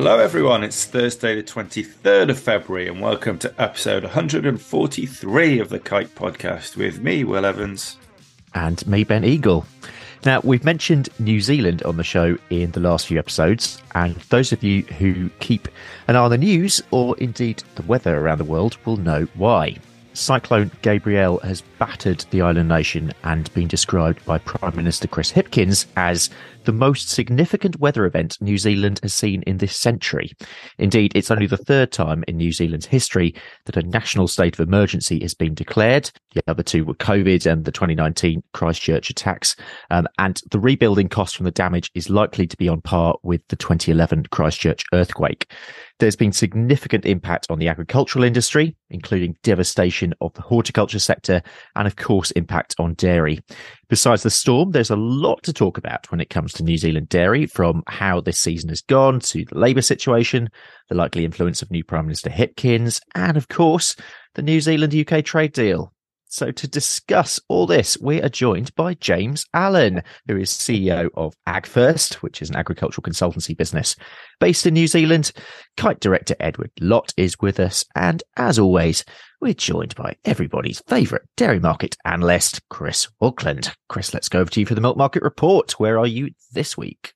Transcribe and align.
Hello, 0.00 0.20
everyone. 0.20 0.62
It's 0.62 0.84
Thursday, 0.84 1.34
the 1.34 1.42
23rd 1.42 2.30
of 2.30 2.38
February, 2.38 2.86
and 2.86 3.00
welcome 3.00 3.36
to 3.40 3.52
episode 3.60 4.04
143 4.04 5.58
of 5.58 5.70
the 5.70 5.80
Kite 5.80 6.14
Podcast 6.14 6.76
with 6.76 7.00
me, 7.00 7.24
Will 7.24 7.44
Evans. 7.44 7.96
And 8.54 8.86
me, 8.86 9.02
Ben 9.02 9.24
Eagle. 9.24 9.66
Now, 10.24 10.40
we've 10.44 10.62
mentioned 10.62 11.08
New 11.18 11.40
Zealand 11.40 11.82
on 11.82 11.96
the 11.96 12.04
show 12.04 12.38
in 12.48 12.70
the 12.70 12.78
last 12.78 13.08
few 13.08 13.18
episodes, 13.18 13.82
and 13.96 14.14
those 14.28 14.52
of 14.52 14.62
you 14.62 14.82
who 14.82 15.30
keep 15.40 15.66
an 16.06 16.14
eye 16.14 16.20
on 16.20 16.30
the 16.30 16.38
news 16.38 16.80
or 16.92 17.18
indeed 17.18 17.64
the 17.74 17.82
weather 17.82 18.18
around 18.18 18.38
the 18.38 18.44
world 18.44 18.78
will 18.84 18.98
know 18.98 19.26
why. 19.34 19.78
Cyclone 20.18 20.70
Gabrielle 20.82 21.38
has 21.38 21.60
battered 21.78 22.24
the 22.30 22.42
island 22.42 22.68
nation 22.68 23.12
and 23.22 23.52
been 23.54 23.68
described 23.68 24.24
by 24.24 24.38
Prime 24.38 24.74
Minister 24.74 25.06
Chris 25.06 25.30
Hipkins 25.30 25.86
as 25.96 26.30
the 26.68 26.72
most 26.72 27.08
significant 27.08 27.80
weather 27.80 28.04
event 28.04 28.36
New 28.42 28.58
Zealand 28.58 29.00
has 29.02 29.14
seen 29.14 29.42
in 29.46 29.56
this 29.56 29.74
century. 29.74 30.32
Indeed, 30.76 31.12
it's 31.14 31.30
only 31.30 31.46
the 31.46 31.56
third 31.56 31.92
time 31.92 32.24
in 32.28 32.36
New 32.36 32.52
Zealand's 32.52 32.84
history 32.84 33.34
that 33.64 33.78
a 33.78 33.82
national 33.88 34.28
state 34.28 34.52
of 34.58 34.68
emergency 34.68 35.18
has 35.22 35.32
been 35.32 35.54
declared. 35.54 36.10
The 36.34 36.42
other 36.46 36.62
two 36.62 36.84
were 36.84 36.92
COVID 36.92 37.50
and 37.50 37.64
the 37.64 37.72
2019 37.72 38.42
Christchurch 38.52 39.08
attacks. 39.08 39.56
Um, 39.90 40.06
and 40.18 40.42
the 40.50 40.60
rebuilding 40.60 41.08
cost 41.08 41.38
from 41.38 41.44
the 41.44 41.50
damage 41.50 41.90
is 41.94 42.10
likely 42.10 42.46
to 42.46 42.56
be 42.58 42.68
on 42.68 42.82
par 42.82 43.16
with 43.22 43.40
the 43.48 43.56
2011 43.56 44.24
Christchurch 44.24 44.84
earthquake. 44.92 45.50
There's 46.00 46.16
been 46.16 46.32
significant 46.32 47.06
impact 47.06 47.46
on 47.50 47.58
the 47.58 47.68
agricultural 47.68 48.24
industry, 48.24 48.76
including 48.90 49.36
devastation 49.42 50.14
of 50.20 50.32
the 50.34 50.42
horticulture 50.42 51.00
sector 51.00 51.42
and, 51.74 51.88
of 51.88 51.96
course, 51.96 52.30
impact 52.32 52.76
on 52.78 52.94
dairy. 52.94 53.40
Besides 53.88 54.22
the 54.22 54.30
storm, 54.30 54.72
there's 54.72 54.90
a 54.90 54.96
lot 54.96 55.42
to 55.44 55.52
talk 55.52 55.78
about 55.78 56.10
when 56.10 56.20
it 56.20 56.28
comes 56.28 56.52
to 56.52 56.62
New 56.62 56.76
Zealand 56.76 57.08
dairy, 57.08 57.46
from 57.46 57.82
how 57.86 58.20
this 58.20 58.38
season 58.38 58.68
has 58.68 58.82
gone 58.82 59.18
to 59.20 59.46
the 59.46 59.58
labour 59.58 59.80
situation, 59.80 60.50
the 60.90 60.94
likely 60.94 61.24
influence 61.24 61.62
of 61.62 61.70
new 61.70 61.82
Prime 61.82 62.04
Minister 62.04 62.28
Hipkins, 62.28 63.00
and, 63.14 63.38
of 63.38 63.48
course, 63.48 63.96
the 64.34 64.42
New 64.42 64.60
Zealand 64.60 64.94
UK 64.94 65.24
trade 65.24 65.54
deal. 65.54 65.94
So, 66.30 66.50
to 66.50 66.68
discuss 66.68 67.40
all 67.48 67.66
this, 67.66 67.96
we 67.98 68.20
are 68.20 68.28
joined 68.28 68.74
by 68.74 68.92
James 68.92 69.46
Allen, 69.54 70.02
who 70.26 70.36
is 70.36 70.50
CEO 70.50 71.08
of 71.14 71.34
AgFirst, 71.46 72.16
which 72.16 72.42
is 72.42 72.50
an 72.50 72.56
agricultural 72.56 73.02
consultancy 73.02 73.56
business 73.56 73.96
based 74.38 74.66
in 74.66 74.74
New 74.74 74.88
Zealand. 74.88 75.32
Kite 75.78 76.00
director 76.00 76.36
Edward 76.38 76.70
Lott 76.80 77.14
is 77.16 77.36
with 77.40 77.58
us. 77.58 77.82
And 77.96 78.22
as 78.36 78.58
always, 78.58 79.06
we're 79.40 79.54
joined 79.54 79.94
by 79.94 80.16
everybody's 80.26 80.82
favourite 80.86 81.24
dairy 81.38 81.60
market 81.60 81.96
analyst, 82.04 82.60
Chris 82.68 83.08
Walkland. 83.22 83.74
Chris, 83.88 84.12
let's 84.12 84.28
go 84.28 84.40
over 84.40 84.50
to 84.50 84.60
you 84.60 84.66
for 84.66 84.74
the 84.74 84.82
Milk 84.82 84.98
Market 84.98 85.22
Report. 85.22 85.72
Where 85.80 85.98
are 85.98 86.06
you 86.06 86.32
this 86.52 86.76
week? 86.76 87.14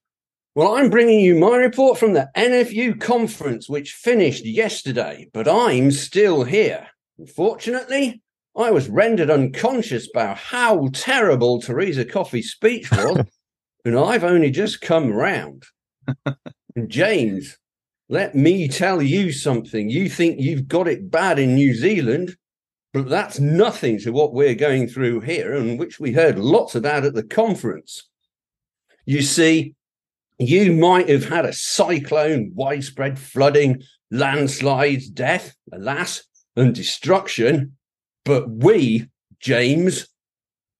Well, 0.54 0.76
I'm 0.76 0.88
bringing 0.88 1.20
you 1.20 1.34
my 1.34 1.56
report 1.56 1.98
from 1.98 2.14
the 2.14 2.30
NFU 2.34 2.98
conference, 2.98 3.68
which 3.68 3.92
finished 3.92 4.46
yesterday, 4.46 5.28
but 5.34 5.46
I'm 5.46 5.90
still 5.90 6.44
here. 6.44 6.88
Unfortunately, 7.18 8.22
I 8.56 8.70
was 8.70 8.88
rendered 8.88 9.30
unconscious 9.30 10.08
by 10.08 10.34
how 10.34 10.88
terrible 10.92 11.60
Theresa 11.60 12.04
Coffey's 12.04 12.50
speech 12.50 12.90
was, 12.90 13.24
and 13.84 13.98
I've 13.98 14.24
only 14.24 14.50
just 14.50 14.82
come 14.82 15.10
round. 15.10 15.64
and 16.26 16.88
James, 16.88 17.56
let 18.08 18.34
me 18.34 18.68
tell 18.68 19.00
you 19.00 19.32
something. 19.32 19.88
You 19.88 20.08
think 20.10 20.38
you've 20.38 20.68
got 20.68 20.86
it 20.86 21.10
bad 21.10 21.38
in 21.38 21.54
New 21.54 21.74
Zealand, 21.74 22.36
but 22.92 23.08
that's 23.08 23.40
nothing 23.40 23.98
to 24.00 24.10
what 24.10 24.34
we're 24.34 24.54
going 24.54 24.86
through 24.86 25.20
here, 25.20 25.54
and 25.54 25.78
which 25.78 25.98
we 25.98 26.12
heard 26.12 26.38
lots 26.38 26.74
about 26.74 27.04
at 27.04 27.14
the 27.14 27.22
conference. 27.22 28.08
You 29.06 29.22
see, 29.22 29.74
you 30.38 30.74
might 30.74 31.08
have 31.08 31.24
had 31.24 31.46
a 31.46 31.54
cyclone, 31.54 32.52
widespread 32.54 33.18
flooding, 33.18 33.82
landslides, 34.10 35.08
death, 35.08 35.56
alas, 35.72 36.24
and 36.54 36.74
destruction 36.74 37.76
but 38.24 38.48
we, 38.48 39.08
James, 39.40 40.06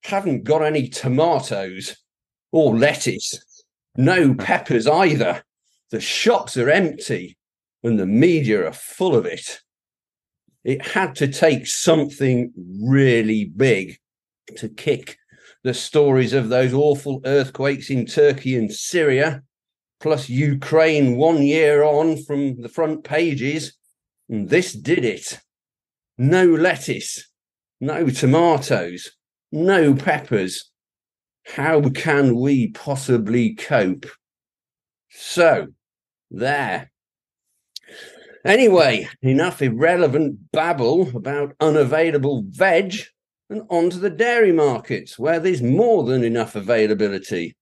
haven't 0.05 0.45
got 0.45 0.63
any 0.63 0.89
tomatoes 0.89 1.97
or 2.51 2.77
lettuce, 2.77 3.63
no 3.97 4.35
peppers 4.39 4.87
either. 4.87 5.43
The 5.91 6.01
shops 6.01 6.57
are 6.57 6.71
empty 6.71 7.37
and 7.83 7.99
the 7.99 8.07
media 8.07 8.67
are 8.67 8.73
full 8.73 9.15
of 9.15 9.27
it. 9.27 9.61
It 10.65 10.87
had 10.87 11.17
to 11.17 11.29
take 11.29 11.67
something 11.67 12.53
really 12.83 13.45
big 13.45 13.99
to 14.57 14.69
kick 14.69 15.19
the 15.65 15.75
stories 15.75 16.33
of 16.33 16.49
those 16.49 16.73
awful 16.73 17.21
earthquakes 17.25 17.91
in 17.91 18.07
Turkey 18.07 18.57
and 18.57 18.73
Syria, 18.73 19.43
plus 20.01 20.29
Ukraine 20.29 21.17
one 21.17 21.43
year 21.43 21.83
on 21.83 22.23
from 22.25 22.61
the 22.61 22.69
front 22.69 23.05
pages. 23.05 23.77
And 24.29 24.49
this 24.49 24.73
did 24.73 25.05
it. 25.05 25.41
No 26.19 26.47
lettuce, 26.47 27.29
no 27.83 28.09
tomatoes, 28.09 29.11
no 29.51 29.93
peppers. 29.93 30.71
How 31.45 31.83
can 31.91 32.37
we 32.37 32.71
possibly 32.71 33.57
cope? 33.57 34.07
So, 35.11 35.67
there. 36.31 36.93
Anyway, 38.45 39.09
enough 39.21 39.61
irrelevant 39.61 40.53
babble 40.53 41.15
about 41.17 41.57
unavailable 41.61 42.45
veg 42.47 42.95
and 43.51 43.63
onto 43.69 43.99
the 43.99 44.11
dairy 44.11 44.53
markets 44.53 45.19
where 45.19 45.41
there's 45.41 45.61
more 45.61 46.05
than 46.05 46.23
enough 46.23 46.55
availability. 46.55 47.57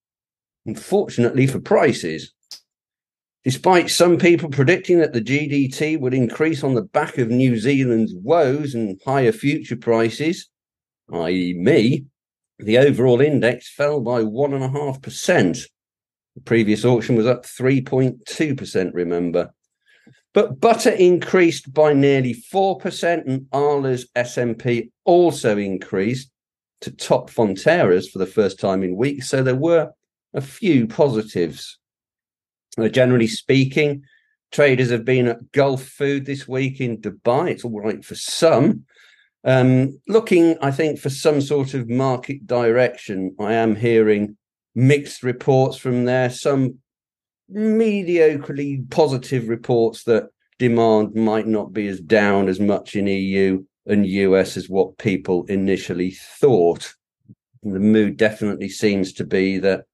Unfortunately 0.67 1.47
for 1.47 1.61
prices. 1.61 2.35
Despite 3.43 3.89
some 3.89 4.19
people 4.19 4.51
predicting 4.51 4.99
that 4.99 5.15
the 5.15 5.23
GDT 5.23 5.99
would 5.99 6.13
increase 6.13 6.63
on 6.63 6.75
the 6.75 6.83
back 6.83 7.17
of 7.17 7.31
New 7.31 7.59
Zealand's 7.59 8.15
woes 8.15 8.75
and 8.75 9.01
higher 9.05 9.33
future 9.33 9.77
prices, 9.77 10.49
i.e., 11.13 11.55
me, 11.55 12.05
the 12.59 12.77
overall 12.77 13.23
index 13.23 13.73
fell 13.73 14.01
by 14.01 14.23
1.5%. 14.23 15.67
The 16.35 16.41
previous 16.43 16.85
auction 16.85 17.17
was 17.17 17.27
up 17.27 17.45
3.2%, 17.47 18.91
remember. 18.93 19.55
But 20.35 20.61
butter 20.61 20.91
increased 20.91 21.73
by 21.73 21.95
nearly 21.95 22.35
4%, 22.35 23.27
and 23.27 23.47
Arla's 23.53 24.07
SMP 24.15 24.91
also 25.05 25.57
increased 25.57 26.31
to 26.83 26.91
top 26.91 27.31
Fonterra's 27.31 28.09
for 28.09 28.19
the 28.19 28.27
first 28.27 28.61
time 28.61 28.83
in 28.83 28.97
weeks. 28.97 29.29
So 29.29 29.43
there 29.43 29.57
were 29.57 29.91
a 30.35 30.41
few 30.41 30.87
positives. 30.87 31.80
Generally 32.79 33.29
speaking, 33.29 34.05
traders 34.53 34.91
have 34.91 35.05
been 35.05 35.29
at 35.29 35.53
Gulfood 35.53 36.25
this 36.25 36.47
week 36.47 36.81
in 36.81 36.99
Dubai. 36.99 37.51
It's 37.51 37.65
all 37.65 37.81
right 37.81 38.05
for 38.05 38.15
some. 38.15 38.85
Um, 39.43 39.99
looking, 40.07 40.57
I 40.61 40.71
think, 40.71 40.99
for 40.99 41.11
some 41.11 41.41
sort 41.41 41.75
of 41.75 41.89
market 41.89 42.47
direction, 42.47 43.35
I 43.39 43.55
am 43.55 43.75
hearing 43.75 44.37
mixed 44.75 45.23
reports 45.23 45.77
from 45.77 46.05
there. 46.05 46.31
Some 46.31 46.79
mediocrely 47.53 48.89
positive 48.91 49.49
reports 49.49 50.05
that 50.05 50.29
demand 50.59 51.15
might 51.15 51.47
not 51.47 51.73
be 51.73 51.89
as 51.89 52.01
down 52.01 52.49
as 52.49 52.61
much 52.61 52.95
in 52.95 53.07
EU 53.07 53.65
and 53.87 54.07
US 54.07 54.57
as 54.57 54.69
what 54.69 54.99
people 54.99 55.45
initially 55.47 56.13
thought. 56.39 56.95
The 57.63 57.81
mood 57.81 58.17
definitely 58.17 58.69
seems 58.69 59.13
to 59.15 59.25
be 59.25 59.59
that 59.59 59.85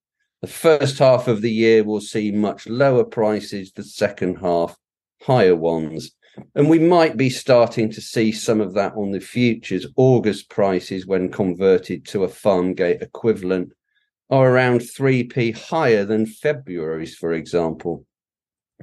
the 0.43 0.49
first 0.49 0.99
half 0.99 1.29
of 1.29 1.41
the 1.41 1.51
year 1.51 1.83
will 1.83 2.01
see 2.01 2.31
much 2.31 2.69
lower 2.69 3.05
prices, 3.05 3.73
the 3.73 3.83
second 3.83 4.37
half, 4.37 4.77
higher 5.23 5.57
ones. 5.57 6.13
And 6.55 6.69
we 6.69 6.79
might 6.79 7.17
be 7.17 7.31
starting 7.31 7.91
to 7.93 8.01
see 8.01 8.31
some 8.31 8.61
of 8.61 8.75
that 8.75 8.93
on 8.95 9.11
the 9.11 9.21
futures. 9.21 9.87
August 9.97 10.51
prices, 10.51 11.07
when 11.07 11.31
converted 11.31 12.05
to 12.09 12.25
a 12.25 12.29
farm 12.29 12.75
gate 12.75 13.01
equivalent, 13.01 13.73
are 14.29 14.51
around 14.51 14.81
3p 14.81 15.57
higher 15.57 16.05
than 16.05 16.27
February's, 16.27 17.15
for 17.15 17.33
example, 17.33 18.05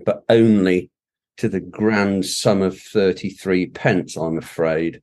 but 0.06 0.24
only 0.30 0.90
to 1.38 1.50
the 1.50 1.60
grand 1.60 2.26
sum 2.26 2.62
of 2.62 2.80
33 2.80 3.68
pence, 3.68 4.16
I'm 4.16 4.38
afraid. 4.38 5.02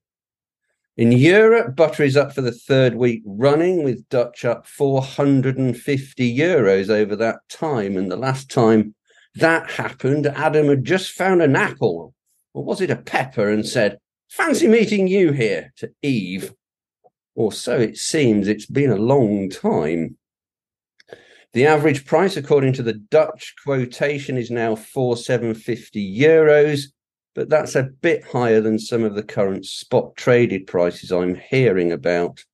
In 1.00 1.12
Europe, 1.12 1.76
butter 1.76 2.02
is 2.02 2.14
up 2.14 2.34
for 2.34 2.42
the 2.42 2.52
third 2.52 2.94
week 2.94 3.22
running, 3.24 3.84
with 3.84 4.06
Dutch 4.10 4.44
up 4.44 4.66
450 4.66 6.36
euros 6.36 6.90
over 6.90 7.16
that 7.16 7.38
time. 7.48 7.96
And 7.96 8.12
the 8.12 8.16
last 8.16 8.50
time 8.50 8.94
that 9.36 9.70
happened, 9.70 10.26
Adam 10.26 10.68
had 10.68 10.84
just 10.84 11.12
found 11.12 11.40
an 11.40 11.56
apple, 11.56 12.12
or 12.52 12.64
was 12.64 12.82
it 12.82 12.90
a 12.90 12.96
pepper, 12.96 13.48
and 13.48 13.66
said, 13.66 13.96
Fancy 14.28 14.68
meeting 14.68 15.08
you 15.08 15.32
here 15.32 15.72
to 15.78 15.90
Eve. 16.02 16.52
Or 17.34 17.50
so 17.50 17.78
it 17.78 17.96
seems. 17.96 18.46
It's 18.46 18.66
been 18.66 18.90
a 18.90 18.96
long 18.96 19.48
time. 19.48 20.18
The 21.54 21.64
average 21.64 22.04
price, 22.04 22.36
according 22.36 22.74
to 22.74 22.82
the 22.82 22.92
Dutch 22.92 23.54
quotation, 23.64 24.36
is 24.36 24.50
now 24.50 24.76
4,750 24.76 26.20
euros 26.20 26.88
but 27.34 27.48
that's 27.48 27.74
a 27.74 27.84
bit 27.84 28.24
higher 28.24 28.60
than 28.60 28.78
some 28.78 29.04
of 29.04 29.14
the 29.14 29.22
current 29.22 29.64
spot 29.64 30.16
traded 30.16 30.66
prices 30.66 31.12
I'm 31.12 31.34
hearing 31.34 31.92
about. 31.92 32.44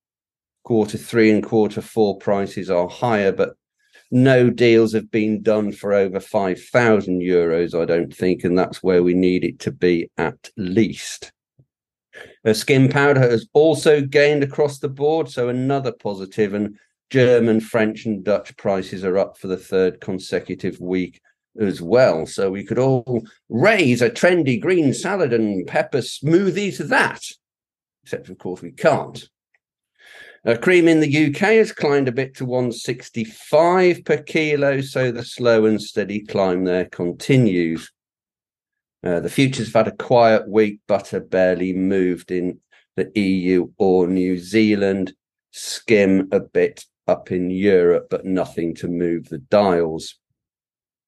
Quarter 0.64 0.99
three 0.99 1.31
and 1.31 1.43
quarter 1.43 1.81
four 1.81 2.19
prices 2.19 2.70
are 2.70 2.88
higher, 2.88 3.32
but 3.32 3.55
no 4.11 4.50
deals 4.50 4.93
have 4.93 5.11
been 5.11 5.43
done 5.43 5.73
for 5.73 5.93
over 5.93 6.20
5,000 6.20 7.20
euros, 7.20 7.81
I 7.81 7.84
don't 7.84 8.14
think, 8.14 8.44
and 8.44 8.58
that's 8.58 8.82
where 8.82 9.02
we 9.02 9.14
need 9.14 9.44
it 9.44 9.58
to 9.61 9.73
be 9.73 10.11
at 10.19 10.50
least. 10.56 11.32
Uh, 12.44 12.52
skim 12.52 12.88
powder 12.88 13.20
has 13.20 13.46
also 13.52 14.00
gained 14.00 14.43
across 14.43 14.79
the 14.79 14.88
board, 14.88 15.29
so 15.29 15.49
another 15.49 15.93
positive, 15.93 16.55
and 16.55 16.79
German, 17.11 17.61
French, 17.61 18.06
and 18.06 18.25
Dutch 18.25 18.56
prices 18.56 19.05
are 19.05 19.19
up 19.19 19.38
for 19.38 19.49
the 19.49 19.56
third 19.56 20.00
consecutive 20.00 20.81
week 20.81 21.20
as 21.61 21.81
well. 21.81 22.26
So 22.26 22.50
we 22.50 22.64
could 22.64 22.79
all 22.79 23.26
raise 23.49 24.03
a 24.03 24.11
trendy 24.11 24.61
green 24.61 24.93
salad 24.94 25.32
and 25.32 25.67
pepper 25.67 25.99
smoothie 25.99 26.76
to 26.76 26.85
that, 26.85 27.23
except 28.05 28.29
of 28.29 28.38
course 28.38 28.62
we 28.62 28.73
can't. 28.73 29.29
Uh, 30.47 30.56
cream 30.56 30.87
in 30.87 31.00
the 31.00 31.26
UK 31.26 31.38
has 31.38 31.73
climbed 31.73 32.06
a 32.06 32.12
bit 32.12 32.37
to 32.37 32.44
165 32.44 34.05
per 34.05 34.23
kilo, 34.23 34.81
so 34.81 35.11
the 35.11 35.25
slow 35.25 35.67
and 35.67 35.82
steady 35.82 36.20
climb 36.20 36.62
there 36.62 36.85
continues. 36.85 37.91
Uh, 39.03 39.19
the 39.19 39.29
futures 39.29 39.73
have 39.73 39.87
had 39.87 39.93
a 39.93 39.97
quiet 39.97 40.49
week. 40.49 40.79
Butter 40.87 41.20
barely 41.20 41.73
moved 41.73 42.31
in 42.31 42.61
the 42.97 43.11
EU 43.19 43.69
or 43.76 44.06
New 44.06 44.38
Zealand. 44.38 45.14
Skim 45.50 46.29
a 46.31 46.41
bit 46.41 46.85
up 47.08 47.32
in 47.32 47.50
Europe, 47.50 48.06
but 48.11 48.25
nothing 48.25 48.75
to 48.76 48.88
move 48.88 49.29
the 49.29 49.38
dials. 49.38 50.17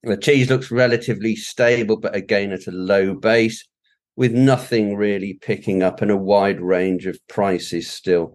The 0.02 0.16
cheese 0.16 0.48
looks 0.48 0.70
relatively 0.70 1.34
stable, 1.34 1.96
but 1.96 2.14
again 2.14 2.52
at 2.52 2.66
a 2.66 2.70
low 2.70 3.14
base, 3.14 3.66
with 4.16 4.32
nothing 4.32 4.96
really 4.96 5.38
picking 5.40 5.82
up 5.82 6.02
and 6.02 6.10
a 6.10 6.16
wide 6.16 6.60
range 6.60 7.06
of 7.06 7.18
prices 7.28 7.90
still 7.90 8.34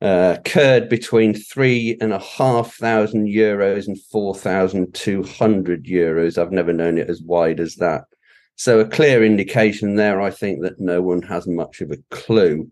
uh, 0.00 0.36
curd 0.44 0.88
between 0.88 1.34
three 1.34 1.96
and 2.00 2.12
a 2.12 2.18
half 2.18 2.74
thousand 2.74 3.26
euros 3.26 3.88
and 3.88 4.00
four 4.12 4.34
thousand 4.34 4.94
two 4.94 5.22
hundred 5.22 5.84
euros. 5.84 6.38
I've 6.38 6.52
never 6.52 6.72
known 6.72 6.98
it 6.98 7.10
as 7.10 7.20
wide 7.22 7.60
as 7.60 7.74
that. 7.76 8.04
So 8.56 8.80
a 8.80 8.88
clear 8.88 9.24
indication 9.24 9.96
there, 9.96 10.20
I 10.20 10.30
think, 10.30 10.62
that 10.62 10.80
no 10.80 11.02
one 11.02 11.22
has 11.22 11.46
much 11.46 11.80
of 11.80 11.90
a 11.90 11.98
clue. 12.10 12.70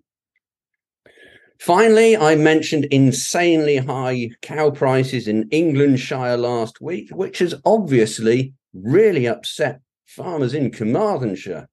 Finally, 1.58 2.16
I 2.16 2.34
mentioned 2.34 2.84
insanely 2.86 3.78
high 3.78 4.30
cow 4.42 4.70
prices 4.70 5.26
in 5.28 5.48
Englandshire 5.50 6.36
last 6.36 6.80
week, 6.80 7.10
which 7.10 7.38
has 7.38 7.54
obviously 7.64 8.54
really 8.74 9.26
upset 9.26 9.80
farmers 10.04 10.54
in 10.54 10.70
Carmarthenshire, 10.70 11.68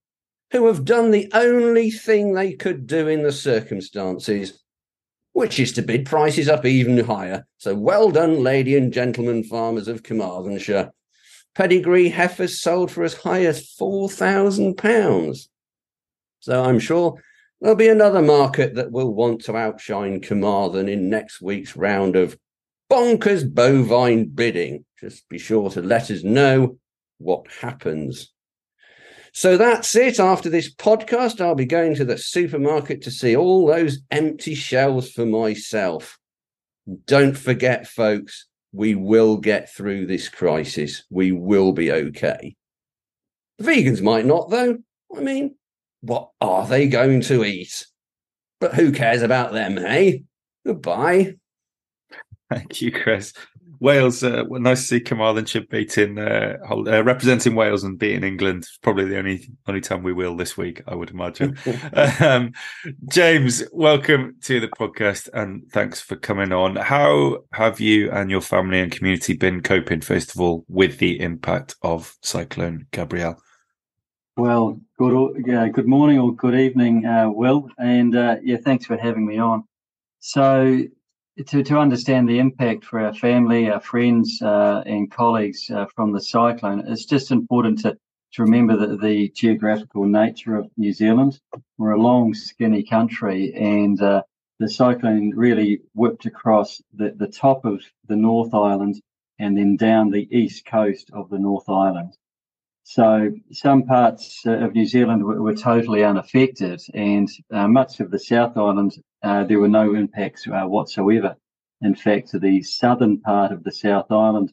who 0.52 0.68
have 0.68 0.86
done 0.86 1.12
the 1.12 1.30
only 1.34 1.92
thing 1.92 2.34
they 2.34 2.54
could 2.54 2.88
do 2.88 3.08
in 3.08 3.24
the 3.24 3.32
circumstances 3.32 4.64
which 5.34 5.60
is 5.60 5.72
to 5.74 5.82
bid 5.82 6.06
prices 6.06 6.48
up 6.48 6.66
even 6.66 7.04
higher. 7.04 7.46
So 7.58 7.76
well 7.76 8.12
done, 8.12 8.42
lady 8.42 8.78
and 8.78 8.94
gentlemen 8.94 9.44
farmers 9.44 9.88
of 9.88 10.04
Carmarthenshire. 10.04 10.92
Pedigree 11.56 12.10
heifers 12.10 12.62
sold 12.62 12.92
for 12.92 13.04
as 13.04 13.16
high 13.16 13.46
as 13.46 13.76
£4,000. 13.80 15.48
So 16.40 16.64
I'm 16.64 16.80
sure 16.80 17.22
there'll 17.64 17.78
be 17.78 17.88
another 17.88 18.22
market 18.22 18.76
that 18.76 18.92
will 18.92 19.14
want 19.14 19.42
to 19.46 19.56
outshine 19.56 20.20
Carmarthen 20.20 20.90
in 20.90 21.10
next 21.10 21.42
week's 21.42 21.78
round 21.78 22.18
of 22.18 22.38
bonkers 22.92 23.52
bovine 23.52 24.26
bidding. 24.26 24.84
Just 25.00 25.28
be 25.30 25.38
sure 25.40 25.70
to 25.70 25.82
let 25.82 26.12
us 26.12 26.24
know 26.24 26.78
what 27.20 27.46
happens. 27.62 28.34
So 29.32 29.56
that's 29.56 29.96
it. 29.96 30.20
After 30.20 30.50
this 30.50 30.76
podcast, 30.76 31.40
I'll 31.40 31.56
be 31.56 31.66
going 31.66 31.96
to 31.96 32.06
the 32.06 32.18
supermarket 32.18 33.02
to 33.04 33.12
see 33.12 33.36
all 33.36 33.66
those 33.66 34.00
empty 34.12 34.56
shelves 34.56 35.10
for 35.12 35.26
myself. 35.26 36.20
Don't 37.06 37.38
forget, 37.38 37.88
folks, 37.88 38.46
we 38.74 38.94
will 38.94 39.38
get 39.38 39.74
through 39.74 40.06
this 40.06 40.28
crisis. 40.28 41.04
We 41.10 41.32
will 41.32 41.72
be 41.72 41.94
okay. 41.94 42.56
The 43.58 43.64
vegans 43.64 44.02
might 44.02 44.26
not, 44.26 44.50
though. 44.50 44.80
I 45.16 45.22
mean, 45.22 45.56
what 46.04 46.32
are 46.42 46.68
they 46.68 46.88
going 46.88 47.22
to 47.22 47.46
eat? 47.46 47.86
But 48.60 48.74
who 48.76 48.92
cares 48.92 49.22
about 49.22 49.54
them, 49.54 49.78
eh? 49.78 50.18
Goodbye. 50.66 51.36
Thank 52.50 52.82
you, 52.82 52.92
Chris. 52.92 53.34
Wales, 53.80 54.24
uh, 54.24 54.44
well, 54.48 54.62
nice 54.62 54.82
to 54.82 54.88
see 54.88 55.00
Carmarthenshire 55.02 55.64
beating, 55.70 56.18
uh, 56.18 56.58
uh, 56.70 57.04
representing 57.04 57.56
Wales 57.56 57.84
and 57.84 57.98
beating 57.98 58.24
England. 58.24 58.66
Probably 58.82 59.06
the 59.06 59.18
only 59.18 59.50
only 59.68 59.82
time 59.82 60.04
we 60.04 60.14
will 60.14 60.38
this 60.38 60.56
week, 60.56 60.82
I 60.88 60.96
would 60.96 61.10
imagine. 61.10 61.58
um, 62.22 62.54
James, 63.10 63.64
welcome 63.74 64.38
to 64.44 64.62
the 64.62 64.70
podcast 64.70 65.28
and 65.34 65.70
thanks 65.72 66.00
for 66.00 66.16
coming 66.16 66.54
on. 66.54 66.78
How 66.78 67.40
have 67.52 67.82
you 67.82 68.10
and 68.12 68.30
your 68.30 68.42
family 68.42 68.80
and 68.80 68.92
community 68.92 69.34
been 69.34 69.62
coping, 69.62 70.00
first 70.00 70.34
of 70.34 70.40
all, 70.40 70.64
with 70.70 71.00
the 71.00 71.20
impact 71.20 71.76
of 71.82 72.16
Cyclone 72.22 72.88
Gabrielle? 72.92 73.38
Well, 74.36 74.80
good, 74.98 75.44
yeah, 75.46 75.68
good 75.68 75.86
morning 75.86 76.18
or 76.18 76.34
good 76.34 76.56
evening, 76.56 77.06
uh, 77.06 77.30
Will, 77.30 77.70
and 77.78 78.16
uh, 78.16 78.38
yeah, 78.42 78.58
thanks 78.58 78.84
for 78.88 78.98
having 78.98 79.28
me 79.28 79.38
on. 79.38 79.64
So 80.22 80.86
to, 81.46 81.64
to 81.64 81.78
understand 81.78 82.28
the 82.28 82.40
impact 82.40 82.84
for 82.84 83.00
our 83.00 83.14
family, 83.14 83.70
our 83.70 83.80
friends, 83.80 84.42
uh, 84.42 84.82
and 84.88 85.12
colleagues 85.12 85.70
uh, 85.70 85.86
from 85.96 86.14
the 86.14 86.20
cyclone, 86.20 86.84
it's 86.88 87.06
just 87.06 87.30
important 87.30 87.82
to, 87.82 87.96
to 88.34 88.42
remember 88.42 88.76
the, 88.76 88.98
the 88.98 89.30
geographical 89.36 90.06
nature 90.06 90.56
of 90.56 90.72
New 90.78 90.94
Zealand. 90.94 91.40
We're 91.78 91.92
a 91.92 92.02
long, 92.02 92.34
skinny 92.34 92.82
country, 92.82 93.54
and 93.54 94.02
uh, 94.02 94.24
the 94.60 94.68
cyclone 94.68 95.34
really 95.36 95.82
whipped 95.94 96.26
across 96.26 96.82
the, 96.92 97.12
the 97.12 97.28
top 97.28 97.66
of 97.66 97.84
the 98.08 98.16
North 98.16 98.56
Island 98.56 99.00
and 99.38 99.56
then 99.56 99.78
down 99.78 100.10
the 100.10 100.28
east 100.36 100.66
coast 100.66 101.12
of 101.14 101.30
the 101.30 101.38
North 101.38 101.70
Island. 101.70 102.18
So 102.84 103.34
some 103.52 103.84
parts 103.84 104.46
uh, 104.46 104.58
of 104.58 104.76
New 104.76 104.86
Zealand 104.86 105.24
were, 105.24 105.42
were 105.42 105.56
totally 105.56 106.04
unaffected, 106.04 106.82
and 106.94 107.30
uh, 107.50 107.68
much 107.68 108.02
of 108.02 108.12
the 108.12 108.20
South 108.20 108.58
Island 108.58 109.02
uh, 109.24 109.46
there 109.46 109.60
were 109.60 109.70
no 109.70 109.96
impacts 109.96 110.46
uh, 110.48 110.66
whatsoever. 110.66 111.38
In 111.82 111.96
fact, 111.96 112.34
the 112.34 112.62
southern 112.62 113.22
part 113.22 113.54
of 113.54 113.64
the 113.64 113.72
South 113.72 114.12
Island, 114.12 114.52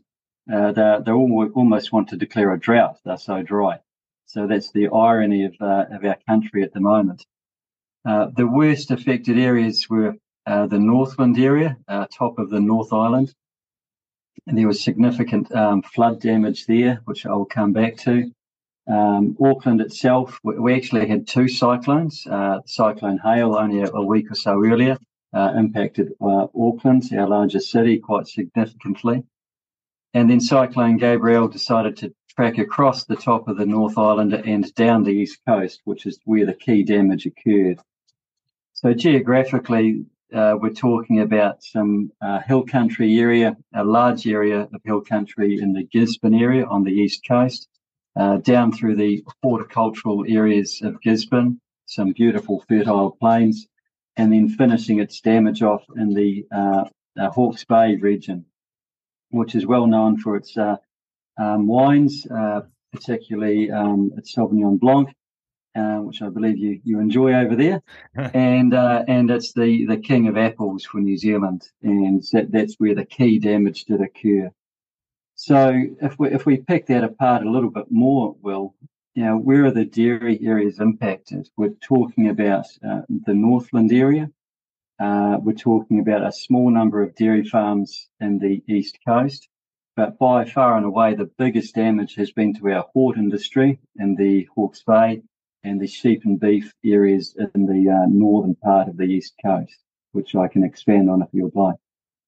uh, 0.52 0.70
they 0.72 0.98
they 1.04 1.12
almost 1.12 1.92
want 1.92 2.08
to 2.10 2.16
declare 2.16 2.52
a 2.52 2.58
drought. 2.58 2.98
They're 3.04 3.16
so 3.16 3.42
dry. 3.42 3.80
So 4.26 4.46
that's 4.46 4.70
the 4.70 4.88
irony 4.88 5.44
of 5.44 5.54
uh, 5.60 5.86
of 5.90 6.04
our 6.04 6.18
country 6.28 6.62
at 6.62 6.72
the 6.72 6.80
moment. 6.80 7.26
the 8.04 8.48
worst 8.50 8.92
affected 8.92 9.38
areas 9.38 9.88
were 9.90 10.14
the 10.46 10.78
Northland 10.78 11.36
area, 11.38 11.76
top 12.16 12.38
of 12.38 12.50
the 12.50 12.60
North 12.60 12.92
Island, 12.92 13.28
and 13.28 13.34
there 14.46 14.66
was 14.66 14.82
significant 14.82 15.50
um, 15.52 15.82
flood 15.82 16.20
damage 16.20 16.66
there, 16.66 17.00
which 17.04 17.26
I'll 17.26 17.44
come 17.44 17.72
back 17.72 17.96
to. 17.98 18.30
Um, 18.88 19.36
Auckland 19.40 19.80
itself, 19.80 20.40
we, 20.42 20.58
we, 20.58 20.74
actually 20.74 21.06
had 21.06 21.26
two 21.26 21.48
cyclones. 21.48 22.26
Uh, 22.26 22.60
Cyclone 22.66 23.18
Hale, 23.18 23.54
only 23.54 23.82
a, 23.82 23.90
a, 23.92 24.04
week 24.04 24.30
or 24.30 24.34
so 24.34 24.64
earlier, 24.64 24.98
uh, 25.32 25.52
impacted 25.56 26.12
uh, 26.20 26.46
Auckland, 26.58 27.04
our 27.16 27.28
largest 27.28 27.70
city, 27.70 27.98
quite 27.98 28.26
significantly. 28.26 29.22
And 30.12 30.28
then 30.28 30.40
Cyclone 30.40 30.96
Gabrielle 30.96 31.46
decided 31.46 31.96
to 31.98 32.12
track 32.34 32.58
across 32.58 33.04
the 33.04 33.16
top 33.16 33.46
of 33.46 33.58
the 33.58 33.66
North 33.66 33.96
Island 33.96 34.32
and 34.32 34.74
down 34.74 35.04
the 35.04 35.12
east 35.12 35.38
coast, 35.46 35.80
which 35.84 36.06
is 36.06 36.18
where 36.24 36.46
the 36.46 36.54
key 36.54 36.82
damage 36.82 37.26
occurred. 37.26 37.78
So 38.72 38.94
geographically, 38.94 40.06
uh, 40.32 40.56
we're 40.60 40.70
talking 40.70 41.20
about 41.20 41.62
some 41.62 42.10
uh, 42.22 42.40
hill 42.40 42.64
country 42.64 43.18
area, 43.18 43.56
a 43.74 43.84
large 43.84 44.26
area 44.26 44.68
of 44.72 44.80
hill 44.84 45.00
country 45.00 45.58
in 45.60 45.72
the 45.72 45.84
Gisborne 45.84 46.34
area 46.34 46.66
on 46.66 46.84
the 46.84 46.92
east 46.92 47.22
coast, 47.26 47.68
uh, 48.16 48.36
down 48.38 48.72
through 48.72 48.96
the 48.96 49.24
horticultural 49.42 50.24
areas 50.28 50.80
of 50.82 51.00
Gisborne, 51.02 51.60
some 51.86 52.12
beautiful 52.12 52.64
fertile 52.68 53.16
plains, 53.20 53.66
and 54.16 54.32
then 54.32 54.48
finishing 54.48 55.00
its 55.00 55.20
damage 55.20 55.62
off 55.62 55.84
in 55.96 56.14
the 56.14 56.44
uh, 56.52 56.84
uh, 57.18 57.30
Hawke's 57.30 57.64
Bay 57.64 57.96
region, 57.96 58.44
which 59.30 59.54
is 59.54 59.66
well 59.66 59.86
known 59.86 60.18
for 60.18 60.36
its 60.36 60.56
uh, 60.56 60.76
um, 61.38 61.66
wines, 61.66 62.26
particularly 62.92 63.70
um, 63.70 64.10
its 64.16 64.34
Sauvignon 64.34 64.78
Blanc 64.78 65.08
uh, 65.74 65.98
which 65.98 66.22
I 66.22 66.28
believe 66.28 66.58
you, 66.58 66.80
you 66.84 66.98
enjoy 67.00 67.34
over 67.34 67.54
there, 67.54 67.82
and 68.34 68.74
uh, 68.74 69.04
and 69.06 69.30
it's 69.30 69.52
the, 69.52 69.86
the 69.86 69.96
king 69.96 70.26
of 70.28 70.36
apples 70.36 70.84
for 70.84 70.98
New 70.98 71.16
Zealand, 71.16 71.68
and 71.82 72.22
that, 72.32 72.50
that's 72.50 72.74
where 72.76 72.94
the 72.94 73.04
key 73.04 73.38
damage 73.38 73.84
did 73.84 74.00
occur. 74.00 74.50
So 75.36 75.72
if 76.02 76.18
we 76.18 76.30
if 76.30 76.44
we 76.44 76.58
pick 76.58 76.86
that 76.86 77.04
apart 77.04 77.46
a 77.46 77.50
little 77.50 77.70
bit 77.70 77.90
more, 77.90 78.36
Will, 78.42 78.74
you 79.14 79.24
know, 79.24 79.36
where 79.36 79.64
are 79.66 79.70
the 79.70 79.84
dairy 79.84 80.38
areas 80.42 80.80
impacted? 80.80 81.48
We're 81.56 81.74
talking 81.82 82.28
about 82.28 82.66
uh, 82.86 83.02
the 83.08 83.34
Northland 83.34 83.92
area. 83.92 84.30
Uh, 84.98 85.38
we're 85.40 85.54
talking 85.54 86.00
about 86.00 86.26
a 86.26 86.32
small 86.32 86.70
number 86.70 87.02
of 87.02 87.14
dairy 87.14 87.44
farms 87.44 88.08
in 88.20 88.38
the 88.38 88.62
east 88.68 88.98
coast, 89.06 89.48
but 89.96 90.18
by 90.18 90.44
far 90.44 90.76
and 90.76 90.84
away 90.84 91.14
the 91.14 91.30
biggest 91.38 91.74
damage 91.74 92.16
has 92.16 92.32
been 92.32 92.54
to 92.54 92.68
our 92.70 92.84
hort 92.92 93.16
industry 93.16 93.78
in 93.98 94.14
the 94.16 94.46
Hawke's 94.54 94.82
Bay 94.82 95.22
and 95.64 95.80
the 95.80 95.86
sheep 95.86 96.22
and 96.24 96.40
beef 96.40 96.72
areas 96.84 97.36
in 97.54 97.66
the 97.66 97.90
uh, 97.90 98.06
northern 98.08 98.54
part 98.56 98.88
of 98.88 98.96
the 98.96 99.04
east 99.04 99.34
coast, 99.44 99.76
which 100.12 100.34
I 100.34 100.48
can 100.48 100.64
expand 100.64 101.10
on 101.10 101.22
if 101.22 101.28
you 101.32 101.44
would 101.44 101.56
like. 101.56 101.76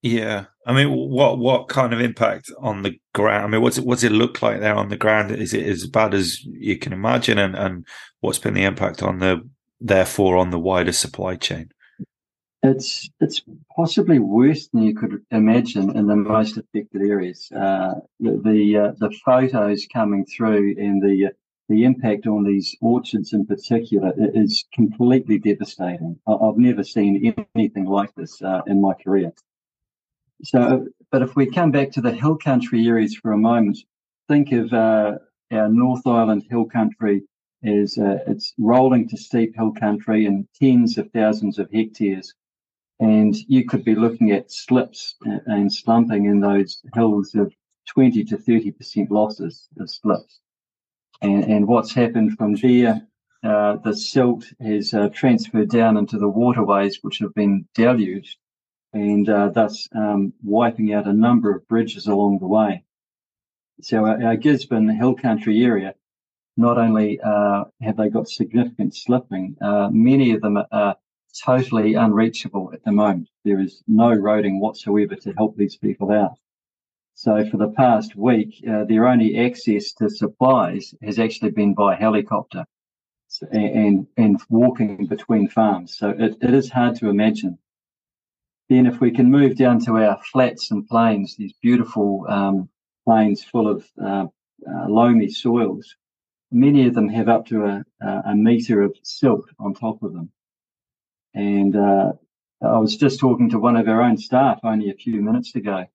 Yeah, 0.02 0.46
I 0.66 0.72
mean, 0.72 0.90
what 0.90 1.38
what 1.38 1.68
kind 1.68 1.92
of 1.92 2.00
impact 2.00 2.50
on 2.58 2.82
the 2.82 2.98
ground? 3.14 3.44
I 3.44 3.48
mean, 3.48 3.62
what's 3.62 3.78
it 3.78 3.86
what's 3.86 4.02
it 4.02 4.10
look 4.10 4.42
like 4.42 4.58
there 4.58 4.74
on 4.74 4.88
the 4.88 4.96
ground? 4.96 5.30
Is 5.30 5.54
it 5.54 5.64
as 5.64 5.86
bad 5.86 6.12
as 6.12 6.42
you 6.44 6.76
can 6.76 6.92
imagine? 6.92 7.38
And 7.38 7.54
and 7.54 7.86
what's 8.20 8.38
been 8.38 8.54
the 8.54 8.64
impact 8.64 9.02
on 9.02 9.20
the 9.20 9.48
therefore 9.80 10.36
on 10.36 10.50
the 10.50 10.58
wider 10.58 10.92
supply 10.92 11.36
chain? 11.36 11.70
It's 12.64 13.08
it's 13.20 13.42
possibly 13.76 14.18
worse 14.18 14.66
than 14.68 14.82
you 14.82 14.94
could 14.94 15.24
imagine 15.30 15.96
in 15.96 16.08
the 16.08 16.16
most 16.16 16.56
affected 16.56 17.02
areas. 17.02 17.48
Uh, 17.52 17.94
the 18.18 18.40
the, 18.44 18.78
uh, 18.78 18.92
the, 18.98 19.16
photos 19.24 19.86
coming 19.92 20.24
through 20.24 20.74
and 20.78 21.00
the 21.00 21.30
the 21.72 21.84
impact 21.84 22.26
on 22.26 22.44
these 22.44 22.76
orchards 22.82 23.32
in 23.32 23.46
particular 23.46 24.12
is 24.16 24.66
completely 24.74 25.38
devastating. 25.38 26.18
I've 26.26 26.58
never 26.58 26.84
seen 26.84 27.34
anything 27.54 27.86
like 27.86 28.14
this 28.14 28.42
uh, 28.42 28.60
in 28.66 28.78
my 28.80 28.92
career. 28.92 29.32
So, 30.44 30.86
but 31.10 31.22
if 31.22 31.34
we 31.34 31.46
come 31.50 31.70
back 31.70 31.90
to 31.92 32.02
the 32.02 32.12
hill 32.12 32.36
country 32.36 32.86
areas 32.86 33.16
for 33.16 33.32
a 33.32 33.38
moment, 33.38 33.78
think 34.28 34.52
of 34.52 34.70
uh, 34.74 35.12
our 35.50 35.68
North 35.70 36.06
Island 36.06 36.44
hill 36.50 36.66
country 36.66 37.22
as 37.64 37.96
uh, 37.96 38.18
it's 38.26 38.52
rolling 38.58 39.08
to 39.08 39.16
steep 39.16 39.56
hill 39.56 39.72
country 39.72 40.26
in 40.26 40.46
tens 40.60 40.98
of 40.98 41.10
thousands 41.12 41.58
of 41.58 41.70
hectares 41.72 42.34
and 43.00 43.34
you 43.48 43.64
could 43.64 43.82
be 43.82 43.94
looking 43.94 44.30
at 44.30 44.52
slips 44.52 45.14
and 45.46 45.72
slumping 45.72 46.26
in 46.26 46.40
those 46.40 46.82
hills 46.94 47.34
of 47.34 47.52
20 47.88 48.24
to 48.24 48.36
30% 48.36 49.10
losses 49.10 49.68
of 49.80 49.88
slips. 49.88 50.40
And, 51.22 51.44
and 51.44 51.68
what's 51.68 51.94
happened 51.94 52.36
from 52.36 52.56
there, 52.56 53.00
uh, 53.44 53.76
the 53.76 53.94
silt 53.94 54.44
has 54.60 54.92
uh, 54.92 55.08
transferred 55.08 55.70
down 55.70 55.96
into 55.96 56.18
the 56.18 56.28
waterways, 56.28 56.98
which 57.02 57.18
have 57.18 57.32
been 57.34 57.66
deluged, 57.74 58.38
and 58.92 59.28
uh, 59.28 59.48
thus 59.50 59.88
um, 59.94 60.32
wiping 60.42 60.92
out 60.92 61.06
a 61.06 61.12
number 61.12 61.54
of 61.54 61.66
bridges 61.68 62.08
along 62.08 62.40
the 62.40 62.46
way. 62.46 62.84
So 63.82 64.04
our, 64.04 64.22
our 64.22 64.36
Gisborne 64.36 64.88
Hill 64.88 65.14
Country 65.14 65.64
area, 65.64 65.94
not 66.56 66.76
only 66.76 67.20
uh, 67.20 67.64
have 67.80 67.96
they 67.96 68.08
got 68.08 68.28
significant 68.28 68.94
slipping, 68.94 69.56
uh, 69.60 69.90
many 69.92 70.32
of 70.32 70.40
them 70.40 70.58
are 70.70 70.96
totally 71.44 71.94
unreachable 71.94 72.70
at 72.74 72.84
the 72.84 72.92
moment. 72.92 73.28
There 73.44 73.60
is 73.60 73.82
no 73.86 74.10
roading 74.10 74.60
whatsoever 74.60 75.14
to 75.16 75.32
help 75.32 75.56
these 75.56 75.76
people 75.76 76.10
out. 76.10 76.36
So 77.14 77.44
for 77.50 77.56
the 77.56 77.70
past 77.70 78.16
week, 78.16 78.64
uh, 78.68 78.84
their 78.84 79.06
only 79.06 79.38
access 79.38 79.92
to 79.94 80.08
supplies 80.08 80.94
has 81.02 81.18
actually 81.18 81.50
been 81.50 81.74
by 81.74 81.94
helicopter 81.94 82.64
and, 83.50 84.06
and 84.16 84.40
walking 84.48 85.06
between 85.06 85.48
farms. 85.48 85.96
So 85.96 86.10
it, 86.10 86.36
it 86.40 86.54
is 86.54 86.70
hard 86.70 86.96
to 86.96 87.08
imagine. 87.08 87.58
Then 88.68 88.86
if 88.86 89.00
we 89.00 89.10
can 89.10 89.30
move 89.30 89.56
down 89.56 89.80
to 89.84 89.96
our 89.98 90.18
flats 90.32 90.70
and 90.70 90.86
plains, 90.86 91.36
these 91.36 91.52
beautiful 91.62 92.26
um, 92.28 92.68
plains 93.06 93.44
full 93.44 93.68
of 93.68 93.86
uh, 94.02 94.26
uh, 94.66 94.88
loamy 94.88 95.28
soils, 95.28 95.96
many 96.50 96.86
of 96.86 96.94
them 96.94 97.08
have 97.08 97.28
up 97.28 97.46
to 97.46 97.64
a, 97.64 97.84
a 98.00 98.34
metre 98.34 98.82
of 98.82 98.96
silt 99.02 99.48
on 99.58 99.74
top 99.74 100.02
of 100.02 100.12
them. 100.12 100.30
And 101.34 101.76
uh, 101.76 102.12
I 102.62 102.78
was 102.78 102.96
just 102.96 103.20
talking 103.20 103.50
to 103.50 103.58
one 103.58 103.76
of 103.76 103.88
our 103.88 104.02
own 104.02 104.16
staff 104.16 104.60
only 104.62 104.90
a 104.90 104.94
few 104.94 105.20
minutes 105.22 105.54
ago, 105.54 105.86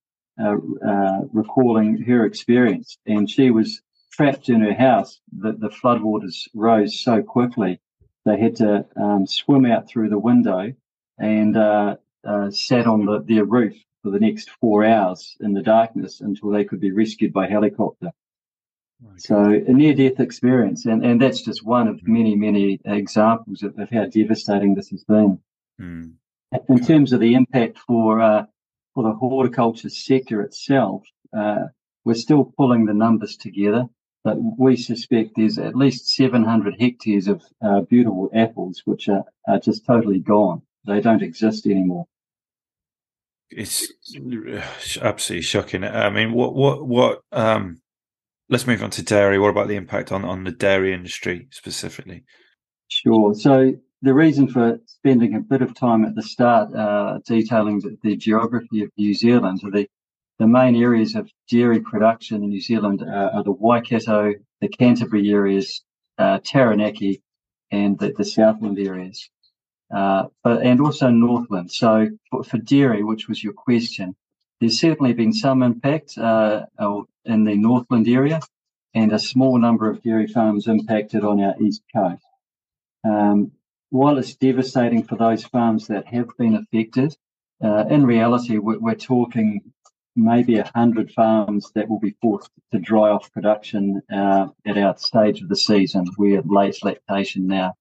recalling 1.33 2.01
her 2.03 2.25
experience. 2.25 2.97
And 3.05 3.29
she 3.29 3.51
was 3.51 3.81
trapped 4.11 4.49
in 4.49 4.61
her 4.61 4.73
house. 4.73 5.19
The, 5.37 5.53
the 5.53 5.69
floodwaters 5.69 6.47
rose 6.53 6.99
so 6.99 7.21
quickly, 7.21 7.79
they 8.25 8.37
had 8.39 8.55
to 8.57 8.85
um, 8.95 9.25
swim 9.25 9.65
out 9.65 9.87
through 9.87 10.09
the 10.09 10.19
window 10.19 10.73
and 11.17 11.55
uh, 11.55 11.95
uh, 12.27 12.51
sat 12.51 12.85
on 12.85 13.05
the, 13.05 13.23
their 13.23 13.45
roof 13.45 13.75
for 14.03 14.11
the 14.11 14.19
next 14.19 14.49
four 14.59 14.85
hours 14.85 15.37
in 15.39 15.53
the 15.53 15.61
darkness 15.61 16.21
until 16.21 16.49
they 16.49 16.65
could 16.65 16.79
be 16.79 16.91
rescued 16.91 17.31
by 17.31 17.47
helicopter. 17.47 18.11
So 19.17 19.37
a 19.37 19.71
near 19.71 19.93
death 19.93 20.19
experience, 20.19 20.85
and, 20.85 21.05
and 21.05 21.21
that's 21.21 21.43
just 21.43 21.63
one 21.63 21.87
of 21.87 22.05
many, 22.07 22.35
many 22.35 22.79
examples 22.83 23.61
of, 23.61 23.77
of 23.77 23.89
how 23.91 24.05
devastating 24.05 24.73
this 24.73 24.89
has 24.89 25.03
been. 25.03 25.39
Mm. 25.79 26.13
In 26.67 26.79
terms 26.83 27.13
of 27.13 27.19
the 27.19 27.35
impact 27.35 27.77
for 27.77 28.19
uh, 28.21 28.45
for 28.97 29.03
the 29.03 29.13
horticulture 29.13 29.89
sector 29.89 30.41
itself, 30.41 31.03
uh, 31.31 31.65
we're 32.03 32.15
still 32.15 32.51
pulling 32.57 32.87
the 32.87 32.95
numbers 32.95 33.37
together, 33.37 33.85
but 34.23 34.37
we 34.57 34.75
suspect 34.75 35.33
there's 35.35 35.59
at 35.59 35.75
least 35.75 36.07
700 36.15 36.81
hectares 36.81 37.27
of 37.27 37.43
uh, 37.63 37.81
beautiful 37.81 38.31
apples 38.33 38.81
which 38.85 39.07
are, 39.07 39.23
are 39.47 39.59
just 39.59 39.85
totally 39.85 40.17
gone. 40.17 40.63
They 40.87 40.99
don't 40.99 41.21
exist 41.21 41.67
anymore. 41.67 42.07
It's 43.51 43.87
absolutely 44.99 45.43
shocking. 45.43 45.83
I 45.83 46.09
mean, 46.09 46.33
what 46.33 46.55
what 46.55 46.87
what 46.87 47.21
um 47.31 47.79
let's 48.49 48.65
move 48.65 48.81
on 48.81 48.89
to 48.91 49.03
dairy. 49.03 49.37
What 49.37 49.49
about 49.49 49.67
the 49.67 49.75
impact 49.75 50.11
on, 50.11 50.25
on 50.25 50.43
the 50.43 50.51
dairy 50.51 50.91
industry 50.91 51.49
specifically? 51.51 52.23
Sure. 52.87 53.35
So 53.35 53.73
the 54.01 54.13
reason 54.13 54.47
for 54.47 54.79
spending 54.85 55.35
a 55.35 55.39
bit 55.39 55.61
of 55.61 55.73
time 55.73 56.05
at 56.05 56.15
the 56.15 56.21
start 56.21 56.73
uh, 56.75 57.19
detailing 57.25 57.79
the, 57.79 57.97
the, 58.03 58.15
geography 58.15 58.83
of 58.83 58.91
New 58.97 59.13
Zealand, 59.13 59.61
the 59.63 59.87
the 60.39 60.47
main 60.47 60.75
areas 60.75 61.15
of 61.15 61.31
dairy 61.49 61.79
production 61.79 62.43
in 62.43 62.49
New 62.49 62.61
Zealand 62.61 63.01
uh, 63.01 63.31
are 63.33 63.43
the 63.43 63.51
Waikato, 63.51 64.33
the 64.61 64.67
Canterbury 64.67 65.31
areas, 65.31 65.81
uh, 66.19 66.39
Taranaki, 66.43 67.23
and 67.71 67.97
the, 67.97 68.13
the 68.15 68.23
Southland 68.23 68.77
areas, 68.77 69.29
uh, 69.93 70.25
but 70.43 70.61
and 70.61 70.79
also 70.79 71.09
Northland. 71.09 71.71
So 71.71 72.07
for, 72.29 72.43
for, 72.43 72.59
dairy, 72.59 73.03
which 73.03 73.27
was 73.27 73.43
your 73.43 73.53
question, 73.53 74.15
there's 74.59 74.79
certainly 74.79 75.13
been 75.13 75.33
some 75.33 75.63
impact 75.63 76.17
uh, 76.17 76.65
in 77.25 77.43
the 77.43 77.55
Northland 77.55 78.07
area 78.07 78.39
and 78.93 79.11
a 79.11 79.19
small 79.19 79.57
number 79.57 79.89
of 79.89 80.01
dairy 80.01 80.27
farms 80.27 80.67
impacted 80.67 81.23
on 81.23 81.39
our 81.41 81.55
east 81.61 81.83
coast. 81.93 82.23
Um, 83.03 83.51
while 83.89 84.17
it's 84.17 84.35
devastating 84.35 85.03
for 85.03 85.15
those 85.15 85.45
farms 85.45 85.87
that 85.87 86.07
have 86.07 86.29
been 86.37 86.55
affected, 86.55 87.15
uh, 87.63 87.85
in 87.89 88.05
reality, 88.05 88.57
we're, 88.57 88.79
we're 88.79 88.95
talking 88.95 89.61
maybe 90.15 90.55
100 90.55 91.11
farms 91.11 91.71
that 91.75 91.87
will 91.87 91.99
be 91.99 92.15
forced 92.21 92.49
to 92.71 92.79
dry 92.79 93.09
off 93.09 93.31
production 93.31 94.01
uh, 94.11 94.47
at 94.65 94.77
our 94.77 94.97
stage 94.97 95.41
of 95.41 95.49
the 95.49 95.55
season. 95.55 96.05
We're 96.17 96.41
late 96.41 96.83
lactation 96.83 97.47
now. 97.47 97.73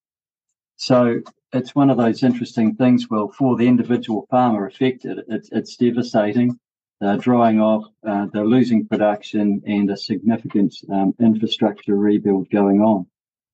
So 0.76 1.22
it's 1.52 1.74
one 1.74 1.90
of 1.90 1.96
those 1.96 2.22
interesting 2.22 2.74
things. 2.74 3.08
Well, 3.08 3.28
for 3.28 3.56
the 3.56 3.66
individual 3.66 4.26
farmer 4.30 4.66
affected, 4.66 5.24
it's, 5.28 5.48
it's 5.50 5.76
devastating 5.76 6.58
they're 7.00 7.18
drying 7.18 7.60
off, 7.60 7.84
uh, 8.06 8.26
they're 8.32 8.46
losing 8.46 8.86
production, 8.86 9.62
and 9.66 9.90
a 9.90 9.96
significant 9.96 10.74
um, 10.90 11.14
infrastructure 11.20 11.94
rebuild 11.94 12.48
going 12.50 12.80
on. 12.80 13.06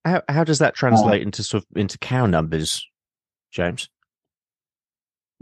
How 0.04 0.22
how 0.28 0.44
does 0.44 0.58
that 0.58 0.74
translate 0.74 1.22
uh, 1.22 1.26
into 1.26 1.42
sort 1.42 1.62
of 1.62 1.76
into 1.76 1.98
cow 1.98 2.26
numbers, 2.26 2.86
James? 3.50 3.88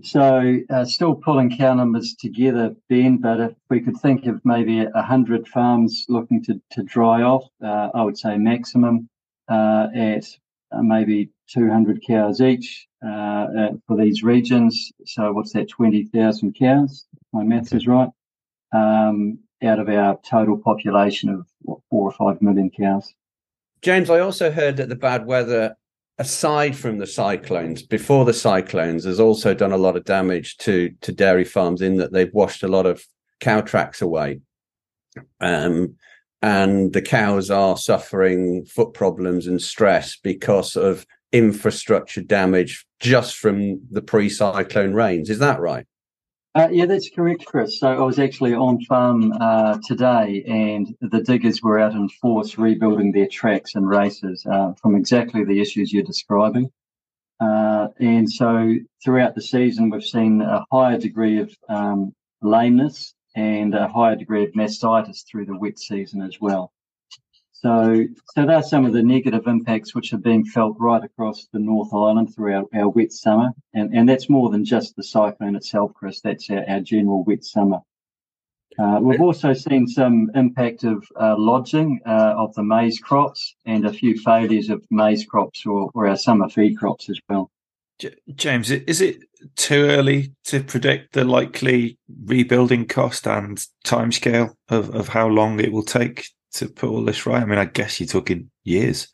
So, 0.02 0.58
uh, 0.70 0.84
still 0.86 1.14
pulling 1.14 1.54
cow 1.56 1.74
numbers 1.74 2.14
together, 2.14 2.74
Ben. 2.88 3.18
But 3.18 3.40
if 3.40 3.52
we 3.68 3.80
could 3.80 3.98
think 3.98 4.26
of 4.26 4.40
maybe 4.44 4.80
a 4.80 5.02
hundred 5.02 5.46
farms 5.48 6.06
looking 6.08 6.42
to 6.44 6.60
to 6.72 6.82
dry 6.82 7.22
off, 7.22 7.44
uh, 7.62 7.90
I 7.94 8.02
would 8.02 8.18
say 8.18 8.36
maximum 8.38 9.08
uh, 9.48 9.88
at 9.94 10.24
uh, 10.72 10.82
maybe 10.82 11.30
200 11.48 12.02
cows 12.06 12.40
each 12.40 12.86
for 13.00 13.96
these 13.98 14.22
regions. 14.22 14.92
So, 15.06 15.32
what's 15.32 15.52
that? 15.52 15.68
20,000 15.68 16.54
cows 16.54 17.06
my 17.32 17.44
maths 17.44 17.72
is 17.72 17.86
right, 17.86 18.08
um, 18.72 19.38
out 19.62 19.78
of 19.78 19.88
our 19.88 20.18
total 20.28 20.58
population 20.58 21.28
of 21.28 21.46
what, 21.62 21.80
four 21.90 22.08
or 22.08 22.12
five 22.12 22.42
million 22.42 22.70
cows. 22.70 23.12
James, 23.82 24.10
I 24.10 24.20
also 24.20 24.50
heard 24.50 24.76
that 24.76 24.88
the 24.88 24.96
bad 24.96 25.26
weather, 25.26 25.76
aside 26.18 26.76
from 26.76 26.98
the 26.98 27.06
cyclones, 27.06 27.82
before 27.82 28.24
the 28.24 28.34
cyclones, 28.34 29.04
has 29.04 29.18
also 29.18 29.54
done 29.54 29.72
a 29.72 29.78
lot 29.78 29.96
of 29.96 30.04
damage 30.04 30.58
to 30.58 30.90
to 31.00 31.12
dairy 31.12 31.44
farms 31.44 31.80
in 31.80 31.96
that 31.96 32.12
they've 32.12 32.34
washed 32.34 32.62
a 32.62 32.68
lot 32.68 32.86
of 32.86 33.04
cow 33.40 33.60
tracks 33.60 34.02
away. 34.02 34.40
Um, 35.40 35.96
and 36.42 36.92
the 36.92 37.02
cows 37.02 37.50
are 37.50 37.76
suffering 37.76 38.64
foot 38.64 38.94
problems 38.94 39.46
and 39.46 39.60
stress 39.60 40.16
because 40.16 40.76
of 40.76 41.06
infrastructure 41.32 42.22
damage 42.22 42.86
just 42.98 43.36
from 43.36 43.80
the 43.90 44.02
pre-cyclone 44.02 44.94
rains. 44.94 45.30
Is 45.30 45.38
that 45.38 45.60
right? 45.60 45.86
Uh, 46.56 46.68
yeah, 46.72 46.84
that's 46.84 47.08
correct, 47.10 47.44
Chris. 47.46 47.78
So 47.78 47.86
I 47.86 48.00
was 48.00 48.18
actually 48.18 48.54
on 48.54 48.80
farm 48.84 49.32
uh, 49.40 49.78
today, 49.86 50.42
and 50.48 50.96
the 51.00 51.20
diggers 51.20 51.62
were 51.62 51.78
out 51.78 51.92
in 51.92 52.08
force 52.08 52.58
rebuilding 52.58 53.12
their 53.12 53.28
tracks 53.28 53.76
and 53.76 53.88
races 53.88 54.44
uh, 54.50 54.72
from 54.82 54.96
exactly 54.96 55.44
the 55.44 55.60
issues 55.60 55.92
you're 55.92 56.02
describing. 56.02 56.72
Uh, 57.38 57.88
and 58.00 58.30
so 58.30 58.74
throughout 59.02 59.36
the 59.36 59.42
season, 59.42 59.90
we've 59.90 60.02
seen 60.02 60.42
a 60.42 60.64
higher 60.72 60.98
degree 60.98 61.38
of 61.38 61.56
um, 61.68 62.12
lameness 62.42 63.14
and 63.36 63.74
a 63.74 63.86
higher 63.86 64.16
degree 64.16 64.42
of 64.42 64.50
mastitis 64.52 65.24
through 65.30 65.46
the 65.46 65.56
wet 65.56 65.78
season 65.78 66.20
as 66.20 66.40
well. 66.40 66.72
So, 67.62 68.06
so 68.34 68.46
there 68.46 68.56
are 68.56 68.62
some 68.62 68.86
of 68.86 68.94
the 68.94 69.02
negative 69.02 69.46
impacts 69.46 69.94
which 69.94 70.14
are 70.14 70.18
being 70.18 70.46
felt 70.46 70.76
right 70.78 71.04
across 71.04 71.46
the 71.52 71.58
North 71.58 71.92
Island 71.92 72.34
throughout 72.34 72.70
our, 72.74 72.88
wet 72.88 73.12
summer. 73.12 73.50
And, 73.74 73.94
and 73.94 74.08
that's 74.08 74.30
more 74.30 74.48
than 74.48 74.64
just 74.64 74.96
the 74.96 75.02
cyclone 75.02 75.56
itself, 75.56 75.92
Chris. 75.92 76.22
That's 76.22 76.48
our, 76.48 76.64
our 76.66 76.80
general 76.80 77.22
wet 77.24 77.44
summer. 77.44 77.80
Uh, 78.78 78.98
we've 79.02 79.20
also 79.20 79.52
seen 79.52 79.86
some 79.86 80.30
impact 80.34 80.84
of 80.84 81.04
uh, 81.20 81.34
lodging 81.36 82.00
uh, 82.06 82.34
of 82.38 82.54
the 82.54 82.62
maize 82.62 82.98
crops 82.98 83.54
and 83.66 83.84
a 83.84 83.92
few 83.92 84.16
failures 84.16 84.70
of 84.70 84.82
maize 84.90 85.26
crops 85.26 85.66
or, 85.66 85.90
or 85.92 86.06
our 86.06 86.16
summer 86.16 86.48
feed 86.48 86.78
crops 86.78 87.10
as 87.10 87.20
well. 87.28 87.50
James, 88.36 88.70
is 88.70 89.02
it 89.02 89.18
too 89.56 89.82
early 89.82 90.32
to 90.44 90.62
predict 90.62 91.12
the 91.12 91.24
likely 91.24 91.98
rebuilding 92.24 92.86
cost 92.86 93.26
and 93.26 93.62
timescale 93.84 94.54
of, 94.70 94.94
of 94.94 95.08
how 95.08 95.26
long 95.26 95.60
it 95.60 95.72
will 95.72 95.82
take 95.82 96.24
to 96.52 96.68
put 96.68 96.90
all 96.90 97.04
this 97.04 97.26
right? 97.26 97.42
I 97.42 97.46
mean, 97.46 97.58
I 97.58 97.64
guess 97.66 98.00
you're 98.00 98.06
talking 98.06 98.50
years. 98.64 99.08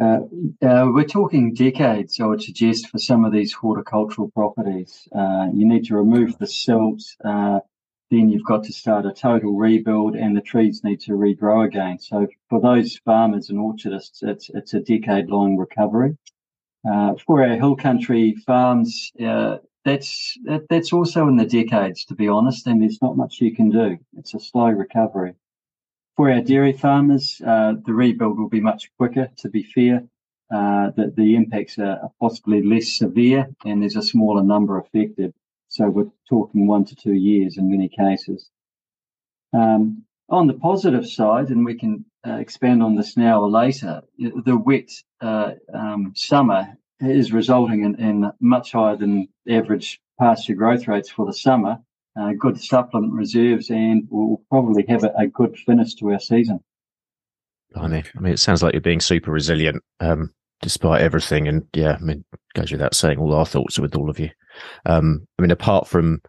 Uh, 0.00 0.18
uh, 0.62 0.86
we're 0.92 1.04
talking 1.04 1.54
decades, 1.54 2.20
I 2.20 2.26
would 2.26 2.42
suggest, 2.42 2.88
for 2.88 2.98
some 2.98 3.24
of 3.24 3.32
these 3.32 3.52
horticultural 3.52 4.30
properties. 4.32 5.08
Uh, 5.14 5.48
you 5.54 5.66
need 5.66 5.84
to 5.86 5.96
remove 5.96 6.36
the 6.38 6.46
silt, 6.46 7.02
uh, 7.24 7.60
then 8.10 8.28
you've 8.28 8.44
got 8.44 8.64
to 8.64 8.72
start 8.72 9.06
a 9.06 9.12
total 9.12 9.54
rebuild, 9.54 10.16
and 10.16 10.36
the 10.36 10.40
trees 10.40 10.82
need 10.84 11.00
to 11.02 11.12
regrow 11.12 11.64
again. 11.64 11.98
So, 11.98 12.26
for 12.50 12.60
those 12.60 12.98
farmers 13.04 13.48
and 13.48 13.58
orchardists, 13.58 14.22
it's, 14.22 14.50
it's 14.50 14.74
a 14.74 14.80
decade 14.80 15.28
long 15.28 15.56
recovery. 15.56 16.16
Uh, 16.88 17.14
for 17.26 17.42
our 17.42 17.56
hill 17.56 17.76
country 17.76 18.34
farms, 18.46 19.10
uh, 19.24 19.58
that's 19.84 20.36
that, 20.44 20.68
that's 20.68 20.92
also 20.92 21.26
in 21.28 21.36
the 21.36 21.46
decades, 21.46 22.04
to 22.06 22.14
be 22.14 22.28
honest, 22.28 22.66
and 22.66 22.82
there's 22.82 23.00
not 23.00 23.16
much 23.16 23.40
you 23.40 23.54
can 23.54 23.70
do. 23.70 23.98
It's 24.16 24.34
a 24.34 24.40
slow 24.40 24.68
recovery. 24.68 25.34
For 26.16 26.30
our 26.30 26.40
dairy 26.40 26.72
farmers, 26.72 27.42
uh, 27.46 27.74
the 27.84 27.92
rebuild 27.92 28.38
will 28.38 28.48
be 28.48 28.60
much 28.60 28.90
quicker. 28.96 29.28
To 29.36 29.50
be 29.50 29.62
fair, 29.62 30.02
uh, 30.50 30.90
the, 30.96 31.12
the 31.14 31.36
impacts 31.36 31.78
are 31.78 32.10
possibly 32.18 32.62
less 32.62 32.96
severe, 32.96 33.50
and 33.66 33.82
there's 33.82 33.96
a 33.96 34.02
smaller 34.02 34.42
number 34.42 34.78
affected. 34.78 35.34
So 35.68 35.90
we're 35.90 36.10
talking 36.28 36.66
one 36.66 36.86
to 36.86 36.96
two 36.96 37.12
years 37.12 37.58
in 37.58 37.70
many 37.70 37.88
cases. 37.88 38.50
Um, 39.52 40.04
on 40.30 40.46
the 40.46 40.54
positive 40.54 41.06
side, 41.06 41.50
and 41.50 41.64
we 41.64 41.74
can 41.74 42.06
uh, 42.26 42.36
expand 42.36 42.82
on 42.82 42.96
this 42.96 43.16
now 43.16 43.42
or 43.42 43.50
later, 43.50 44.02
the 44.18 44.56
wet 44.56 44.90
uh, 45.20 45.52
um, 45.72 46.12
summer 46.16 46.78
is 46.98 47.32
resulting 47.32 47.84
in, 47.84 47.94
in, 47.96 48.32
much 48.40 48.72
higher 48.72 48.96
than 48.96 49.28
average 49.48 50.00
pasture 50.18 50.54
growth 50.54 50.88
rates 50.88 51.10
for 51.10 51.26
the 51.26 51.32
summer, 51.32 51.78
uh, 52.18 52.32
good 52.38 52.60
supplement 52.60 53.12
reserves, 53.12 53.70
and 53.70 54.06
we'll 54.10 54.42
probably 54.50 54.84
have 54.88 55.04
a, 55.04 55.12
a 55.18 55.26
good 55.26 55.56
finish 55.58 55.94
to 55.94 56.12
our 56.12 56.20
season. 56.20 56.60
I 57.74 57.88
mean, 57.88 58.04
I 58.16 58.20
mean, 58.20 58.32
it 58.32 58.38
sounds 58.38 58.62
like 58.62 58.72
you're 58.72 58.80
being 58.80 59.00
super 59.00 59.30
resilient 59.30 59.82
um, 60.00 60.32
despite 60.62 61.02
everything. 61.02 61.46
And 61.48 61.64
yeah, 61.74 61.96
I 62.00 62.02
mean, 62.02 62.24
goes 62.54 62.72
without 62.72 62.94
saying, 62.94 63.18
all 63.18 63.34
our 63.34 63.46
thoughts 63.46 63.78
are 63.78 63.82
with 63.82 63.96
all 63.96 64.08
of 64.08 64.18
you. 64.18 64.30
Um, 64.86 65.26
I 65.38 65.42
mean, 65.42 65.50
apart 65.50 65.86
from 65.86 66.20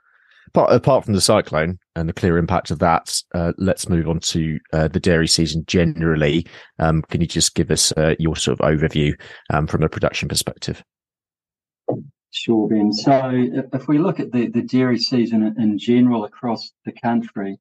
apart, 0.49 0.73
apart 0.73 1.05
from 1.05 1.13
the 1.13 1.21
cyclone 1.21 1.77
and 1.95 2.09
the 2.09 2.13
clear 2.13 2.37
impact 2.37 2.71
of 2.71 2.79
that, 2.79 3.21
uh, 3.33 3.53
let's 3.57 3.89
move 3.89 4.07
on 4.09 4.19
to 4.19 4.59
uh, 4.73 4.87
the 4.87 4.99
dairy 4.99 5.27
season 5.27 5.63
generally. 5.67 6.45
Um, 6.79 7.01
can 7.03 7.21
you 7.21 7.27
just 7.27 7.55
give 7.55 7.71
us 7.71 7.91
uh, 7.93 8.15
your 8.19 8.35
sort 8.35 8.59
of 8.59 8.65
overview 8.65 9.13
um, 9.53 9.67
from 9.67 9.83
a 9.83 9.89
production 9.89 10.27
perspective? 10.27 10.83
Sure, 12.39 12.67
Ben. 12.67 12.93
So 12.93 13.31
if 13.73 13.87
we 13.87 13.97
look 13.97 14.19
at 14.19 14.31
the, 14.31 14.47
the 14.47 14.61
dairy 14.61 14.99
season 14.99 15.55
in 15.57 15.79
general 15.79 16.23
across 16.23 16.71
the 16.85 16.91
country, 16.91 17.57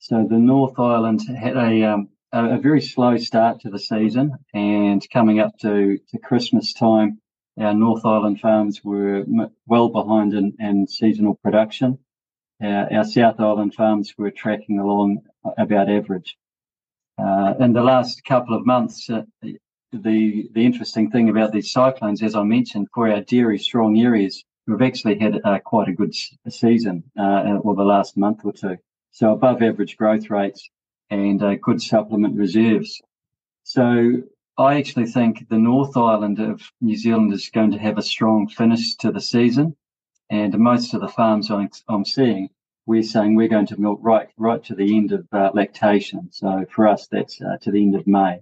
so 0.00 0.26
the 0.28 0.38
North 0.38 0.78
Island 0.78 1.20
had 1.28 1.56
a 1.56 1.84
um, 1.84 2.08
a, 2.32 2.58
very 2.58 2.80
slow 2.80 3.16
start 3.16 3.60
to 3.60 3.70
the 3.70 3.78
season, 3.78 4.32
and 4.52 5.08
coming 5.10 5.38
up 5.38 5.56
to, 5.60 5.98
to 6.10 6.18
Christmas 6.18 6.72
time, 6.72 7.20
our 7.58 7.72
North 7.72 8.04
Island 8.04 8.40
farms 8.40 8.82
were 8.82 9.24
well 9.66 9.88
behind 9.88 10.34
in, 10.34 10.56
in 10.58 10.88
seasonal 10.88 11.36
production. 11.36 11.98
Uh, 12.62 12.86
our 12.90 13.04
South 13.04 13.38
Island 13.38 13.74
farms 13.74 14.14
were 14.18 14.32
tracking 14.32 14.80
along 14.80 15.22
about 15.56 15.88
average. 15.88 16.36
Uh, 17.16 17.54
in 17.60 17.72
the 17.72 17.82
last 17.82 18.24
couple 18.24 18.56
of 18.56 18.66
months, 18.66 19.08
uh, 19.08 19.22
the 19.92 20.48
the 20.52 20.64
interesting 20.64 21.10
thing 21.10 21.28
about 21.28 21.52
these 21.52 21.72
cyclones, 21.72 22.22
as 22.22 22.34
I 22.34 22.42
mentioned, 22.42 22.88
for 22.94 23.10
our 23.10 23.20
dairy 23.22 23.58
strong 23.58 23.98
areas, 23.98 24.44
we've 24.66 24.82
actually 24.82 25.18
had 25.18 25.40
uh, 25.44 25.58
quite 25.60 25.88
a 25.88 25.92
good 25.92 26.14
season, 26.48 27.04
uh, 27.18 27.58
or 27.62 27.74
the 27.74 27.84
last 27.84 28.16
month 28.16 28.40
or 28.44 28.52
two. 28.52 28.76
So 29.10 29.32
above 29.32 29.62
average 29.62 29.96
growth 29.96 30.30
rates 30.30 30.68
and 31.10 31.42
uh, 31.42 31.54
good 31.56 31.80
supplement 31.80 32.36
reserves. 32.36 33.00
So 33.64 34.22
I 34.58 34.76
actually 34.76 35.06
think 35.06 35.48
the 35.48 35.58
North 35.58 35.96
Island 35.96 36.38
of 36.40 36.62
New 36.80 36.96
Zealand 36.96 37.32
is 37.32 37.48
going 37.48 37.72
to 37.72 37.78
have 37.78 37.98
a 37.98 38.02
strong 38.02 38.48
finish 38.48 38.96
to 38.96 39.10
the 39.10 39.20
season. 39.20 39.76
And 40.30 40.58
most 40.58 40.94
of 40.94 41.00
the 41.00 41.08
farms 41.08 41.50
I'm, 41.50 41.70
I'm 41.88 42.04
seeing, 42.04 42.50
we're 42.86 43.02
saying 43.02 43.34
we're 43.34 43.48
going 43.48 43.66
to 43.66 43.80
milk 43.80 44.00
right 44.02 44.28
right 44.36 44.62
to 44.64 44.74
the 44.74 44.96
end 44.96 45.12
of 45.12 45.26
uh, 45.32 45.50
lactation. 45.54 46.28
So 46.32 46.66
for 46.70 46.86
us, 46.86 47.06
that's 47.06 47.40
uh, 47.40 47.56
to 47.62 47.70
the 47.70 47.82
end 47.82 47.94
of 47.94 48.06
May. 48.06 48.40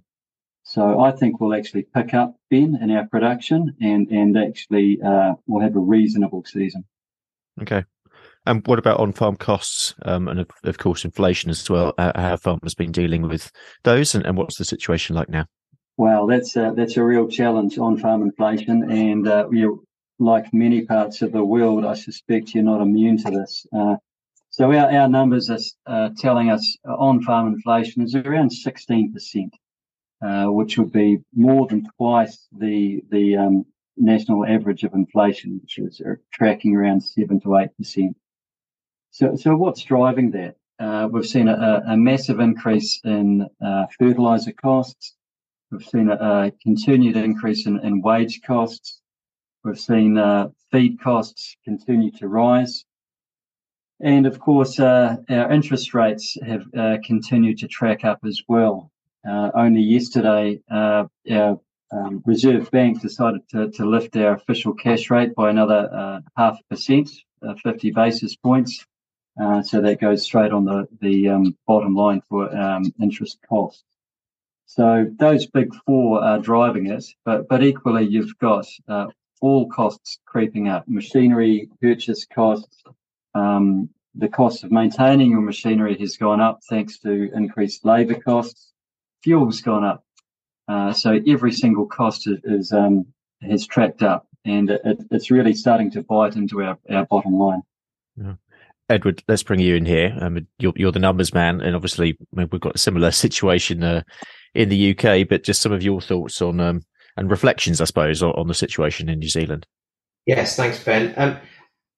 So 0.67 0.99
I 0.99 1.11
think 1.11 1.39
we'll 1.39 1.55
actually 1.55 1.87
pick 1.95 2.13
up 2.13 2.35
Ben 2.51 2.77
in 2.81 2.91
our 2.91 3.07
production, 3.07 3.73
and 3.79 4.09
and 4.09 4.37
actually 4.37 4.99
uh, 5.01 5.35
we'll 5.47 5.63
have 5.63 5.77
a 5.77 5.79
reasonable 5.79 6.43
season. 6.45 6.83
Okay. 7.61 7.85
And 8.45 8.65
what 8.67 8.77
about 8.79 8.99
on-farm 8.99 9.37
costs 9.37 9.93
um, 10.03 10.27
and 10.27 10.41
of, 10.41 10.49
of, 10.63 10.77
course 10.77 11.03
inflation 11.03 11.49
as 11.49 11.69
well? 11.69 11.93
How 11.97 12.11
have 12.15 12.41
farmers 12.41 12.75
been 12.75 12.91
dealing 12.91 13.23
with 13.23 13.49
those, 13.83 14.13
and, 14.13 14.25
and 14.25 14.37
what's 14.37 14.57
the 14.57 14.65
situation 14.65 15.15
like 15.15 15.29
now? 15.29 15.45
Well, 15.97 16.27
that's 16.27 16.55
a, 16.55 16.73
that's 16.75 16.97
a 16.97 17.03
real 17.03 17.27
challenge 17.27 17.77
on-farm 17.77 18.21
inflation, 18.21 18.91
and 18.91 19.27
uh, 19.27 19.49
you 19.49 19.85
like 20.19 20.53
many 20.53 20.81
parts 20.81 21.21
of 21.21 21.31
the 21.31 21.43
world, 21.43 21.85
I 21.85 21.93
suspect 21.93 22.53
you're 22.53 22.63
not 22.63 22.81
immune 22.81 23.17
to 23.19 23.31
this. 23.31 23.65
Uh, 23.75 23.95
so 24.49 24.71
our, 24.73 24.91
our 24.91 25.07
numbers 25.07 25.49
are 25.49 25.59
uh, 25.85 26.09
telling 26.17 26.49
us 26.49 26.77
on-farm 26.85 27.47
inflation 27.47 28.01
is 28.01 28.15
around 28.15 28.51
16%, 28.51 29.49
uh, 30.21 30.45
which 30.47 30.77
would 30.77 30.91
be 30.91 31.19
more 31.35 31.67
than 31.67 31.87
twice 31.97 32.47
the 32.51 33.03
the 33.11 33.35
um, 33.35 33.65
national 33.97 34.45
average 34.45 34.83
of 34.83 34.93
inflation, 34.93 35.59
which 35.61 35.77
is 35.79 36.01
uh, 36.01 36.15
tracking 36.31 36.75
around 36.75 37.01
seven 37.01 37.39
to 37.41 37.55
eight 37.57 37.75
percent. 37.77 38.15
So, 39.11 39.35
so 39.35 39.55
what's 39.55 39.83
driving 39.83 40.31
that? 40.31 40.55
Uh, 40.79 41.07
we've 41.11 41.25
seen 41.25 41.47
a, 41.47 41.81
a, 41.87 41.97
massive 41.97 42.39
increase 42.39 43.01
in 43.03 43.47
uh, 43.65 43.85
fertilizer 43.97 44.51
costs. 44.51 45.15
We've 45.71 45.83
seen 45.83 46.09
a, 46.09 46.15
a 46.15 46.51
continued 46.61 47.17
increase 47.17 47.65
in, 47.65 47.79
in, 47.79 48.01
wage 48.01 48.41
costs. 48.45 49.01
We've 49.63 49.79
seen 49.79 50.19
uh, 50.19 50.49
feed 50.71 51.01
costs 51.01 51.57
continue 51.65 52.11
to 52.11 52.27
rise. 52.27 52.85
And 54.01 54.27
of 54.27 54.39
course, 54.39 54.79
uh, 54.79 55.17
our 55.29 55.51
interest 55.51 55.95
rates 55.95 56.37
have 56.45 56.65
continued 57.03 57.57
to 57.59 57.67
track 57.67 58.05
up 58.05 58.19
as 58.23 58.43
well. 58.47 58.91
Uh, 59.29 59.51
only 59.55 59.81
yesterday, 59.81 60.61
our 60.69 61.09
um, 61.91 62.21
Reserve 62.25 62.69
Bank 62.71 63.01
decided 63.01 63.41
to, 63.49 63.69
to 63.71 63.85
lift 63.85 64.15
our 64.17 64.33
official 64.33 64.73
cash 64.73 65.09
rate 65.09 65.35
by 65.35 65.49
another 65.49 66.21
half 66.37 66.59
percent, 66.69 67.09
50 67.63 67.91
basis 67.91 68.35
points. 68.35 68.85
Uh, 69.39 69.61
so 69.61 69.81
that 69.81 70.01
goes 70.01 70.23
straight 70.23 70.51
on 70.51 70.65
the, 70.65 70.87
the 70.99 71.29
um, 71.29 71.55
bottom 71.67 71.93
line 71.93 72.21
for 72.27 72.55
um, 72.57 72.91
interest 72.99 73.37
costs. 73.47 73.83
So 74.65 75.07
those 75.17 75.45
big 75.45 75.73
four 75.85 76.23
are 76.23 76.39
driving 76.39 76.87
it, 76.87 77.05
but, 77.23 77.47
but 77.47 77.63
equally 77.63 78.05
you've 78.05 78.37
got 78.39 78.67
uh, 78.87 79.07
all 79.39 79.69
costs 79.69 80.19
creeping 80.25 80.69
up, 80.69 80.87
machinery 80.87 81.69
purchase 81.81 82.25
costs, 82.25 82.83
um, 83.35 83.89
the 84.15 84.27
cost 84.27 84.63
of 84.63 84.71
maintaining 84.71 85.31
your 85.31 85.41
machinery 85.41 85.95
has 85.99 86.17
gone 86.17 86.41
up 86.41 86.59
thanks 86.67 86.97
to 86.99 87.31
increased 87.33 87.85
labour 87.85 88.19
costs. 88.19 88.73
Fuel's 89.23 89.61
gone 89.61 89.83
up. 89.83 90.03
Uh, 90.67 90.91
so 90.93 91.19
every 91.27 91.51
single 91.51 91.85
cost 91.85 92.27
is, 92.27 92.39
is 92.43 92.71
um, 92.71 93.05
has 93.41 93.65
tracked 93.65 94.03
up 94.03 94.27
and 94.45 94.69
it, 94.69 95.03
it's 95.11 95.31
really 95.31 95.53
starting 95.53 95.91
to 95.91 96.03
bite 96.03 96.35
into 96.35 96.61
our, 96.63 96.77
our 96.89 97.05
bottom 97.05 97.33
line. 97.33 97.61
Yeah. 98.15 98.33
Edward, 98.89 99.21
let's 99.27 99.43
bring 99.43 99.59
you 99.59 99.75
in 99.75 99.85
here. 99.85 100.17
Um, 100.19 100.47
you're, 100.59 100.73
you're 100.77 100.93
the 100.93 100.99
numbers 100.99 101.33
man, 101.33 101.59
and 101.59 101.75
obviously 101.75 102.17
we've 102.31 102.49
got 102.49 102.75
a 102.75 102.79
similar 102.79 103.11
situation 103.25 103.83
uh, 103.83 104.03
in 104.55 104.69
the 104.69 104.97
UK. 104.97 105.27
But 105.27 105.43
just 105.43 105.61
some 105.61 105.73
of 105.73 105.83
your 105.83 105.99
thoughts 105.99 106.41
on 106.41 106.59
um, 106.61 106.83
and 107.17 107.29
reflections, 107.29 107.81
I 107.81 107.85
suppose, 107.85 108.23
on, 108.23 108.31
on, 108.31 108.47
the 108.47 108.53
situation 108.53 109.09
in 109.09 109.19
New 109.19 109.27
Zealand. 109.27 109.65
Yes, 110.25 110.55
thanks, 110.55 110.81
Ben. 110.81 111.13
Um, 111.17 111.37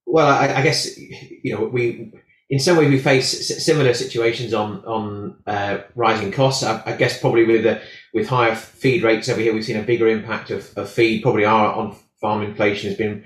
well, 0.08 0.28
I, 0.28 0.56
I, 0.56 0.62
guess 0.64 0.98
you 0.98 1.56
know 1.56 1.66
we, 1.66 2.12
in 2.50 2.60
some 2.60 2.78
way, 2.78 2.90
we 2.90 3.00
face 3.00 3.64
similar 3.64 3.94
situations 3.94 4.54
on 4.54 4.84
on 4.86 5.36
uh, 5.46 5.80
rising 5.96 6.32
costs. 6.32 6.64
I, 6.64 6.82
I, 6.86 6.96
guess 6.96 7.20
probably 7.20 7.46
with 7.46 7.64
the, 7.64 7.82
with 8.14 8.28
higher 8.28 8.56
feed 8.56 9.04
rates 9.04 9.30
over 9.30 9.40
here, 9.40 9.54
we've 9.54 9.64
seen 9.64 9.78
a 9.78 9.84
bigger 9.84 10.08
impact 10.08 10.50
of, 10.50 10.76
of 10.76 10.90
feed. 10.90 11.22
Probably 11.22 11.46
our 11.46 11.72
on 11.74 11.96
farm 12.20 12.42
inflation 12.42 12.90
has 12.90 12.98
been 12.98 13.24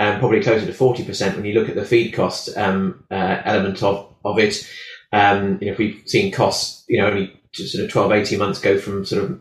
um, 0.00 0.18
probably 0.18 0.42
closer 0.42 0.66
to 0.66 0.72
40% 0.72 1.36
when 1.36 1.44
you 1.44 1.54
look 1.54 1.68
at 1.68 1.76
the 1.76 1.84
feed 1.84 2.12
cost 2.12 2.56
um, 2.56 3.04
uh, 3.12 3.42
element 3.44 3.80
of, 3.82 4.12
of 4.24 4.38
it. 4.40 4.68
Um, 5.12 5.58
you 5.60 5.66
know, 5.66 5.72
if 5.72 5.78
we've 5.78 6.02
seen 6.06 6.32
costs, 6.32 6.84
you 6.88 7.00
know, 7.00 7.06
only 7.06 7.40
sort 7.52 7.84
of 7.84 7.90
12, 7.90 8.12
18 8.12 8.38
months 8.40 8.58
go 8.58 8.78
from 8.78 9.04
sort 9.04 9.24
of 9.24 9.40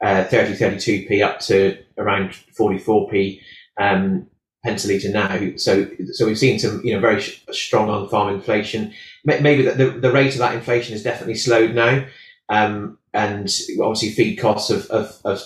uh, 0.00 0.24
30, 0.24 0.54
32p 0.54 1.22
up 1.22 1.40
to 1.40 1.76
around 1.98 2.30
44p 2.58 3.40
um, 3.78 4.26
a 4.64 5.08
now. 5.08 5.56
So, 5.56 5.88
so 6.12 6.26
we've 6.26 6.38
seen 6.38 6.58
some, 6.58 6.84
you 6.84 6.94
know, 6.94 7.00
very 7.00 7.20
sh- 7.20 7.42
strong 7.50 7.88
on 7.88 8.08
farm 8.08 8.34
inflation. 8.34 8.92
Maybe 9.24 9.62
the, 9.62 9.72
the, 9.72 9.90
the, 9.90 10.12
rate 10.12 10.32
of 10.32 10.38
that 10.38 10.54
inflation 10.54 10.92
has 10.92 11.02
definitely 11.02 11.36
slowed 11.36 11.74
now. 11.74 12.04
Um, 12.48 12.98
and 13.12 13.52
obviously 13.80 14.10
feed 14.10 14.36
costs 14.36 14.70
have, 14.70 14.88
have, 14.88 15.16
have 15.24 15.42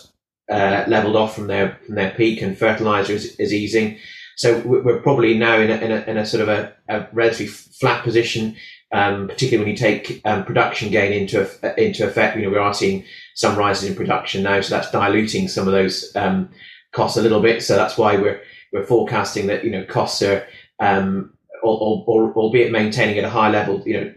uh, 0.50 0.84
leveled 0.88 1.16
off 1.16 1.34
from 1.34 1.46
their, 1.46 1.78
from 1.86 1.94
their 1.94 2.10
peak 2.10 2.42
and 2.42 2.58
fertilizer 2.58 3.12
is, 3.12 3.36
is 3.36 3.52
easing. 3.52 3.98
So 4.36 4.60
we're 4.60 5.00
probably 5.00 5.38
now 5.38 5.60
in 5.60 5.70
a, 5.70 5.76
in 5.76 5.92
a, 5.92 6.00
in 6.10 6.16
a 6.16 6.26
sort 6.26 6.42
of 6.42 6.48
a, 6.48 6.72
a 6.88 7.06
relatively 7.12 7.46
flat 7.46 8.02
position, 8.02 8.56
um, 8.92 9.28
particularly 9.28 9.64
when 9.64 9.70
you 9.70 9.76
take 9.76 10.20
um, 10.24 10.44
production 10.44 10.90
gain 10.90 11.12
into 11.12 11.48
into 11.80 12.04
effect. 12.04 12.36
You 12.36 12.42
know, 12.42 12.50
we 12.50 12.56
are 12.56 12.74
seeing 12.74 13.04
some 13.34 13.56
rises 13.56 13.88
in 13.88 13.94
production 13.94 14.42
now, 14.42 14.60
so 14.60 14.74
that's 14.74 14.90
diluting 14.90 15.46
some 15.46 15.68
of 15.68 15.72
those 15.72 16.14
um, 16.16 16.50
costs 16.92 17.16
a 17.16 17.22
little 17.22 17.40
bit. 17.40 17.62
So 17.62 17.76
that's 17.76 17.96
why 17.96 18.16
we're 18.16 18.42
we're 18.74 18.84
forecasting 18.84 19.46
that 19.46 19.64
you 19.64 19.70
know 19.70 19.84
costs 19.84 20.20
are, 20.20 20.46
um, 20.80 21.32
or, 21.62 22.04
or, 22.06 22.34
albeit 22.34 22.72
maintaining 22.72 23.16
at 23.16 23.24
a 23.24 23.30
high 23.30 23.48
level, 23.48 23.82
you 23.86 23.94
know, 23.94 24.14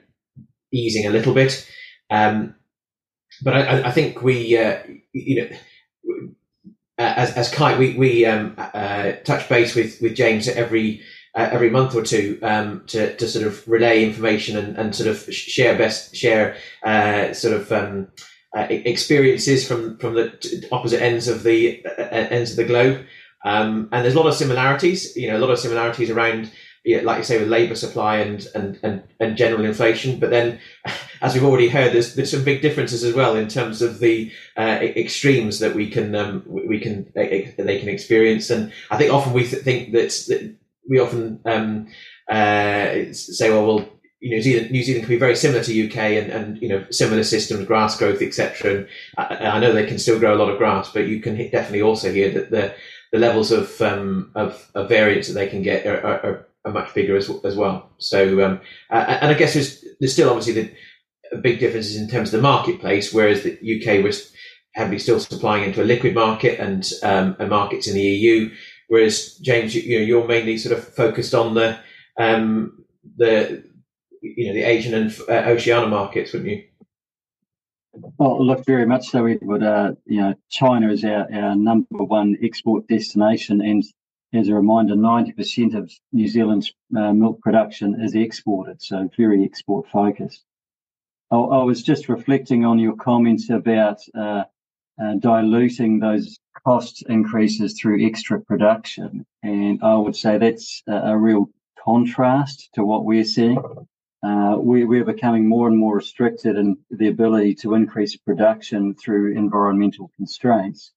easing 0.73 1.05
a 1.05 1.11
little 1.11 1.33
bit. 1.33 1.65
Um, 2.09 2.55
but 3.43 3.53
I, 3.53 3.83
I, 3.83 3.91
think 3.91 4.23
we, 4.23 4.57
uh, 4.57 4.79
you 5.13 5.43
know 5.43 5.57
uh, 6.97 7.13
as, 7.15 7.31
as 7.33 7.51
Kite, 7.51 7.77
we, 7.77 7.95
we 7.95 8.25
um, 8.25 8.55
uh, 8.57 9.11
touch 9.23 9.47
base 9.47 9.75
with, 9.75 10.01
with 10.01 10.15
James 10.15 10.47
every 10.47 11.01
uh, 11.35 11.49
every 11.51 11.69
month 11.69 11.93
or 11.93 12.01
two 12.01 12.39
um, 12.41 12.83
to, 12.87 13.15
to 13.17 13.27
sort 13.27 13.45
of 13.45 13.67
relay 13.67 14.03
information 14.03 14.57
and, 14.57 14.75
and 14.75 14.95
sort 14.95 15.07
of 15.07 15.31
share 15.31 15.77
best 15.77 16.15
share 16.15 16.57
uh, 16.83 17.31
sort 17.33 17.53
of 17.53 17.71
um, 17.71 18.07
uh, 18.57 18.65
experiences 18.69 19.67
from 19.67 19.97
from 19.99 20.15
the 20.15 20.67
opposite 20.71 21.01
ends 21.01 21.27
of 21.27 21.43
the 21.43 21.85
uh, 21.85 22.01
ends 22.01 22.51
of 22.51 22.57
the 22.57 22.65
globe. 22.65 23.05
Um, 23.45 23.89
and 23.91 24.03
there's 24.03 24.15
a 24.15 24.19
lot 24.19 24.27
of 24.27 24.33
similarities, 24.33 25.15
you 25.15 25.29
know, 25.29 25.37
a 25.37 25.39
lot 25.39 25.51
of 25.51 25.59
similarities 25.59 26.09
around 26.09 26.51
you 26.87 26.95
know, 26.95 27.03
like 27.03 27.17
you 27.17 27.23
say, 27.25 27.37
with 27.37 27.49
labour 27.49 27.75
supply 27.75 28.19
and, 28.19 28.47
and, 28.55 28.79
and, 28.81 29.03
and 29.19 29.35
general 29.35 29.65
inflation. 29.65 30.19
But 30.19 30.29
then, 30.29 30.57
as 31.21 31.33
we've 31.33 31.43
already 31.43 31.67
heard, 31.67 31.91
there's, 31.91 32.15
there's 32.15 32.31
some 32.31 32.45
big 32.45 32.61
differences 32.61 33.03
as 33.03 33.13
well 33.13 33.35
in 33.35 33.49
terms 33.49 33.81
of 33.81 33.99
the 33.99 34.31
uh, 34.55 34.79
extremes 34.81 35.59
that 35.59 35.75
we 35.75 35.89
can 35.89 36.15
um, 36.15 36.43
we 36.47 36.79
can 36.79 37.11
they 37.13 37.51
can 37.79 37.89
experience. 37.89 38.49
And 38.49 38.71
I 38.89 38.97
think 38.97 39.11
often 39.11 39.33
we 39.33 39.45
th- 39.45 39.63
think 39.63 39.91
that, 39.91 40.09
that 40.29 40.55
we 40.89 40.99
often 40.99 41.41
um, 41.43 41.87
uh, 42.29 43.11
say, 43.11 43.49
well, 43.49 43.67
well, 43.67 43.89
you 44.21 44.31
know, 44.31 44.37
New 44.37 44.41
Zealand, 44.41 44.71
New 44.71 44.83
Zealand 44.83 45.03
can 45.03 45.13
be 45.13 45.19
very 45.19 45.35
similar 45.35 45.63
to 45.63 45.87
UK 45.87 45.97
and, 45.97 46.31
and 46.31 46.61
you 46.61 46.69
know 46.69 46.85
similar 46.89 47.23
systems, 47.23 47.67
grass 47.67 47.97
growth, 47.97 48.21
etc. 48.21 48.71
And 48.71 48.87
I, 49.17 49.35
I, 49.45 49.59
know 49.59 49.73
they 49.73 49.85
can 49.85 49.99
still 49.99 50.19
grow 50.19 50.35
a 50.35 50.39
lot 50.39 50.49
of 50.49 50.57
grass, 50.57 50.91
but 50.91 51.07
you 51.07 51.19
can 51.19 51.35
definitely 51.35 51.81
also 51.81 52.11
hear 52.11 52.31
that 52.31 52.49
the 52.49 52.73
the 53.11 53.19
levels 53.19 53.51
of 53.51 53.79
um, 53.81 54.31
of, 54.35 54.69
of 54.75 54.89
variance 54.89 55.27
that 55.27 55.33
they 55.33 55.47
can 55.47 55.61
get 55.61 55.85
are, 55.85 56.05
are, 56.05 56.47
are 56.65 56.71
much 56.71 56.93
bigger 56.93 57.15
as, 57.15 57.29
as 57.43 57.55
well. 57.55 57.89
So, 57.97 58.43
um, 58.45 58.61
and 58.89 59.31
I 59.31 59.33
guess 59.33 59.53
there's, 59.53 59.83
there's 59.99 60.13
still 60.13 60.29
obviously 60.29 60.53
the 61.31 61.37
big 61.37 61.59
differences 61.59 61.95
in 61.95 62.09
terms 62.09 62.33
of 62.33 62.37
the 62.37 62.47
marketplace, 62.47 63.13
whereas 63.13 63.43
the 63.43 63.53
UK 63.53 64.03
was 64.03 64.31
heavily 64.73 64.99
still 64.99 65.19
supplying 65.19 65.63
into 65.63 65.81
a 65.81 65.85
liquid 65.85 66.13
market 66.13 66.59
and, 66.59 66.91
um, 67.03 67.35
and 67.39 67.49
markets 67.49 67.87
in 67.87 67.95
the 67.95 68.01
EU. 68.01 68.53
Whereas 68.89 69.35
James, 69.37 69.75
you, 69.75 69.81
you 69.81 69.99
know, 69.99 70.05
you're 70.05 70.27
mainly 70.27 70.57
sort 70.57 70.77
of 70.77 70.87
focused 70.87 71.33
on 71.33 71.55
the, 71.55 71.77
um, 72.17 72.85
the, 73.17 73.63
you 74.21 74.47
know, 74.47 74.53
the 74.53 74.63
Asian 74.63 74.93
and 74.93 75.15
uh, 75.27 75.49
Oceania 75.49 75.87
markets, 75.87 76.33
wouldn't 76.33 76.51
you? 76.51 76.63
Well, 78.17 78.45
look, 78.45 78.65
very 78.65 78.85
much 78.85 79.07
so, 79.07 79.25
Edward. 79.25 79.63
Uh, 79.63 79.93
you 80.05 80.21
know, 80.21 80.33
China 80.49 80.91
is 80.91 81.03
our, 81.03 81.27
our 81.33 81.55
number 81.55 82.03
one 82.03 82.37
export 82.41 82.87
destination, 82.87 83.61
and 83.61 83.83
as 84.33 84.49
a 84.49 84.55
reminder, 84.55 84.95
90% 84.95 85.75
of 85.75 85.91
New 86.11 86.27
Zealand's 86.27 86.73
uh, 86.95 87.13
milk 87.13 87.41
production 87.41 88.01
is 88.01 88.15
exported, 88.15 88.81
so 88.81 89.09
very 89.17 89.43
export 89.43 89.87
focused. 89.89 90.43
I, 91.31 91.37
I, 91.37 91.63
was 91.63 91.81
just 91.81 92.09
reflecting 92.09 92.65
on 92.65 92.79
your 92.79 92.95
comments 92.95 93.49
about 93.49 93.99
uh, 94.15 94.43
uh, 95.01 95.13
diluting 95.19 95.99
those 95.99 96.39
cost 96.65 97.03
increases 97.09 97.79
through 97.79 98.05
extra 98.05 98.41
production, 98.41 99.25
and 99.43 99.81
I 99.81 99.95
would 99.95 100.15
say 100.15 100.37
that's 100.37 100.83
a, 100.87 101.11
a 101.11 101.17
real 101.17 101.49
contrast 101.83 102.69
to 102.73 102.83
what 102.83 103.05
we're 103.05 103.23
seeing. 103.23 103.57
Uh, 104.23 104.57
we, 104.59 104.83
we're 104.83 105.05
becoming 105.05 105.47
more 105.47 105.67
and 105.67 105.77
more 105.77 105.97
restricted 105.97 106.57
in 106.57 106.77
the 106.89 107.07
ability 107.07 107.53
to 107.53 107.75
increase 107.75 108.15
production 108.15 108.95
through 108.95 109.37
environmental 109.37 110.11
constraints. 110.15 110.91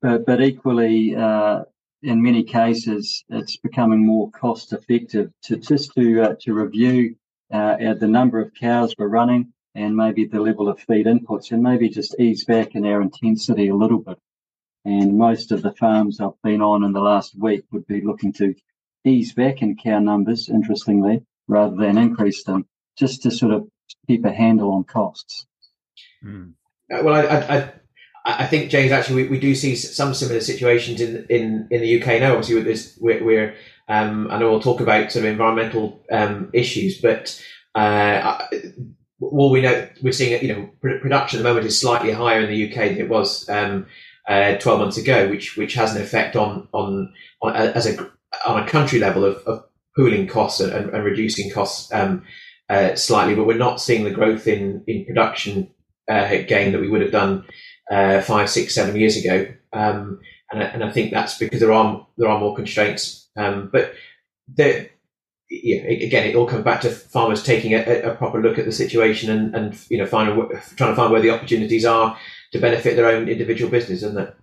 But, 0.00 0.24
but 0.24 0.40
equally, 0.42 1.14
uh, 1.14 1.64
in 2.02 2.22
many 2.22 2.42
cases, 2.42 3.24
it's 3.28 3.56
becoming 3.56 4.04
more 4.04 4.30
cost 4.30 4.72
effective 4.72 5.30
to 5.42 5.56
just 5.56 5.92
to 5.94 6.22
uh, 6.22 6.34
to 6.40 6.52
review 6.52 7.16
uh, 7.52 7.94
the 7.94 8.08
number 8.08 8.40
of 8.40 8.52
cows 8.54 8.94
we're 8.98 9.08
running 9.08 9.52
and 9.74 9.96
maybe 9.96 10.24
the 10.24 10.40
level 10.40 10.68
of 10.68 10.80
feed 10.80 11.06
inputs 11.06 11.50
and 11.50 11.62
maybe 11.62 11.88
just 11.88 12.18
ease 12.20 12.44
back 12.44 12.74
in 12.74 12.86
our 12.86 13.02
intensity 13.02 13.68
a 13.68 13.74
little 13.74 13.98
bit. 13.98 14.18
And 14.84 15.16
most 15.16 15.50
of 15.50 15.62
the 15.62 15.72
farms 15.72 16.20
I've 16.20 16.40
been 16.42 16.60
on 16.60 16.84
in 16.84 16.92
the 16.92 17.00
last 17.00 17.34
week 17.38 17.64
would 17.72 17.86
be 17.86 18.02
looking 18.02 18.32
to 18.34 18.54
ease 19.04 19.32
back 19.32 19.62
in 19.62 19.76
cow 19.76 19.98
numbers, 19.98 20.48
interestingly, 20.48 21.24
rather 21.48 21.76
than 21.76 21.98
increase 21.98 22.44
them, 22.44 22.66
just 22.96 23.22
to 23.22 23.30
sort 23.30 23.52
of 23.52 23.68
keep 24.06 24.24
a 24.24 24.32
handle 24.32 24.72
on 24.72 24.84
costs. 24.84 25.46
Mm. 26.24 26.52
Well, 26.90 27.14
I, 27.14 27.56
I, 27.56 27.72
I 28.24 28.46
think 28.46 28.70
James, 28.70 28.92
actually, 28.92 29.24
we, 29.24 29.28
we 29.30 29.40
do 29.40 29.54
see 29.54 29.76
some 29.76 30.14
similar 30.14 30.40
situations 30.40 31.00
in 31.00 31.26
in, 31.28 31.68
in 31.70 31.80
the 31.80 32.00
UK 32.02 32.20
now. 32.20 32.32
Obviously, 32.32 32.54
with 32.54 32.64
this, 32.64 32.96
we're, 33.00 33.22
we're 33.22 33.54
um, 33.88 34.30
I 34.30 34.38
know 34.38 34.50
we'll 34.50 34.60
talk 34.60 34.80
about 34.80 35.12
sort 35.12 35.24
of 35.24 35.30
environmental 35.30 36.02
um, 36.10 36.50
issues, 36.52 37.00
but 37.00 37.42
uh, 37.74 38.46
well, 39.20 39.50
we 39.50 39.60
know 39.60 39.88
we're 40.02 40.12
seeing 40.12 40.42
you 40.42 40.54
know 40.54 40.98
production 41.00 41.38
at 41.38 41.42
the 41.42 41.48
moment 41.48 41.66
is 41.66 41.78
slightly 41.78 42.12
higher 42.12 42.40
in 42.40 42.50
the 42.50 42.70
UK 42.70 42.90
than 42.90 42.98
it 42.98 43.08
was 43.08 43.48
um, 43.48 43.86
uh, 44.28 44.56
12 44.56 44.80
months 44.80 44.96
ago, 44.96 45.28
which 45.28 45.56
which 45.56 45.74
has 45.74 45.94
an 45.94 46.02
effect 46.02 46.34
on 46.34 46.68
on, 46.72 47.12
on 47.42 47.54
as 47.54 47.86
a 47.86 48.10
on 48.46 48.62
a 48.62 48.66
country 48.66 48.98
level 48.98 49.24
of, 49.24 49.36
of 49.46 49.64
pooling 49.96 50.26
costs 50.26 50.60
and, 50.60 50.90
and 50.90 51.04
reducing 51.04 51.50
costs 51.50 51.92
um, 51.92 52.24
uh, 52.68 52.94
slightly, 52.94 53.34
but 53.34 53.46
we're 53.46 53.56
not 53.56 53.80
seeing 53.80 54.04
the 54.04 54.10
growth 54.10 54.46
in 54.46 54.82
in 54.86 55.04
production 55.04 55.70
uh, 56.08 56.28
gain 56.46 56.72
that 56.72 56.80
we 56.80 56.88
would 56.88 57.02
have 57.02 57.12
done 57.12 57.44
uh, 57.90 58.20
five, 58.22 58.50
six, 58.50 58.74
seven 58.74 58.96
years 58.96 59.16
ago. 59.16 59.46
Um, 59.72 60.20
and, 60.50 60.62
I, 60.62 60.66
and 60.66 60.84
I 60.84 60.90
think 60.90 61.12
that's 61.12 61.38
because 61.38 61.60
there 61.60 61.72
are 61.72 62.06
there 62.16 62.28
are 62.28 62.40
more 62.40 62.54
constraints. 62.54 63.28
Um, 63.36 63.70
but 63.72 63.94
the, 64.54 64.88
yeah, 65.50 65.82
again, 65.82 66.26
it 66.26 66.36
all 66.36 66.46
comes 66.46 66.64
back 66.64 66.80
to 66.82 66.90
farmers 66.90 67.42
taking 67.42 67.74
a, 67.74 68.02
a 68.02 68.14
proper 68.14 68.40
look 68.40 68.58
at 68.58 68.64
the 68.64 68.72
situation 68.72 69.30
and, 69.30 69.54
and 69.54 69.78
you 69.88 69.98
know 69.98 70.06
trying 70.06 70.34
to 70.36 70.94
find 70.94 71.12
where 71.12 71.20
the 71.20 71.30
opportunities 71.30 71.84
are 71.84 72.18
to 72.52 72.58
benefit 72.58 72.96
their 72.96 73.06
own 73.08 73.28
individual 73.28 73.70
business, 73.70 74.02
isn't 74.02 74.18
it? 74.18 74.36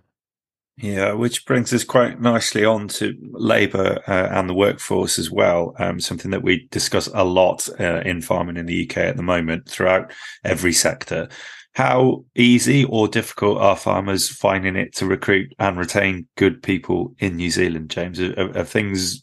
Yeah, 0.78 1.12
which 1.12 1.44
brings 1.44 1.72
us 1.72 1.84
quite 1.84 2.20
nicely 2.20 2.64
on 2.64 2.88
to 2.88 3.14
labour 3.32 4.02
uh, 4.08 4.28
and 4.30 4.48
the 4.48 4.54
workforce 4.54 5.18
as 5.18 5.30
well. 5.30 5.74
Um, 5.78 6.00
something 6.00 6.30
that 6.30 6.42
we 6.42 6.66
discuss 6.70 7.08
a 7.12 7.24
lot 7.24 7.68
uh, 7.78 8.00
in 8.00 8.22
farming 8.22 8.56
in 8.56 8.66
the 8.66 8.88
UK 8.88 8.98
at 8.98 9.16
the 9.16 9.22
moment 9.22 9.68
throughout 9.68 10.12
every 10.44 10.72
sector. 10.72 11.28
How 11.74 12.24
easy 12.34 12.84
or 12.84 13.08
difficult 13.08 13.58
are 13.58 13.76
farmers 13.76 14.28
finding 14.28 14.76
it 14.76 14.94
to 14.96 15.06
recruit 15.06 15.54
and 15.58 15.78
retain 15.78 16.26
good 16.36 16.62
people 16.62 17.14
in 17.18 17.36
New 17.36 17.50
Zealand, 17.50 17.90
James? 17.90 18.18
Have, 18.18 18.68
things 18.68 19.20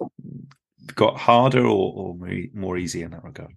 got 0.96 1.18
harder 1.18 1.64
or, 1.66 1.94
or, 1.94 2.16
more 2.54 2.78
easy 2.78 3.04
in 3.04 3.12
that 3.12 3.24
regard? 3.24 3.54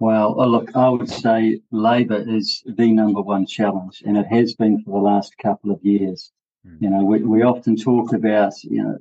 Well, 0.00 0.40
uh, 0.40 0.46
look, 0.46 0.74
I 0.74 0.88
would 0.88 1.08
say 1.08 1.60
labour 1.70 2.24
is 2.26 2.64
the 2.66 2.90
number 2.90 3.20
one 3.20 3.46
challenge, 3.46 4.02
and 4.04 4.16
it 4.16 4.26
has 4.26 4.54
been 4.54 4.82
for 4.82 4.98
the 4.98 5.04
last 5.04 5.36
couple 5.38 5.70
of 5.70 5.78
years. 5.84 6.32
You 6.64 6.90
know, 6.90 7.04
we, 7.04 7.22
we 7.22 7.42
often 7.42 7.76
talk 7.76 8.12
about 8.12 8.62
you 8.62 8.82
know 8.82 8.98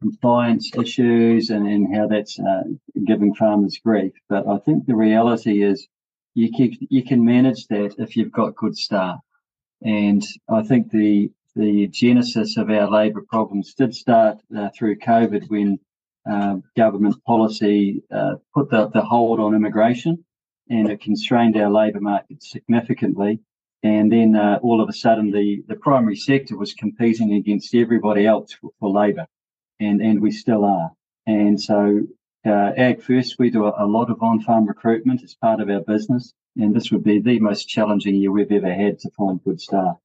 compliance 0.00 0.70
issues 0.76 1.50
and, 1.50 1.66
and 1.66 1.94
how 1.94 2.08
that's 2.08 2.38
uh, 2.38 2.64
giving 3.06 3.34
farmers 3.34 3.78
grief, 3.78 4.12
but 4.28 4.46
I 4.48 4.58
think 4.58 4.86
the 4.86 4.96
reality 4.96 5.62
is 5.62 5.86
you 6.34 6.50
can 6.52 6.76
you 6.90 7.04
can 7.04 7.24
manage 7.24 7.66
that 7.68 7.94
if 7.98 8.16
you've 8.16 8.32
got 8.32 8.56
good 8.56 8.76
staff. 8.76 9.20
And 9.82 10.24
I 10.48 10.62
think 10.62 10.90
the 10.90 11.30
the 11.54 11.86
genesis 11.86 12.56
of 12.56 12.70
our 12.70 12.90
labour 12.90 13.22
problems 13.22 13.74
did 13.74 13.94
start 13.94 14.38
uh, 14.56 14.68
through 14.76 14.98
COVID 14.98 15.48
when 15.48 15.78
uh, 16.30 16.56
government 16.76 17.22
policy 17.24 18.02
uh, 18.12 18.34
put 18.52 18.68
the, 18.70 18.88
the 18.88 19.00
hold 19.00 19.40
on 19.40 19.54
immigration 19.54 20.24
and 20.68 20.90
it 20.90 21.00
constrained 21.00 21.56
our 21.56 21.70
labour 21.70 22.00
market 22.00 22.42
significantly. 22.42 23.40
And 23.86 24.10
then 24.10 24.34
uh, 24.34 24.58
all 24.64 24.80
of 24.80 24.88
a 24.88 24.92
sudden, 24.92 25.30
the, 25.30 25.62
the 25.68 25.76
primary 25.76 26.16
sector 26.16 26.56
was 26.56 26.74
competing 26.74 27.34
against 27.34 27.72
everybody 27.72 28.26
else 28.26 28.52
for, 28.52 28.70
for 28.80 28.90
labour, 28.90 29.28
and, 29.78 30.00
and 30.02 30.20
we 30.20 30.32
still 30.32 30.64
are. 30.64 30.90
And 31.24 31.60
so 31.60 32.00
uh, 32.44 32.72
AgFirst, 32.76 33.38
we 33.38 33.48
do 33.50 33.64
a, 33.64 33.84
a 33.84 33.86
lot 33.86 34.10
of 34.10 34.20
on 34.22 34.42
farm 34.42 34.66
recruitment 34.66 35.22
as 35.22 35.36
part 35.36 35.60
of 35.60 35.70
our 35.70 35.82
business. 35.82 36.32
And 36.56 36.74
this 36.74 36.90
would 36.90 37.04
be 37.04 37.20
the 37.20 37.38
most 37.38 37.68
challenging 37.68 38.16
year 38.16 38.32
we've 38.32 38.50
ever 38.50 38.74
had 38.74 38.98
to 39.00 39.10
find 39.10 39.44
good 39.44 39.60
staff. 39.60 39.98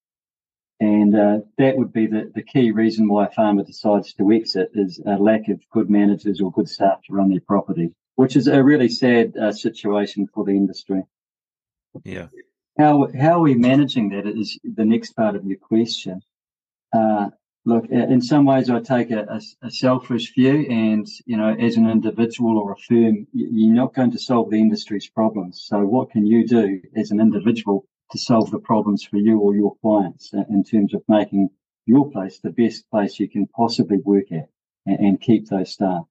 And 0.80 1.16
uh, 1.16 1.40
that 1.58 1.76
would 1.76 1.92
be 1.92 2.06
the, 2.06 2.32
the 2.36 2.44
key 2.44 2.70
reason 2.72 3.08
why 3.08 3.26
a 3.26 3.32
farmer 3.32 3.64
decides 3.64 4.14
to 4.14 4.32
exit 4.32 4.70
is 4.76 5.02
a 5.08 5.18
lack 5.18 5.48
of 5.50 5.60
good 5.72 5.90
managers 5.90 6.40
or 6.40 6.52
good 6.52 6.70
staff 6.70 7.02
to 7.08 7.14
run 7.14 7.32
their 7.32 7.42
property, 7.48 7.96
which 8.16 8.36
is 8.36 8.48
a 8.48 8.64
really 8.64 8.90
sad 8.90 9.36
uh, 9.38 9.52
situation 9.52 10.28
for 10.32 10.46
the 10.46 10.52
industry. 10.52 11.02
Yeah. 12.04 12.28
How, 12.82 13.08
how 13.16 13.34
are 13.34 13.42
we 13.42 13.54
managing 13.54 14.10
that 14.10 14.26
is 14.26 14.58
the 14.64 14.84
next 14.84 15.12
part 15.12 15.36
of 15.36 15.46
your 15.46 15.60
question. 15.60 16.20
Uh, 16.92 17.30
look, 17.64 17.86
in 17.92 18.20
some 18.24 18.44
ways, 18.44 18.72
I 18.72 18.80
take 18.80 19.12
a, 19.12 19.22
a, 19.30 19.68
a, 19.68 19.70
selfish 19.70 20.34
view, 20.34 20.66
and 20.68 21.08
you 21.28 21.38
know, 21.38 21.54
as 21.54 21.78
an 21.78 21.88
individual 21.88 22.58
or 22.58 22.72
a 22.72 22.78
firm, 22.78 23.28
you're 23.34 23.76
not 23.76 23.94
going 23.94 24.10
to 24.14 24.18
solve 24.18 24.50
the 24.50 24.60
industry's 24.60 25.08
problems. 25.08 25.62
So, 25.64 25.78
what 25.86 26.10
can 26.10 26.26
you 26.26 26.48
do 26.48 26.82
as 26.96 27.12
an 27.12 27.20
individual 27.20 27.86
to 28.14 28.18
solve 28.18 28.50
the 28.50 28.58
problems 28.58 29.04
for 29.04 29.18
you 29.18 29.38
or 29.40 29.54
your 29.54 29.76
clients 29.84 30.34
in 30.34 30.64
terms 30.64 30.96
of 30.96 31.04
making 31.08 31.52
your 31.86 32.10
place 32.10 32.40
the 32.40 32.50
best 32.50 32.90
place 32.90 33.20
you 33.20 33.30
can 33.30 33.46
possibly 33.46 33.98
work 33.98 34.32
at 34.32 34.50
and, 34.88 35.00
and 35.06 35.22
keep 35.22 35.48
those 35.50 35.74
staff? 35.74 36.06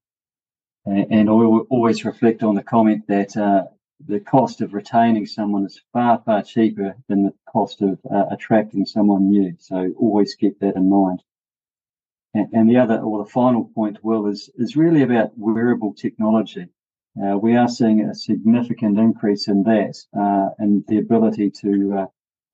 And, 0.87 1.07
and 1.11 1.29
I 1.29 1.33
always 1.33 2.05
reflect 2.05 2.45
on 2.45 2.55
the 2.55 2.63
comment 2.63 3.09
that 3.09 3.37
uh, 3.37 3.65
the 4.07 4.21
cost 4.21 4.61
of 4.61 4.75
retaining 4.75 5.27
someone 5.27 5.67
is 5.67 5.81
far, 5.93 6.23
far 6.25 6.43
cheaper 6.43 6.97
than 7.09 7.23
the 7.23 7.35
cost 7.49 7.83
of 7.83 7.99
uh, 8.11 8.27
attracting 8.31 8.87
someone 8.87 9.29
new. 9.29 9.55
So 9.59 9.93
always 9.99 10.35
keep 10.35 10.59
that 10.61 10.77
in 10.77 10.89
mind. 10.89 11.23
And, 12.35 12.49
and 12.53 12.71
the 12.71 12.79
other, 12.79 12.99
or 12.99 13.25
the 13.25 13.31
final 13.31 13.65
point, 13.75 14.03
Will, 14.03 14.27
is, 14.27 14.51
is 14.57 14.77
really 14.77 15.03
about 15.03 15.37
wearable 15.37 15.95
technology. 15.95 16.69
Uh, 17.21 17.37
we 17.37 17.57
are 17.57 17.69
seeing 17.69 18.03
a 18.03 18.15
significant 18.15 18.99
increase 18.99 19.49
in 19.49 19.65
that 19.65 19.97
uh, 20.17 20.55
and 20.59 20.85
the 20.87 20.99
ability 20.99 21.51
to, 21.51 21.99
uh, 21.99 22.07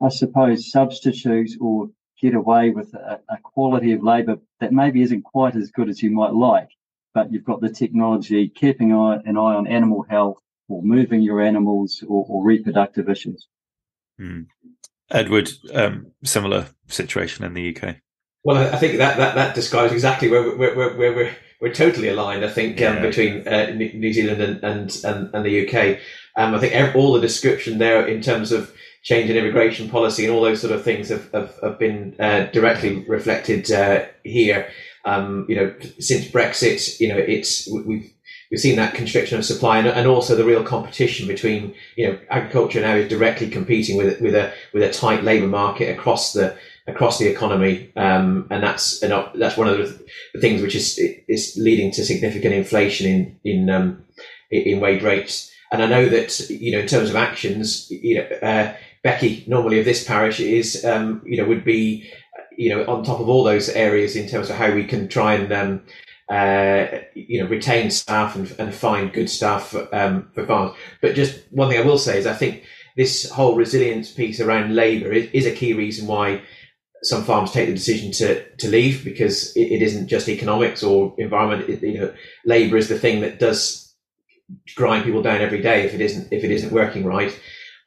I 0.05 0.09
suppose, 0.09 0.73
substitute 0.73 1.51
or 1.61 1.91
get 2.21 2.35
away 2.35 2.71
with 2.71 2.95
a, 2.95 3.21
a 3.29 3.37
quality 3.43 3.93
of 3.93 4.03
labour 4.03 4.39
that 4.61 4.73
maybe 4.73 5.03
isn't 5.03 5.23
quite 5.23 5.55
as 5.55 5.71
good 5.71 5.91
as 5.91 6.03
you 6.03 6.11
might 6.11 6.33
like, 6.33 6.71
but 7.13 7.31
you've 7.31 7.45
got 7.45 7.61
the 7.61 7.69
technology 7.69 8.49
keeping 8.49 8.93
an 8.93 9.37
eye 9.37 9.55
on 9.55 9.67
animal 9.67 10.03
health 10.09 10.41
or 10.69 10.83
moving 10.83 11.23
your 11.23 11.41
animals 11.41 12.03
or, 12.07 12.27
or 12.29 12.45
reproductive 12.45 13.09
issues. 13.09 13.47
Mm. 14.21 14.47
Edward, 15.11 15.51
um, 15.73 16.13
similar 16.25 16.69
situation 16.89 17.45
in 17.45 17.55
the 17.55 17.77
UK. 17.77 17.97
Well, 18.45 18.57
I 18.57 18.77
think 18.77 18.99
that 18.99 19.17
that, 19.17 19.35
that 19.35 19.55
describes 19.55 19.93
exactly 19.93 20.29
where 20.29 20.57
we're, 20.57 20.75
where, 20.77 20.97
where 20.97 21.13
we're 21.15 21.37
we're 21.61 21.73
totally 21.73 22.09
aligned. 22.09 22.45
I 22.45 22.51
think 22.51 22.81
um, 22.83 23.01
between 23.01 23.47
uh, 23.49 23.71
New 23.71 24.13
Zealand 24.13 24.41
and 24.41 24.63
and, 24.63 25.05
and, 25.05 25.35
and 25.35 25.45
the 25.45 25.67
UK. 25.67 25.99
Um, 26.37 26.55
I 26.55 26.59
think 26.59 26.95
all 26.95 27.15
the 27.15 27.21
description 27.21 27.79
there 27.79 28.07
in 28.07 28.21
terms 28.21 28.53
of 28.53 28.73
change 29.03 29.31
in 29.31 29.37
immigration 29.37 29.89
policy 29.89 30.27
and 30.27 30.35
all 30.35 30.43
those 30.43 30.61
sort 30.61 30.73
of 30.73 30.85
things 30.85 31.09
have 31.09 31.31
have, 31.33 31.57
have 31.63 31.79
been 31.79 32.15
uh, 32.21 32.47
directly 32.53 33.05
reflected 33.09 33.71
uh, 33.71 34.05
here. 34.25 34.69
Um, 35.05 35.47
you 35.49 35.57
know, 35.57 35.75
since 35.99 36.27
Brexit, 36.27 37.01
you 37.01 37.09
know, 37.09 37.17
it's 37.17 37.69
we've 37.73 38.13
we've 38.51 38.61
seen 38.61 38.77
that 38.77 38.95
constriction 38.95 39.39
of 39.39 39.45
supply 39.45 39.79
and, 39.79 39.89
and, 39.89 40.07
also 40.07 40.37
the 40.37 40.45
real 40.45 40.63
competition 40.63 41.27
between 41.27 41.75
you 41.97 42.07
know 42.07 42.19
agriculture 42.31 42.81
now 42.81 42.95
is 42.95 43.09
directly 43.09 43.49
competing 43.49 43.97
with 43.97 44.21
with 44.21 44.35
a 44.35 44.53
with 44.73 44.83
a 44.83 44.93
tight 44.93 45.25
labour 45.25 45.49
market 45.49 45.97
across 45.97 46.33
the 46.33 46.57
across 46.89 47.19
the 47.19 47.27
economy, 47.27 47.91
um, 47.97 48.47
and 48.51 48.63
that's 48.63 49.03
and 49.03 49.13
that's 49.35 49.57
one 49.57 49.69
of 49.69 49.79
the 49.79 50.41
things 50.41 50.63
which 50.63 50.75
is 50.75 50.99
is 51.29 51.57
leading 51.57 51.91
to 51.93 52.05
significant 52.05 52.55
inflation 52.55 53.07
in 53.07 53.41
in 53.45 53.71
um, 53.71 54.05
in 54.51 54.81
wage 54.81 55.03
rates. 55.03 55.51
And 55.73 55.83
I 55.83 55.87
know 55.87 56.09
that 56.09 56.39
you 56.49 56.73
know 56.73 56.81
in 56.81 56.87
terms 56.87 57.11
of 57.11 57.17
actions, 57.17 57.91
you 57.91 58.19
know 58.19 58.37
uh, 58.47 58.75
Becky 59.03 59.45
normally 59.47 59.79
of 59.79 59.85
this 59.85 60.05
parish 60.05 60.41
is 60.41 60.85
um, 60.85 61.23
you 61.27 61.37
know 61.37 61.49
would 61.49 61.65
be 61.65 62.11
you 62.57 62.71
know 62.71 62.85
on 62.87 63.05
top 63.05 63.21
of 63.21 63.29
all 63.29 63.45
those 63.45 63.69
areas 63.71 64.17
in 64.17 64.29
terms 64.29 64.49
of 64.49 64.57
how 64.57 64.73
we 64.73 64.85
can 64.85 65.09
try 65.09 65.35
and 65.35 65.53
um, 65.53 65.83
uh, 66.29 66.87
you 67.15 67.41
know, 67.41 67.49
retain 67.49 67.91
staff 67.91 68.35
and, 68.35 68.53
and 68.59 68.75
find 68.75 69.13
good 69.13 69.31
staff 69.31 69.69
for, 69.69 69.89
um, 69.95 70.29
for 70.35 70.45
farmers. 70.45 70.77
But 71.01 71.15
just 71.15 71.41
one 71.51 71.69
thing 71.69 71.79
I 71.79 71.85
will 71.87 71.99
say 71.99 72.19
is 72.19 72.27
I 72.27 72.35
think 72.35 72.65
this 72.97 73.31
whole 73.31 73.55
resilience 73.55 74.11
piece 74.11 74.41
around 74.41 74.75
labour 74.75 75.13
is, 75.13 75.31
is, 75.33 75.47
a 75.47 75.55
key 75.55 75.73
reason 75.75 76.09
why 76.09 76.43
some 77.03 77.23
farms 77.23 77.53
take 77.53 77.69
the 77.69 77.75
decision 77.75 78.11
to 78.11 78.49
to 78.57 78.69
leave 78.69 79.05
because 79.05 79.55
it, 79.57 79.73
it 79.73 79.83
isn't 79.83 80.09
just 80.09 80.29
economics 80.29 80.83
or 80.83 81.15
environment. 81.19 81.69
It, 81.69 81.83
you 81.83 82.01
know, 82.01 82.15
labour 82.45 82.77
is 82.77 82.89
the 82.89 82.99
thing 82.99 83.21
that 83.21 83.39
does 83.39 83.95
grind 84.75 85.05
people 85.05 85.23
down 85.23 85.41
every 85.41 85.63
day 85.63 85.85
if 85.85 85.95
it 85.95 86.01
isn't 86.01 86.33
if 86.33 86.43
it 86.43 86.51
isn't 86.51 86.73
working 86.73 87.05
right. 87.05 87.39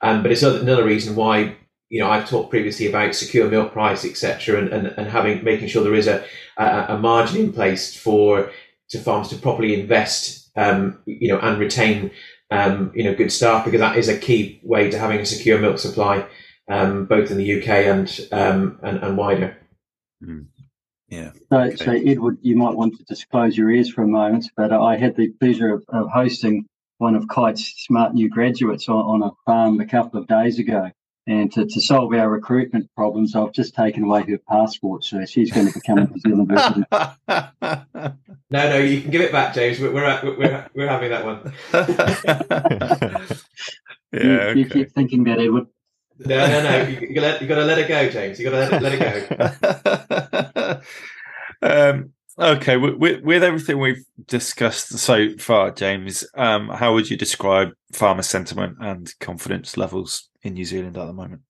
Um, 0.02 0.22
but 0.24 0.32
it's 0.32 0.44
another 0.44 0.86
reason 0.86 1.16
why 1.16 1.58
you 1.90 2.00
know, 2.00 2.10
I've 2.10 2.30
talked 2.30 2.52
previously 2.52 2.88
about 2.88 3.16
secure 3.16 3.50
milk 3.50 3.74
price, 3.74 4.06
etc., 4.06 4.60
and, 4.60 4.70
and, 4.70 4.88
and 4.88 5.08
having 5.10 5.44
making 5.44 5.68
sure 5.68 5.84
there 5.84 5.96
is 5.96 6.08
a, 6.08 6.24
a, 6.60 6.96
a 6.96 6.98
margin 6.98 7.46
in 7.46 7.54
place 7.54 7.96
for 7.96 8.52
to 8.90 9.00
farms 9.00 9.30
to 9.30 9.36
properly 9.38 9.80
invest, 9.80 10.52
um, 10.56 11.00
you 11.06 11.30
know, 11.30 11.40
and 11.40 11.60
retain, 11.60 12.12
um, 12.52 12.92
you 12.94 13.04
know, 13.04 13.16
good 13.16 13.32
staff 13.32 13.66
because 13.66 13.80
that 13.80 13.98
is 13.98 14.10
a 14.10 14.18
key 14.18 14.60
way 14.64 14.90
to 14.90 15.00
having 15.00 15.20
a 15.20 15.26
secure 15.26 15.60
milk 15.60 15.80
supply, 15.80 16.26
um, 16.70 17.06
both 17.06 17.32
in 17.32 17.38
the 17.38 17.62
UK 17.62 17.70
and 17.70 18.28
um, 18.32 18.80
and, 18.84 18.98
and 19.04 19.18
wider. 19.18 19.58
Mm. 20.24 20.48
Yeah. 21.08 21.32
So, 21.52 21.60
okay. 21.60 21.76
so, 21.76 21.92
Edward, 21.92 22.38
you 22.42 22.56
might 22.56 22.76
want 22.76 22.98
to 22.98 23.04
disclose 23.06 23.58
your 23.58 23.72
ears 23.72 23.90
for 23.90 24.04
a 24.04 24.08
moment, 24.08 24.52
but 24.56 24.72
I 24.72 24.96
had 24.96 25.16
the 25.16 25.30
pleasure 25.40 25.74
of, 25.74 25.84
of 25.90 26.08
hosting 26.12 26.66
one 27.00 27.16
of 27.16 27.28
Kite's 27.30 27.74
smart 27.78 28.14
new 28.14 28.30
graduates 28.30 28.88
on, 28.90 28.98
on 28.98 29.24
a 29.24 29.32
farm 29.46 29.80
a 29.80 29.86
couple 29.86 30.20
of 30.20 30.28
days 30.28 30.60
ago. 30.60 30.92
And 31.28 31.52
to, 31.54 31.66
to 31.66 31.82
solve 31.82 32.14
our 32.14 32.30
recruitment 32.30 32.90
problems, 32.96 33.36
I've 33.36 33.52
just 33.52 33.76
taken 33.76 34.04
away 34.04 34.24
her 34.24 34.40
passport, 34.50 35.04
so 35.04 35.24
she's 35.26 35.52
going 35.52 35.68
to 35.68 35.74
become 35.74 36.00
a 36.00 36.08
New 36.08 36.20
Zealand 36.20 36.52
resident. 36.52 38.16
No, 38.52 38.68
no, 38.68 38.78
you 38.80 39.02
can 39.02 39.12
give 39.12 39.22
it 39.22 39.32
back, 39.32 39.54
James. 39.54 39.80
We're 39.80 39.94
we're 39.94 40.36
we're, 40.38 40.68
we're 40.74 40.88
having 40.88 41.12
that 41.12 41.24
one. 41.24 41.54
yeah, 44.12 44.24
you, 44.24 44.40
okay. 44.40 44.60
you, 44.60 44.66
keep 44.66 44.92
thinking 44.92 45.24
that, 45.26 45.40
Edward. 45.40 45.68
No, 46.18 46.48
no, 46.48 46.64
no. 46.64 46.88
You, 46.88 47.08
you 47.10 47.14
got 47.14 47.40
to 47.40 47.66
let 47.66 47.78
it 47.78 47.88
go, 47.88 48.10
James. 48.10 48.40
You 48.40 48.50
got 48.50 48.70
to 48.70 48.78
let, 48.78 48.82
let 48.82 49.22
it 49.32 50.82
go. 51.62 51.62
um, 51.92 52.14
okay, 52.40 52.78
with, 52.78 53.24
with 53.24 53.44
everything 53.44 53.80
we've 53.80 54.04
discussed 54.26 54.98
so 54.98 55.38
far, 55.38 55.70
James, 55.70 56.26
um, 56.34 56.70
how 56.70 56.94
would 56.94 57.10
you 57.10 57.18
describe 57.18 57.70
farmer 57.94 58.24
sentiment 58.24 58.78
and 58.80 59.14
confidence 59.20 59.78
levels 59.78 60.29
in 60.44 60.54
New 60.54 60.66
Zealand 60.66 60.98
at 60.98 61.06
the 61.06 61.14
moment? 61.14 61.42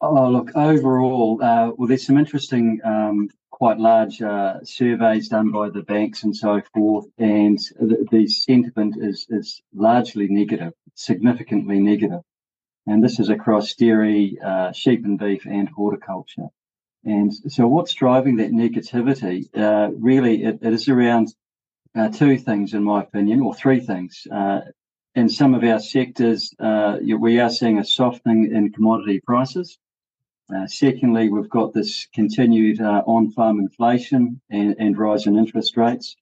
Oh, 0.00 0.30
look, 0.30 0.50
overall, 0.54 1.38
uh, 1.42 1.72
well, 1.76 1.86
there's 1.86 2.06
some 2.06 2.16
interesting, 2.16 2.80
um, 2.84 3.28
quite 3.50 3.78
large 3.78 4.22
uh, 4.22 4.64
surveys 4.64 5.28
done 5.28 5.50
by 5.50 5.68
the 5.68 5.82
banks 5.82 6.22
and 6.22 6.34
so 6.34 6.62
forth, 6.72 7.06
and 7.18 7.58
the, 7.78 8.06
the 8.10 8.26
sentiment 8.26 8.96
is, 8.98 9.26
is 9.28 9.60
largely 9.74 10.28
negative, 10.28 10.72
significantly 10.94 11.80
negative. 11.80 12.22
And 12.86 13.04
this 13.04 13.20
is 13.20 13.28
across 13.28 13.74
dairy, 13.74 14.38
uh, 14.42 14.72
sheep 14.72 15.04
and 15.04 15.18
beef, 15.18 15.44
and 15.44 15.68
horticulture. 15.68 16.48
And 17.04 17.32
so, 17.34 17.68
what's 17.68 17.92
driving 17.92 18.36
that 18.36 18.52
negativity? 18.52 19.48
Uh, 19.54 19.90
really, 19.92 20.44
it, 20.44 20.60
it 20.62 20.72
is 20.72 20.88
around 20.88 21.34
uh, 21.94 22.08
two 22.08 22.38
things, 22.38 22.72
in 22.72 22.82
my 22.82 23.02
opinion, 23.02 23.40
or 23.40 23.54
three 23.54 23.80
things. 23.80 24.26
In 25.16 25.28
some 25.28 25.54
of 25.54 25.64
our 25.64 25.80
sectors, 25.80 26.54
uh, 26.60 26.98
we 27.18 27.40
are 27.40 27.50
seeing 27.50 27.78
a 27.78 27.84
softening 27.84 28.54
in 28.54 28.70
commodity 28.70 29.20
prices. 29.20 29.76
Uh, 30.54 30.68
secondly, 30.68 31.28
we've 31.28 31.50
got 31.50 31.72
this 31.72 32.06
continued 32.14 32.80
uh, 32.80 33.02
on-farm 33.06 33.58
inflation 33.58 34.40
and, 34.50 34.96
rise 34.96 35.26
in 35.26 35.36
interest 35.36 35.76
rates. 35.76 36.16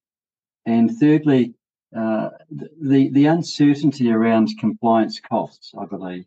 And 0.65 0.91
thirdly, 0.99 1.55
the 1.93 3.11
the 3.13 3.27
uncertainty 3.27 4.11
around 4.11 4.59
compliance 4.59 5.21
costs. 5.21 5.75
I 5.79 5.85
believe, 5.85 6.25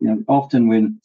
you 0.00 0.08
know, 0.08 0.24
often 0.26 0.68
when 0.68 1.00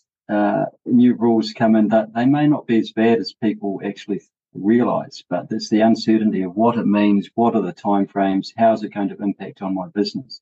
new 0.86 1.14
rules 1.16 1.52
come 1.52 1.76
in, 1.76 1.90
that 1.90 2.14
they 2.14 2.26
may 2.26 2.48
not 2.48 2.68
be 2.68 2.80
as 2.80 2.94
bad 2.94 3.20
as 3.20 3.34
people 3.34 3.82
actually 3.84 4.22
realise, 4.54 5.24
but 5.30 5.50
there's 5.50 5.70
the 5.70 5.82
uncertainty 5.82 6.44
of 6.44 6.56
what 6.56 6.78
it 6.78 6.86
means, 6.86 7.30
what 7.36 7.56
are 7.56 7.62
the 7.62 7.74
timeframes, 7.74 8.54
how 8.58 8.74
is 8.74 8.84
it 8.84 8.94
going 8.94 9.10
to 9.10 9.22
impact 9.22 9.62
on 9.62 9.76
my 9.76 9.88
business. 9.90 10.42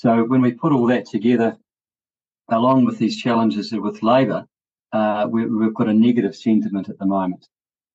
So 0.00 0.24
when 0.24 0.40
we 0.40 0.52
put 0.52 0.72
all 0.72 0.86
that 0.86 1.04
together, 1.04 1.58
along 2.48 2.86
with 2.86 2.96
these 2.96 3.18
challenges 3.18 3.70
with 3.70 4.02
labour, 4.02 4.46
uh, 4.92 5.28
we, 5.30 5.42
have 5.42 5.74
got 5.74 5.90
a 5.90 5.92
negative 5.92 6.34
sentiment 6.34 6.88
at 6.88 6.98
the 6.98 7.04
moment. 7.04 7.46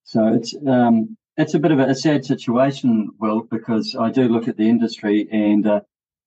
So 0.03 0.27
it's 0.27 0.53
um, 0.67 1.17
it's 1.35 1.55
a 1.55 1.59
bit 1.59 1.71
of 1.71 1.79
a, 1.79 1.85
a, 1.85 1.95
sad 1.95 2.23
situation, 2.23 3.09
Will, 3.17 3.41
because 3.41 3.95
I 3.99 4.11
do 4.11 4.27
look 4.27 4.47
at 4.47 4.55
the 4.55 4.69
industry 4.69 5.27
and 5.31 5.65
uh, 5.65 5.81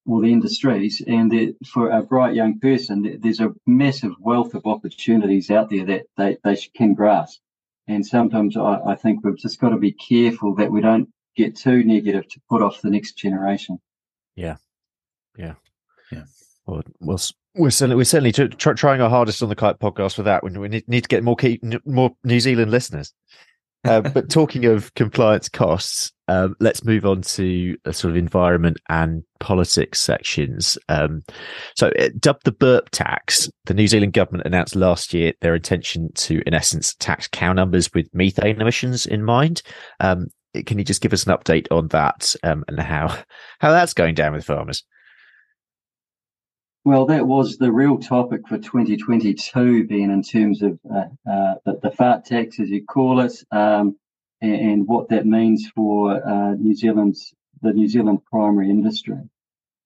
all 0.04 0.20
the 0.20 0.32
industries, 0.32 1.00
and 1.06 1.54
for 1.64 1.90
a 1.90 2.02
bright 2.02 2.34
young 2.34 2.58
person, 2.58 3.16
there's 3.20 3.38
a 3.38 3.54
massive 3.64 4.14
wealth 4.18 4.54
of 4.54 4.66
opportunities 4.66 5.48
out 5.48 5.70
there 5.70 5.86
that 5.86 6.06
they, 6.16 6.38
they 6.42 6.56
can 6.74 6.94
grasp. 6.94 7.38
And 7.86 8.04
sometimes 8.04 8.56
I, 8.56 8.80
I 8.84 8.94
think 8.96 9.22
we've 9.22 9.38
just 9.38 9.60
got 9.60 9.68
to 9.68 9.78
be 9.78 9.92
careful 9.92 10.56
that 10.56 10.72
we 10.72 10.80
don't 10.80 11.08
get 11.36 11.54
too 11.54 11.84
negative 11.84 12.28
to 12.30 12.40
put 12.50 12.62
off 12.62 12.82
the 12.82 12.90
next 12.90 13.12
generation. 13.12 13.78
Yeah, 14.34 14.56
yeah. 15.36 15.54
Well, 16.68 16.82
we'll 17.00 17.18
we're 17.54 17.70
certainly 17.70 17.96
we're 17.96 18.04
certainly 18.04 18.32
tr- 18.32 18.72
trying 18.74 19.00
our 19.00 19.08
hardest 19.08 19.42
on 19.42 19.48
the 19.48 19.56
Kite 19.56 19.78
podcast 19.78 20.14
for 20.14 20.22
that. 20.24 20.44
We 20.44 20.50
need, 20.68 20.86
need 20.86 21.00
to 21.00 21.08
get 21.08 21.24
more 21.24 21.34
key, 21.34 21.60
more 21.86 22.10
New 22.22 22.40
Zealand 22.40 22.70
listeners. 22.70 23.12
Uh, 23.84 24.00
but 24.14 24.28
talking 24.28 24.66
of 24.66 24.92
compliance 24.94 25.48
costs, 25.48 26.12
um, 26.28 26.54
let's 26.60 26.84
move 26.84 27.06
on 27.06 27.22
to 27.22 27.74
a 27.86 27.92
sort 27.94 28.10
of 28.10 28.18
environment 28.18 28.76
and 28.90 29.22
politics 29.40 29.98
sections. 29.98 30.76
Um, 30.90 31.24
so, 31.74 31.88
uh, 31.98 32.10
dubbed 32.18 32.44
the 32.44 32.52
burp 32.52 32.90
tax, 32.90 33.50
the 33.64 33.74
New 33.74 33.88
Zealand 33.88 34.12
government 34.12 34.46
announced 34.46 34.76
last 34.76 35.14
year 35.14 35.32
their 35.40 35.54
intention 35.54 36.10
to, 36.16 36.42
in 36.46 36.52
essence, 36.52 36.94
tax 36.96 37.28
cow 37.28 37.54
numbers 37.54 37.90
with 37.94 38.12
methane 38.12 38.60
emissions 38.60 39.06
in 39.06 39.24
mind. 39.24 39.62
Um, 40.00 40.26
can 40.66 40.78
you 40.78 40.84
just 40.84 41.00
give 41.00 41.14
us 41.14 41.26
an 41.26 41.34
update 41.34 41.66
on 41.70 41.88
that 41.88 42.34
um, 42.42 42.62
and 42.68 42.78
how 42.78 43.08
how 43.58 43.70
that's 43.70 43.94
going 43.94 44.14
down 44.14 44.34
with 44.34 44.44
farmers? 44.44 44.84
Well, 46.88 47.04
that 47.04 47.26
was 47.26 47.58
the 47.58 47.70
real 47.70 47.98
topic 47.98 48.48
for 48.48 48.56
2022, 48.56 49.86
being 49.86 50.10
in 50.10 50.22
terms 50.22 50.62
of 50.62 50.78
uh, 50.90 51.04
uh, 51.30 51.54
the, 51.66 51.90
fart 51.90 52.24
tax, 52.24 52.58
as 52.60 52.70
you 52.70 52.82
call 52.82 53.20
it, 53.20 53.34
um, 53.50 53.98
and, 54.40 54.54
and, 54.54 54.88
what 54.88 55.10
that 55.10 55.26
means 55.26 55.70
for 55.76 56.26
uh, 56.26 56.54
New 56.54 56.74
Zealand's 56.74 57.34
the 57.60 57.74
New 57.74 57.88
Zealand 57.88 58.20
primary 58.24 58.70
industry. 58.70 59.18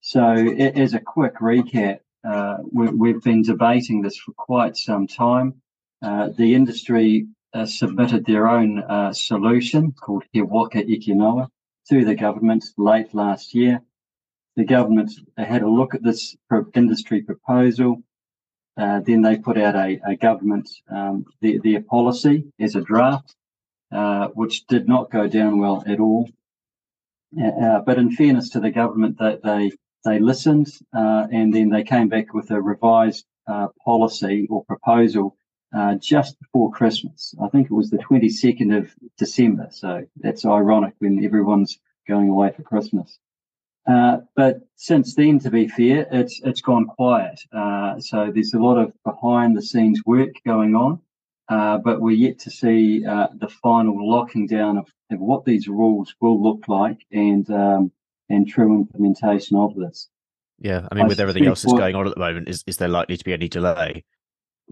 So, 0.00 0.22
as 0.22 0.94
a 0.94 1.00
quick 1.00 1.38
recap, 1.38 1.98
uh, 2.22 2.58
we, 2.70 3.10
have 3.10 3.22
been 3.22 3.42
debating 3.42 4.02
this 4.02 4.16
for 4.18 4.30
quite 4.34 4.76
some 4.76 5.08
time. 5.08 5.60
Uh, 6.02 6.28
the 6.28 6.54
industry 6.54 7.26
uh, 7.52 7.66
submitted 7.66 8.24
their 8.26 8.46
own 8.46 9.12
solution 9.12 9.90
called 9.90 10.22
He 10.30 10.40
Waka 10.40 10.84
Eke 10.84 11.16
Noa 11.16 11.50
to 11.88 12.04
the 12.04 12.14
government 12.14 12.64
late 12.78 13.12
last 13.12 13.56
year 13.56 13.82
the 14.56 14.64
government 14.64 15.12
had 15.36 15.62
a 15.62 15.68
look 15.68 15.94
at 15.94 16.02
this 16.02 16.36
industry 16.74 17.22
proposal. 17.22 18.02
Uh, 18.76 19.00
then 19.00 19.22
they 19.22 19.36
put 19.36 19.58
out 19.58 19.74
a, 19.74 20.00
a 20.06 20.16
government 20.16 20.68
um, 20.90 21.24
their, 21.40 21.58
their, 21.60 21.82
policy 21.82 22.44
as 22.58 22.74
a 22.74 22.80
draft, 22.80 23.34
uh, 23.92 24.28
which 24.28 24.66
did 24.66 24.88
not 24.88 25.10
go 25.10 25.28
down 25.28 25.58
well 25.58 25.82
at 25.86 26.00
all. 26.00 26.28
Uh, 27.38 27.46
uh 27.46 27.80
but 27.80 27.98
in 27.98 28.10
fairness 28.10 28.50
to 28.50 28.60
the 28.60 28.70
government, 28.70 29.18
that 29.18 29.42
they, 29.42 29.70
they 30.04 30.18
listened 30.18 30.68
uh, 30.94 31.26
and 31.30 31.52
then 31.52 31.68
they 31.68 31.82
came 31.82 32.08
back 32.08 32.32
with 32.32 32.50
a 32.50 32.60
revised 32.60 33.26
uh, 33.46 33.68
policy 33.84 34.46
or 34.50 34.64
proposal 34.64 35.36
just 35.98 36.38
before 36.40 36.70
Christmas. 36.70 37.34
I 37.42 37.48
think 37.48 37.66
it 37.66 37.74
was 37.74 37.88
the 37.88 37.98
22nd 37.98 38.76
of 38.76 38.94
December. 39.16 39.68
So 39.70 40.06
that's 40.16 40.44
ironic 40.44 40.94
when 40.98 41.24
everyone's 41.24 41.78
going 42.06 42.28
away 42.28 42.52
for 42.52 42.62
Christmas. 42.62 43.18
Uh, 43.86 44.18
but 44.36 44.60
since 44.76 45.14
then, 45.14 45.38
to 45.40 45.50
be 45.50 45.66
fair, 45.66 46.06
it's 46.12 46.40
it's 46.44 46.60
gone 46.60 46.86
quiet. 46.86 47.40
Uh, 47.52 47.98
so 47.98 48.30
there's 48.32 48.54
a 48.54 48.58
lot 48.58 48.78
of 48.78 48.92
behind 49.04 49.56
the 49.56 49.62
scenes 49.62 50.00
work 50.06 50.30
going 50.46 50.76
on, 50.76 51.00
uh, 51.48 51.78
but 51.78 52.00
we're 52.00 52.12
yet 52.12 52.38
to 52.40 52.50
see 52.50 53.04
uh, 53.04 53.26
the 53.40 53.48
final 53.48 54.08
locking 54.08 54.46
down 54.46 54.78
of, 54.78 54.88
of, 55.10 55.18
what 55.18 55.44
these 55.44 55.66
rules 55.66 56.14
will 56.20 56.40
look 56.40 56.68
like 56.68 56.98
and 57.10 57.50
um, 57.50 57.90
and 58.28 58.48
true 58.48 58.72
implementation 58.72 59.56
of 59.56 59.74
this. 59.74 60.08
Yeah, 60.60 60.86
I 60.90 60.94
mean, 60.94 61.06
I 61.06 61.08
with 61.08 61.18
everything 61.18 61.46
else 61.46 61.62
that's 61.62 61.72
going 61.72 61.96
on 61.96 62.06
at 62.06 62.14
the 62.14 62.20
moment, 62.20 62.48
is 62.48 62.62
is 62.68 62.76
there 62.76 62.88
likely 62.88 63.16
to 63.16 63.24
be 63.24 63.32
any 63.32 63.48
delay? 63.48 64.04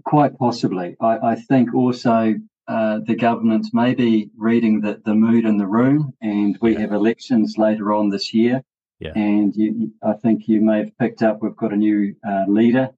Quite 0.05 0.37
possibly. 0.37 0.95
I, 1.01 1.17
I 1.17 1.35
think 1.35 1.75
also 1.75 2.35
uh, 2.69 2.99
the 3.05 3.15
government 3.15 3.67
may 3.73 3.93
be 3.93 4.29
reading 4.37 4.79
the, 4.79 5.01
the 5.03 5.13
mood 5.13 5.43
in 5.43 5.57
the 5.57 5.67
room, 5.67 6.13
and 6.21 6.57
we 6.61 6.73
yeah. 6.73 6.79
have 6.79 6.93
elections 6.93 7.57
later 7.57 7.91
on 7.91 8.09
this 8.09 8.33
year. 8.33 8.63
Yeah. 9.01 9.13
And 9.15 9.55
you, 9.55 9.91
I 10.03 10.13
think 10.13 10.47
you 10.47 10.61
may 10.61 10.77
have 10.77 10.97
picked 10.97 11.23
up 11.23 11.41
we've 11.41 11.55
got 11.55 11.73
a 11.73 11.77
new 11.77 12.15
uh, 12.27 12.45
leader. 12.47 12.91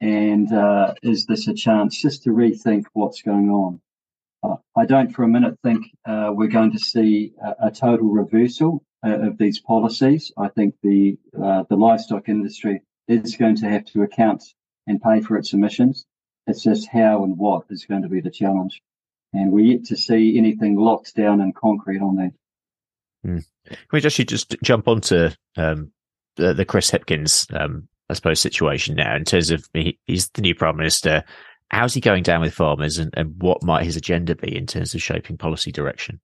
And 0.00 0.50
uh, 0.50 0.94
is 1.02 1.26
this 1.26 1.46
a 1.48 1.54
chance 1.54 2.00
just 2.00 2.22
to 2.22 2.30
rethink 2.30 2.86
what's 2.94 3.20
going 3.20 3.50
on? 3.50 3.80
Uh, 4.42 4.56
I 4.74 4.86
don't 4.86 5.12
for 5.12 5.24
a 5.24 5.28
minute 5.28 5.58
think 5.62 5.84
uh, 6.06 6.30
we're 6.32 6.48
going 6.48 6.72
to 6.72 6.78
see 6.78 7.34
a, 7.44 7.66
a 7.66 7.70
total 7.70 8.08
reversal 8.08 8.82
uh, 9.06 9.18
of 9.20 9.36
these 9.36 9.60
policies. 9.60 10.32
I 10.38 10.48
think 10.48 10.74
the 10.82 11.18
uh, 11.38 11.64
the 11.68 11.76
livestock 11.76 12.30
industry 12.30 12.80
is 13.08 13.36
going 13.36 13.56
to 13.56 13.68
have 13.68 13.84
to 13.86 14.02
account 14.02 14.42
and 14.86 15.02
pay 15.02 15.20
for 15.20 15.36
its 15.36 15.52
emissions. 15.52 16.06
It's 16.46 16.62
just 16.62 16.88
how 16.88 17.24
and 17.24 17.36
what 17.36 17.64
is 17.68 17.84
going 17.84 18.02
to 18.02 18.08
be 18.08 18.22
the 18.22 18.30
challenge. 18.30 18.80
And 19.34 19.52
we're 19.52 19.76
yet 19.76 19.84
to 19.86 19.96
see 19.96 20.38
anything 20.38 20.76
locked 20.76 21.14
down 21.14 21.40
in 21.40 21.52
concrete 21.52 22.00
on 22.00 22.16
that. 22.16 22.32
Mm. 23.26 23.44
Can 23.66 23.76
we 23.92 24.02
actually 24.02 24.24
just 24.24 24.56
jump 24.62 24.88
onto 24.88 25.30
um, 25.56 25.92
the, 26.36 26.54
the, 26.54 26.64
Chris 26.64 26.90
Hipkins, 26.90 27.52
um, 27.58 27.88
I 28.08 28.14
suppose, 28.14 28.40
situation 28.40 28.96
now 28.96 29.14
in 29.14 29.24
terms 29.24 29.50
of 29.50 29.68
he, 29.74 29.98
he's 30.06 30.28
the 30.30 30.42
new 30.42 30.54
prime 30.54 30.76
minister. 30.76 31.24
How's 31.70 31.94
he 31.94 32.00
going 32.00 32.22
down 32.22 32.40
with 32.40 32.54
farmers, 32.54 32.98
and, 32.98 33.12
and 33.16 33.40
what 33.40 33.62
might 33.62 33.84
his 33.84 33.96
agenda 33.96 34.34
be 34.34 34.56
in 34.56 34.66
terms 34.66 34.94
of 34.94 35.02
shaping 35.02 35.36
policy 35.36 35.70
direction? 35.70 36.20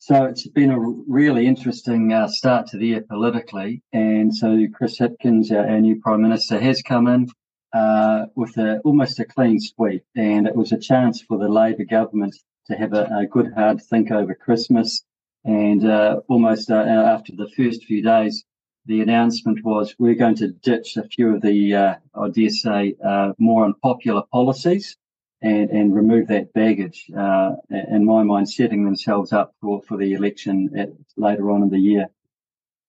So 0.00 0.24
it's 0.24 0.46
been 0.48 0.72
a 0.72 0.80
really 0.80 1.46
interesting 1.46 2.12
uh, 2.12 2.26
start 2.26 2.66
to 2.68 2.76
the 2.76 2.88
year 2.88 3.04
politically, 3.08 3.82
and 3.92 4.34
so 4.34 4.66
Chris 4.74 4.98
Hipkins, 4.98 5.52
our, 5.52 5.66
our 5.66 5.80
new 5.80 6.00
prime 6.00 6.22
minister, 6.22 6.58
has 6.58 6.82
come 6.82 7.06
in 7.06 7.28
uh, 7.72 8.26
with 8.34 8.56
a, 8.58 8.80
almost 8.80 9.20
a 9.20 9.24
clean 9.24 9.60
sweep, 9.60 10.04
and 10.16 10.46
it 10.46 10.56
was 10.56 10.72
a 10.72 10.78
chance 10.78 11.22
for 11.22 11.38
the 11.38 11.48
Labor 11.48 11.84
government 11.84 12.34
to 12.66 12.74
have 12.74 12.92
a, 12.92 13.04
a 13.16 13.26
good 13.26 13.52
hard 13.54 13.80
think 13.80 14.10
over 14.10 14.34
Christmas 14.34 15.04
and 15.44 15.84
uh, 15.84 16.20
almost 16.28 16.70
uh, 16.70 16.74
after 16.74 17.32
the 17.34 17.48
first 17.48 17.84
few 17.84 18.02
days, 18.02 18.44
the 18.86 19.00
announcement 19.00 19.64
was 19.64 19.94
we're 19.98 20.14
going 20.14 20.34
to 20.36 20.48
ditch 20.48 20.96
a 20.96 21.04
few 21.04 21.34
of 21.34 21.42
the, 21.42 21.74
uh, 21.74 21.94
I 22.14 22.28
dare 22.30 22.50
say, 22.50 22.96
uh, 23.04 23.32
more 23.38 23.64
unpopular 23.64 24.22
policies 24.32 24.96
and, 25.40 25.70
and 25.70 25.94
remove 25.94 26.28
that 26.28 26.52
baggage. 26.52 27.10
Uh, 27.16 27.52
in 27.70 28.04
my 28.04 28.22
mind, 28.22 28.50
setting 28.50 28.84
themselves 28.84 29.32
up 29.32 29.54
for, 29.60 29.82
for 29.82 29.96
the 29.96 30.12
election 30.14 30.70
at, 30.76 30.90
later 31.16 31.50
on 31.50 31.62
in 31.62 31.70
the 31.70 31.78
year. 31.78 32.06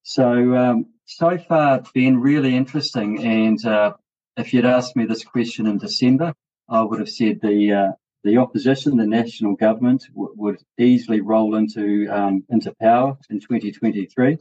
So, 0.04 0.56
um, 0.56 0.88
so 1.06 1.38
far, 1.38 1.78
it's 1.78 1.92
been 1.92 2.20
really 2.20 2.56
interesting. 2.56 3.24
And 3.24 3.64
uh, 3.66 3.94
if 4.38 4.54
you'd 4.54 4.66
asked 4.66 4.96
me 4.96 5.06
this 5.06 5.24
question 5.24 5.66
in 5.68 5.78
December, 5.78 6.34
I 6.70 6.82
would 6.82 7.00
have 7.00 7.10
said 7.10 7.40
the 7.42 7.96
the 8.24 8.38
opposition, 8.38 8.98
the 8.98 9.06
national 9.06 9.56
government, 9.56 10.04
w- 10.14 10.34
would 10.36 10.60
easily 10.78 11.22
roll 11.22 11.56
into 11.56 12.08
um, 12.10 12.44
into 12.50 12.74
power 12.82 13.18
in 13.30 13.40
2023. 13.40 14.38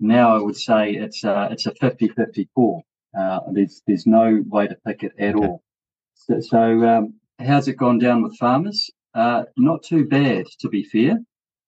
Now 0.00 0.36
I 0.36 0.40
would 0.40 0.56
say 0.56 0.92
it's 0.92 1.24
uh, 1.24 1.48
it's 1.50 1.66
a 1.66 1.72
50-50 1.72 2.48
call. 2.54 2.84
Uh, 3.16 3.40
there's 3.52 3.82
there's 3.86 4.06
no 4.06 4.42
way 4.48 4.66
to 4.66 4.76
pick 4.86 5.04
it 5.04 5.12
at 5.18 5.36
all. 5.36 5.62
So, 6.14 6.40
so 6.40 6.84
um, 6.84 7.14
how's 7.38 7.68
it 7.68 7.76
gone 7.76 7.98
down 7.98 8.22
with 8.22 8.36
farmers? 8.36 8.90
Uh, 9.14 9.44
not 9.56 9.82
too 9.84 10.06
bad, 10.06 10.46
to 10.60 10.68
be 10.68 10.82
fair. 10.82 11.18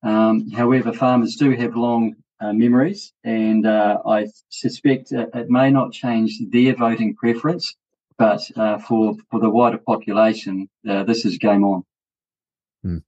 Um, 0.03 0.51
however, 0.51 0.93
farmers 0.93 1.37
do 1.37 1.51
have 1.53 1.77
long 1.77 2.15
uh, 2.41 2.53
memories, 2.53 3.13
and 3.25 3.67
uh, 3.67 3.99
I 4.05 4.27
suspect 4.49 5.13
it, 5.13 5.31
it 5.33 5.49
may 5.49 5.71
not 5.71 5.93
change 5.93 6.41
their 6.51 6.75
voting 6.75 7.15
preference 7.15 7.75
but 8.19 8.41
uh, 8.57 8.79
for 8.79 9.15
for 9.31 9.41
the 9.41 9.51
wider 9.51 9.79
population, 9.79 10.69
uh, 10.89 11.05
this 11.05 11.25
is 11.25 11.39
game 11.39 11.65
on. 11.65 11.85
Hmm. 12.83 12.99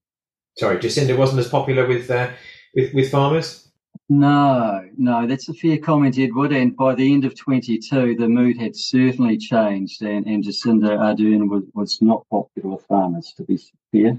Sorry, 0.57 0.79
Jacinda 0.79 1.16
wasn't 1.16 1.40
as 1.40 1.49
popular 1.49 1.87
with 1.87 2.11
uh, 2.11 2.31
with 2.75 2.94
with 2.94 3.11
farmers. 3.11 3.68
No, 4.11 4.88
no, 4.97 5.27
that's 5.27 5.51
a 5.51 5.55
fair 5.55 5.77
comment, 5.77 6.18
Edward. 6.18 6.53
And 6.53 6.75
by 6.75 6.94
the 6.94 7.12
end 7.12 7.27
of 7.27 7.37
22, 7.37 8.16
the 8.16 8.29
mood 8.29 8.57
had 8.57 8.75
certainly 8.75 9.37
changed, 9.37 10.01
and, 10.01 10.27
and 10.27 10.42
Jacinda 10.42 10.97
Ardern 10.97 11.51
was, 11.51 11.64
was 11.75 12.01
not 12.01 12.27
popular 12.31 12.71
with 12.71 12.87
farmers, 12.87 13.35
to 13.37 13.42
be 13.44 13.61
fair. 13.92 14.18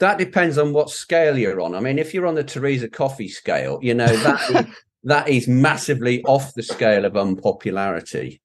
That 0.00 0.18
depends 0.18 0.58
on 0.58 0.72
what 0.72 0.90
scale 0.90 1.38
you're 1.38 1.60
on. 1.60 1.74
I 1.74 1.80
mean, 1.80 1.98
if 2.00 2.14
you're 2.14 2.26
on 2.26 2.34
the 2.34 2.44
Thérèse 2.44 2.90
Coffey 2.92 3.28
scale, 3.28 3.78
you 3.80 3.94
know 3.94 4.06
that 4.08 4.50
is, 4.50 4.66
that 5.04 5.28
is 5.28 5.46
massively 5.46 6.22
off 6.24 6.54
the 6.54 6.62
scale 6.62 7.04
of 7.04 7.16
unpopularity. 7.16 8.40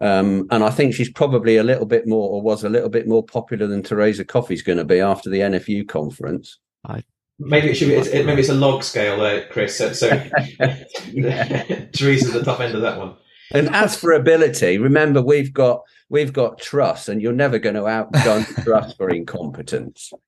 Um, 0.00 0.46
and 0.50 0.62
I 0.62 0.70
think 0.70 0.94
she's 0.94 1.10
probably 1.10 1.56
a 1.56 1.64
little 1.64 1.86
bit 1.86 2.06
more, 2.06 2.30
or 2.30 2.40
was 2.40 2.62
a 2.62 2.68
little 2.68 2.88
bit 2.88 3.08
more 3.08 3.24
popular 3.24 3.66
than 3.66 3.82
Thérèse 3.82 4.26
Coffey's 4.26 4.62
going 4.62 4.78
to 4.78 4.84
be 4.84 5.00
after 5.00 5.28
the 5.28 5.40
NFU 5.40 5.88
conference. 5.88 6.58
I 6.86 7.02
maybe 7.38 7.70
it 7.70 7.74
should 7.74 7.88
be. 7.88 7.94
It's, 7.94 8.08
it, 8.08 8.24
maybe 8.24 8.40
it's 8.40 8.48
a 8.48 8.54
log 8.54 8.84
scale 8.84 9.18
there, 9.18 9.46
Chris. 9.48 9.76
So, 9.76 9.92
so 9.92 10.08
Thérèse's 10.60 12.32
the 12.32 12.42
top 12.44 12.60
end 12.60 12.74
of 12.74 12.82
that 12.82 12.98
one. 12.98 13.16
And 13.52 13.74
as 13.74 13.96
for 13.96 14.12
ability, 14.12 14.78
remember 14.78 15.22
we've 15.22 15.52
got 15.52 15.82
we've 16.08 16.32
got 16.32 16.58
Truss, 16.60 17.08
and 17.08 17.20
you're 17.20 17.32
never 17.32 17.58
going 17.58 17.74
to 17.74 17.82
outgun 17.82 18.64
Truss 18.64 18.94
for 18.94 19.10
incompetence. 19.10 20.12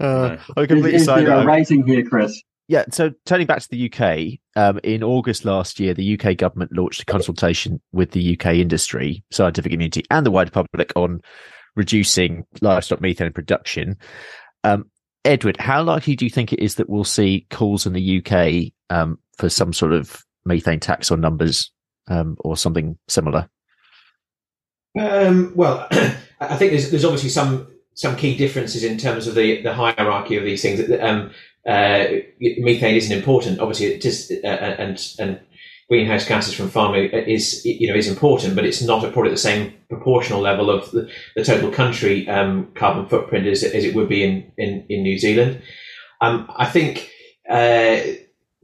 Uh, 0.00 0.36
I 0.56 0.66
completely 0.66 0.94
is, 0.94 1.02
is 1.02 1.06
there 1.06 1.30
a 1.30 1.44
rating 1.44 1.86
here, 1.86 2.04
Chris? 2.04 2.40
Yeah, 2.68 2.84
so 2.90 3.10
turning 3.26 3.46
back 3.46 3.60
to 3.60 3.68
the 3.68 3.92
UK, 3.92 4.38
um, 4.56 4.80
in 4.82 5.02
August 5.02 5.44
last 5.44 5.80
year, 5.80 5.94
the 5.94 6.18
UK 6.18 6.36
government 6.36 6.72
launched 6.74 7.02
a 7.02 7.04
consultation 7.04 7.80
with 7.92 8.12
the 8.12 8.38
UK 8.38 8.54
industry, 8.54 9.24
scientific 9.30 9.72
community, 9.72 10.04
and 10.10 10.24
the 10.24 10.30
wider 10.30 10.50
public 10.50 10.92
on 10.94 11.20
reducing 11.74 12.44
livestock 12.60 13.00
methane 13.00 13.32
production. 13.32 13.96
Um, 14.64 14.90
Edward, 15.24 15.56
how 15.58 15.82
likely 15.82 16.16
do 16.16 16.24
you 16.24 16.30
think 16.30 16.52
it 16.52 16.60
is 16.60 16.76
that 16.76 16.88
we'll 16.88 17.04
see 17.04 17.46
calls 17.50 17.86
in 17.86 17.92
the 17.92 18.24
UK 18.24 18.72
um, 18.90 19.18
for 19.38 19.48
some 19.48 19.72
sort 19.72 19.92
of 19.92 20.22
methane 20.44 20.80
tax 20.80 21.10
on 21.10 21.20
numbers 21.20 21.70
um, 22.08 22.36
or 22.40 22.56
something 22.56 22.98
similar? 23.08 23.48
Um, 24.98 25.52
well, 25.54 25.86
I 26.40 26.56
think 26.56 26.72
there's, 26.72 26.90
there's 26.90 27.04
obviously 27.04 27.30
some 27.30 27.71
some 27.94 28.16
key 28.16 28.36
differences 28.36 28.84
in 28.84 28.98
terms 28.98 29.26
of 29.26 29.34
the, 29.34 29.62
the 29.62 29.74
hierarchy 29.74 30.36
of 30.36 30.44
these 30.44 30.62
things. 30.62 30.80
Um, 31.00 31.30
uh, 31.66 32.04
methane 32.40 32.96
isn't 32.96 33.16
important, 33.16 33.60
obviously, 33.60 33.86
it 33.86 34.04
is, 34.04 34.32
uh, 34.42 34.46
and 34.46 35.14
and 35.18 35.40
greenhouse 35.88 36.26
gases 36.26 36.54
from 36.54 36.68
farming 36.68 37.10
is 37.10 37.64
you 37.64 37.86
know 37.86 37.94
is 37.94 38.08
important, 38.08 38.56
but 38.56 38.64
it's 38.64 38.82
not 38.82 39.04
at 39.04 39.12
probably 39.12 39.30
the 39.30 39.36
same 39.36 39.72
proportional 39.88 40.40
level 40.40 40.70
of 40.70 40.90
the, 40.90 41.08
the 41.36 41.44
total 41.44 41.70
country 41.70 42.28
um, 42.28 42.66
carbon 42.74 43.06
footprint 43.06 43.46
as, 43.46 43.62
as 43.62 43.84
it 43.84 43.94
would 43.94 44.08
be 44.08 44.24
in 44.24 44.50
in, 44.56 44.84
in 44.88 45.02
New 45.02 45.18
Zealand. 45.18 45.62
Um, 46.20 46.50
I 46.56 46.66
think. 46.66 47.10
Uh, 47.48 48.00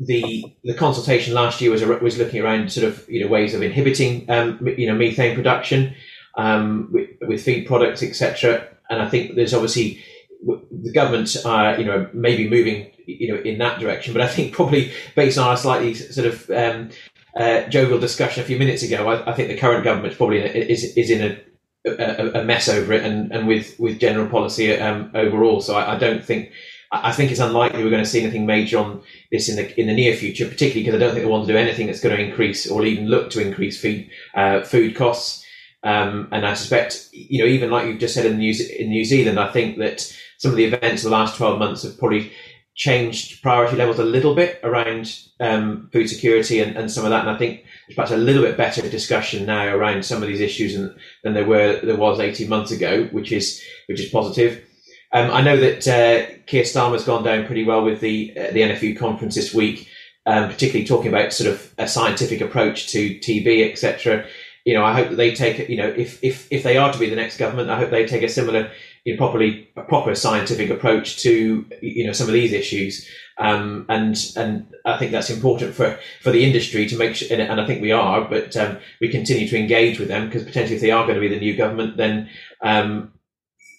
the 0.00 0.44
the 0.62 0.74
consultation 0.74 1.34
last 1.34 1.60
year 1.60 1.72
was 1.72 1.84
was 1.84 2.18
looking 2.18 2.40
around 2.40 2.70
sort 2.70 2.86
of 2.86 3.04
you 3.08 3.20
know 3.20 3.28
ways 3.28 3.52
of 3.52 3.62
inhibiting 3.62 4.30
um, 4.30 4.56
you 4.76 4.86
know 4.86 4.94
methane 4.94 5.34
production 5.34 5.92
um, 6.36 6.88
with, 6.92 7.10
with, 7.22 7.42
feed 7.42 7.66
products 7.66 8.00
etc. 8.00 8.68
And 8.90 9.02
I 9.02 9.08
think 9.08 9.34
there's 9.34 9.54
obviously 9.54 10.02
the 10.44 10.92
government 10.92 11.36
are 11.44 11.78
you 11.78 11.84
know 11.84 12.08
maybe 12.12 12.48
moving 12.48 12.90
you 13.06 13.32
know 13.32 13.40
in 13.40 13.58
that 13.58 13.80
direction, 13.80 14.12
but 14.12 14.22
I 14.22 14.28
think 14.28 14.52
probably 14.52 14.92
based 15.14 15.38
on 15.38 15.48
our 15.48 15.56
slightly 15.56 15.94
sort 15.94 16.26
of 16.26 16.50
um, 16.50 16.90
uh, 17.36 17.62
jovial 17.68 17.98
discussion 17.98 18.42
a 18.42 18.46
few 18.46 18.58
minutes 18.58 18.82
ago, 18.82 19.08
I, 19.08 19.30
I 19.30 19.34
think 19.34 19.48
the 19.48 19.56
current 19.56 19.84
government 19.84 20.16
probably 20.16 20.38
is 20.38 20.84
is 20.96 21.10
in 21.10 21.22
a 21.32 21.38
a, 21.86 22.40
a, 22.40 22.44
mess 22.44 22.68
over 22.68 22.92
it 22.92 23.04
and, 23.04 23.32
and 23.32 23.46
with, 23.46 23.78
with 23.78 24.00
general 24.00 24.28
policy 24.28 24.76
um, 24.76 25.10
overall. 25.14 25.60
So 25.60 25.76
I, 25.76 25.94
I, 25.94 25.98
don't 25.98 26.24
think 26.24 26.52
I 26.90 27.12
think 27.12 27.30
it's 27.30 27.40
unlikely 27.40 27.82
we're 27.82 27.90
going 27.90 28.02
to 28.02 28.08
see 28.08 28.22
anything 28.22 28.46
major 28.46 28.78
on 28.78 29.02
this 29.30 29.48
in 29.48 29.56
the 29.56 29.80
in 29.80 29.86
the 29.86 29.94
near 29.94 30.16
future, 30.16 30.48
particularly 30.48 30.84
because 30.84 30.94
I 30.94 30.98
don't 30.98 31.12
think 31.12 31.24
they 31.24 31.30
want 31.30 31.46
to 31.46 31.52
do 31.52 31.58
anything 31.58 31.86
that's 31.86 32.00
going 32.00 32.16
to 32.16 32.22
increase 32.22 32.70
or 32.70 32.84
even 32.84 33.08
look 33.08 33.30
to 33.30 33.46
increase 33.46 33.80
feed 33.80 34.10
uh, 34.34 34.62
food 34.62 34.96
costs. 34.96 35.44
Um, 35.84 36.28
and 36.32 36.46
I 36.46 36.54
suspect, 36.54 37.08
you 37.12 37.42
know, 37.42 37.48
even 37.48 37.70
like 37.70 37.86
you've 37.86 38.00
just 38.00 38.14
said 38.14 38.26
in 38.26 38.38
New, 38.38 38.54
in 38.78 38.90
New 38.90 39.04
Zealand, 39.04 39.38
I 39.38 39.52
think 39.52 39.78
that 39.78 40.00
some 40.38 40.50
of 40.50 40.56
the 40.56 40.64
events 40.64 41.04
of 41.04 41.10
the 41.10 41.16
last 41.16 41.36
12 41.36 41.58
months 41.58 41.82
have 41.82 41.98
probably 41.98 42.32
changed 42.78 43.42
priority 43.42 43.76
levels 43.76 43.98
a 43.98 44.04
little 44.04 44.36
bit 44.36 44.60
around 44.62 45.18
um, 45.40 45.90
food 45.92 46.08
security 46.08 46.60
and, 46.60 46.76
and 46.76 46.90
some 46.90 47.04
of 47.04 47.10
that. 47.10 47.22
And 47.26 47.30
I 47.30 47.36
think 47.36 47.64
there's 47.86 47.96
perhaps 47.96 48.12
a 48.12 48.16
little 48.16 48.42
bit 48.42 48.56
better 48.56 48.88
discussion 48.88 49.46
now 49.46 49.74
around 49.74 50.04
some 50.04 50.22
of 50.22 50.28
these 50.28 50.40
issues 50.40 50.74
than, 50.74 50.96
than 51.24 51.34
there 51.34 51.46
were 51.46 51.80
there 51.82 51.96
was 51.96 52.20
18 52.20 52.48
months 52.48 52.70
ago, 52.70 53.04
which 53.10 53.32
is 53.32 53.62
which 53.86 54.00
is 54.00 54.10
positive. 54.10 54.64
Um, 55.12 55.30
I 55.30 55.40
know 55.40 55.56
that 55.56 55.88
uh, 55.88 56.32
Keir 56.46 56.62
Starmer's 56.62 57.04
gone 57.04 57.24
down 57.24 57.46
pretty 57.46 57.64
well 57.64 57.84
with 57.84 58.00
the 58.00 58.32
uh, 58.36 58.52
the 58.52 58.60
NFU 58.60 58.96
conference 58.96 59.34
this 59.34 59.52
week, 59.52 59.88
um, 60.26 60.48
particularly 60.48 60.86
talking 60.86 61.08
about 61.08 61.32
sort 61.32 61.50
of 61.50 61.74
a 61.78 61.88
scientific 61.88 62.40
approach 62.40 62.88
to 62.92 63.18
TB, 63.18 63.72
etc. 63.72 64.24
You 64.68 64.74
know, 64.74 64.84
I 64.84 64.92
hope 64.92 65.08
that 65.08 65.16
they 65.16 65.34
take, 65.34 65.66
you 65.70 65.78
know, 65.78 65.88
if 65.88 66.22
if 66.22 66.46
if 66.52 66.62
they 66.62 66.76
are 66.76 66.92
to 66.92 66.98
be 66.98 67.08
the 67.08 67.16
next 67.16 67.38
government, 67.38 67.70
I 67.70 67.78
hope 67.78 67.88
they 67.88 68.04
take 68.04 68.22
a 68.22 68.28
similar, 68.28 68.70
you 69.04 69.14
know, 69.14 69.16
properly 69.16 69.70
a 69.76 69.80
proper 69.80 70.14
scientific 70.14 70.68
approach 70.68 71.22
to 71.22 71.64
you 71.80 72.06
know 72.06 72.12
some 72.12 72.26
of 72.26 72.34
these 72.34 72.52
issues. 72.52 73.08
Um, 73.38 73.86
and 73.88 74.14
and 74.36 74.66
I 74.84 74.98
think 74.98 75.12
that's 75.12 75.30
important 75.30 75.74
for, 75.74 75.98
for 76.20 76.32
the 76.32 76.44
industry 76.44 76.86
to 76.86 76.98
make 76.98 77.14
sure, 77.14 77.28
and 77.34 77.58
I 77.58 77.66
think 77.66 77.80
we 77.80 77.92
are, 77.92 78.28
but 78.28 78.54
um, 78.58 78.76
we 79.00 79.08
continue 79.08 79.48
to 79.48 79.56
engage 79.56 79.98
with 79.98 80.08
them 80.08 80.26
because 80.26 80.44
potentially 80.44 80.76
if 80.76 80.82
they 80.82 80.90
are 80.90 81.06
going 81.06 81.14
to 81.14 81.26
be 81.26 81.34
the 81.34 81.40
new 81.40 81.56
government, 81.56 81.96
then 81.96 82.28
um, 82.62 83.10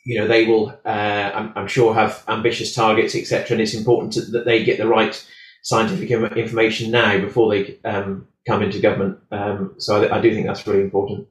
you 0.05 0.19
know 0.19 0.27
they 0.27 0.47
will 0.47 0.69
uh, 0.85 1.31
I'm, 1.35 1.53
I'm, 1.55 1.67
sure 1.67 1.93
have 1.93 2.23
ambitious 2.27 2.73
targets 2.73 3.13
etc 3.13 3.51
and 3.51 3.61
it's 3.61 3.75
important 3.75 4.13
to, 4.13 4.21
that 4.31 4.45
they 4.45 4.63
get 4.63 4.79
the 4.79 4.87
right 4.87 5.13
scientific 5.61 6.09
information 6.09 6.89
now 6.89 7.19
before 7.19 7.51
they 7.51 7.77
um, 7.85 8.27
come 8.49 8.63
into 8.63 8.79
government 8.79 9.17
um, 9.31 9.73
so 9.77 10.03
I, 10.03 10.17
I, 10.17 10.21
do 10.21 10.33
think 10.33 10.47
that's 10.47 10.65
really 10.67 10.81
important 10.81 11.27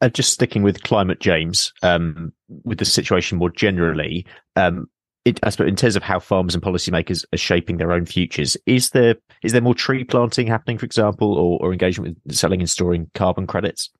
uh, 0.00 0.08
just 0.08 0.32
sticking 0.32 0.62
with 0.62 0.82
climate 0.82 1.20
james 1.20 1.72
um, 1.82 2.32
with 2.64 2.78
the 2.78 2.84
situation 2.84 3.38
more 3.38 3.50
generally 3.50 4.26
um, 4.56 4.88
it, 5.24 5.38
I 5.42 5.50
suppose 5.50 5.68
in 5.68 5.76
terms 5.76 5.96
of 5.96 6.02
how 6.02 6.18
farmers 6.18 6.54
and 6.54 6.62
policymakers 6.62 7.24
are 7.32 7.38
shaping 7.38 7.76
their 7.76 7.92
own 7.92 8.06
futures, 8.06 8.56
is 8.66 8.90
there 8.90 9.14
is 9.42 9.52
there 9.52 9.60
more 9.60 9.74
tree 9.74 10.04
planting 10.04 10.46
happening, 10.46 10.78
for 10.78 10.86
example, 10.86 11.34
or, 11.34 11.58
or 11.60 11.72
engagement 11.72 12.18
with 12.24 12.34
selling 12.34 12.60
and 12.60 12.70
storing 12.70 13.10
carbon 13.14 13.46
credits? 13.46 13.90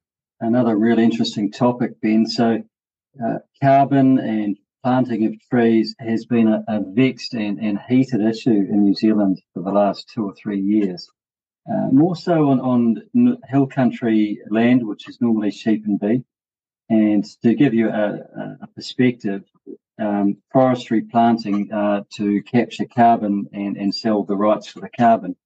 Another 0.40 0.76
really 0.76 1.04
interesting 1.04 1.52
topic, 1.52 2.00
Ben. 2.00 2.26
So 2.26 2.62
uh, 3.24 3.38
carbon 3.62 4.18
and 4.18 4.56
planting 4.82 5.26
of 5.26 5.34
trees 5.48 5.94
has 6.00 6.26
been 6.26 6.48
a, 6.48 6.64
a 6.66 6.80
vexed 6.80 7.34
and, 7.34 7.58
and, 7.60 7.78
heated 7.88 8.20
issue 8.20 8.50
in 8.50 8.82
New 8.82 8.94
Zealand 8.94 9.40
for 9.54 9.62
the 9.62 9.70
last 9.70 10.10
two 10.12 10.24
or 10.24 10.34
three 10.34 10.60
years. 10.60 11.08
Uh, 11.70 11.88
more 11.92 12.16
so 12.16 12.50
on, 12.50 12.60
on 12.60 13.38
hill 13.48 13.66
country 13.66 14.40
land, 14.50 14.86
which 14.86 15.08
is 15.08 15.20
normally 15.20 15.50
sheep 15.50 15.86
and 15.86 16.00
beef. 16.00 16.22
And 16.90 17.24
to 17.42 17.54
give 17.54 17.72
you 17.72 17.88
a, 17.88 18.58
a 18.62 18.66
perspective, 18.74 19.44
um, 19.98 20.38
forestry 20.52 21.02
planting 21.02 21.72
uh, 21.72 22.02
to 22.16 22.42
capture 22.42 22.84
carbon 22.84 23.48
and, 23.52 23.76
and 23.76 23.94
sell 23.94 24.24
the 24.24 24.36
rights 24.36 24.66
for 24.66 24.80
the 24.80 24.88
carbon 24.88 25.36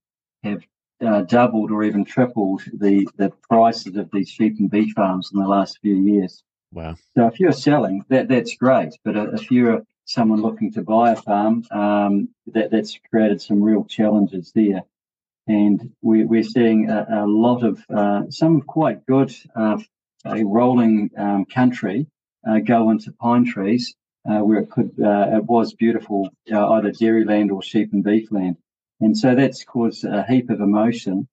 have 0.42 0.62
uh, 1.04 1.22
doubled 1.22 1.70
or 1.70 1.84
even 1.84 2.04
tripled 2.04 2.62
the, 2.72 3.06
the 3.16 3.30
prices 3.48 3.96
of 3.96 4.10
these 4.12 4.28
sheep 4.28 4.58
and 4.58 4.70
beef 4.70 4.94
farms 4.94 5.30
in 5.32 5.40
the 5.40 5.46
last 5.46 5.78
few 5.82 5.96
years. 5.96 6.42
Wow. 6.72 6.96
So 7.14 7.26
if 7.26 7.38
you're 7.38 7.52
selling, 7.52 8.04
that 8.08 8.28
that's 8.28 8.56
great. 8.56 8.94
But 9.04 9.16
if 9.16 9.50
you're 9.50 9.82
someone 10.04 10.42
looking 10.42 10.72
to 10.72 10.82
buy 10.82 11.12
a 11.12 11.16
farm, 11.16 11.64
um, 11.70 12.28
that 12.46 12.70
that's 12.70 12.98
created 13.10 13.40
some 13.42 13.62
real 13.62 13.84
challenges 13.84 14.52
there. 14.54 14.82
And 15.46 15.92
we, 16.02 16.24
we're 16.24 16.42
seeing 16.42 16.90
a, 16.90 17.06
a 17.24 17.26
lot 17.26 17.62
of 17.62 17.84
uh, 17.88 18.30
some 18.30 18.62
quite 18.62 19.06
good 19.06 19.34
uh, 19.54 19.78
rolling 20.24 21.10
um, 21.16 21.44
country 21.44 22.06
uh, 22.48 22.58
go 22.58 22.90
into 22.90 23.12
pine 23.12 23.44
trees 23.44 23.94
uh, 24.28 24.40
where 24.40 24.60
it 24.60 24.70
could 24.70 24.90
uh, 25.00 25.36
it 25.36 25.44
was 25.44 25.72
beautiful 25.74 26.28
uh, 26.52 26.68
either 26.72 26.90
dairy 26.90 27.24
land 27.24 27.50
or 27.50 27.62
sheep 27.62 27.92
and 27.92 28.02
beef 28.02 28.30
land. 28.32 28.56
And 29.00 29.16
so 29.16 29.34
that's 29.34 29.64
caused 29.64 30.04
a 30.04 30.24
heap 30.24 30.50
of 30.50 30.60
emotion 30.60 31.28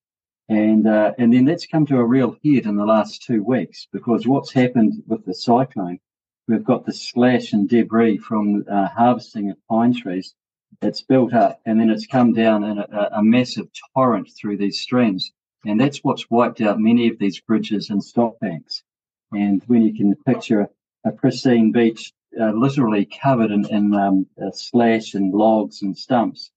and 0.49 0.85
and 0.85 1.33
then 1.33 1.45
that's 1.45 1.65
come 1.65 1.85
to 1.85 1.97
a 1.97 2.05
real 2.05 2.35
head 2.43 2.65
in 2.65 2.75
the 2.75 2.85
last 2.85 3.23
two 3.23 3.41
weeks 3.41 3.87
because 3.91 4.27
what's 4.27 4.51
happened 4.51 5.01
with 5.07 5.25
the 5.25 5.33
cyclone, 5.33 5.99
we've 6.47 6.65
got 6.65 6.85
the 6.85 6.93
slash 6.93 7.53
and 7.53 7.69
debris 7.69 8.17
from 8.17 8.65
harvesting 8.67 9.49
of 9.49 9.57
pine 9.69 9.93
trees 9.95 10.35
that's 10.81 11.01
built 11.01 11.33
up, 11.33 11.59
and 11.65 11.79
then 11.79 11.89
it's 11.89 12.05
come 12.05 12.33
down 12.33 12.63
in 12.63 12.77
a, 12.77 13.09
a, 13.13 13.23
massive 13.23 13.67
torrent 13.95 14.29
through 14.35 14.57
these 14.57 14.81
streams, 14.81 15.31
and 15.65 15.79
that's 15.79 15.99
what's 15.99 16.29
wiped 16.29 16.61
out 16.61 16.79
many 16.79 17.07
of 17.07 17.19
these 17.19 17.39
bridges 17.39 17.89
and 17.89 18.03
stock 18.03 18.39
banks. 18.39 18.83
And 19.31 19.63
when 19.67 19.81
you 19.81 19.93
can 19.95 20.15
picture 20.25 20.69
a 21.05 21.11
pristine 21.11 21.71
beach 21.71 22.13
uh, 22.39 22.51
literally 22.51 23.05
covered 23.05 23.51
in, 23.51 23.65
in 23.67 23.93
um, 23.93 24.27
slash 24.53 25.13
and 25.13 25.33
logs 25.33 25.81
and 25.81 25.97
stumps, 25.97 26.51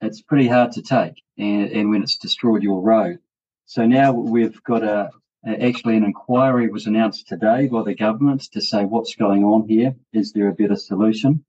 it's 0.00 0.22
pretty 0.22 0.48
hard 0.48 0.72
to 0.72 0.82
take. 0.82 1.22
And, 1.38 1.70
and 1.70 1.90
when 1.90 2.02
it's 2.02 2.18
destroyed 2.18 2.62
your 2.62 2.80
road. 2.80 3.18
So 3.66 3.86
now 3.86 4.12
we've 4.12 4.62
got 4.64 4.82
a, 4.82 5.10
actually 5.46 5.96
an 5.96 6.04
inquiry 6.04 6.68
was 6.68 6.86
announced 6.86 7.28
today 7.28 7.68
by 7.68 7.82
the 7.82 7.94
government 7.94 8.42
to 8.52 8.60
say 8.60 8.84
what's 8.84 9.14
going 9.14 9.44
on 9.44 9.68
here. 9.68 9.94
Is 10.12 10.32
there 10.32 10.48
a 10.48 10.54
better 10.54 10.76
solution? 10.76 11.44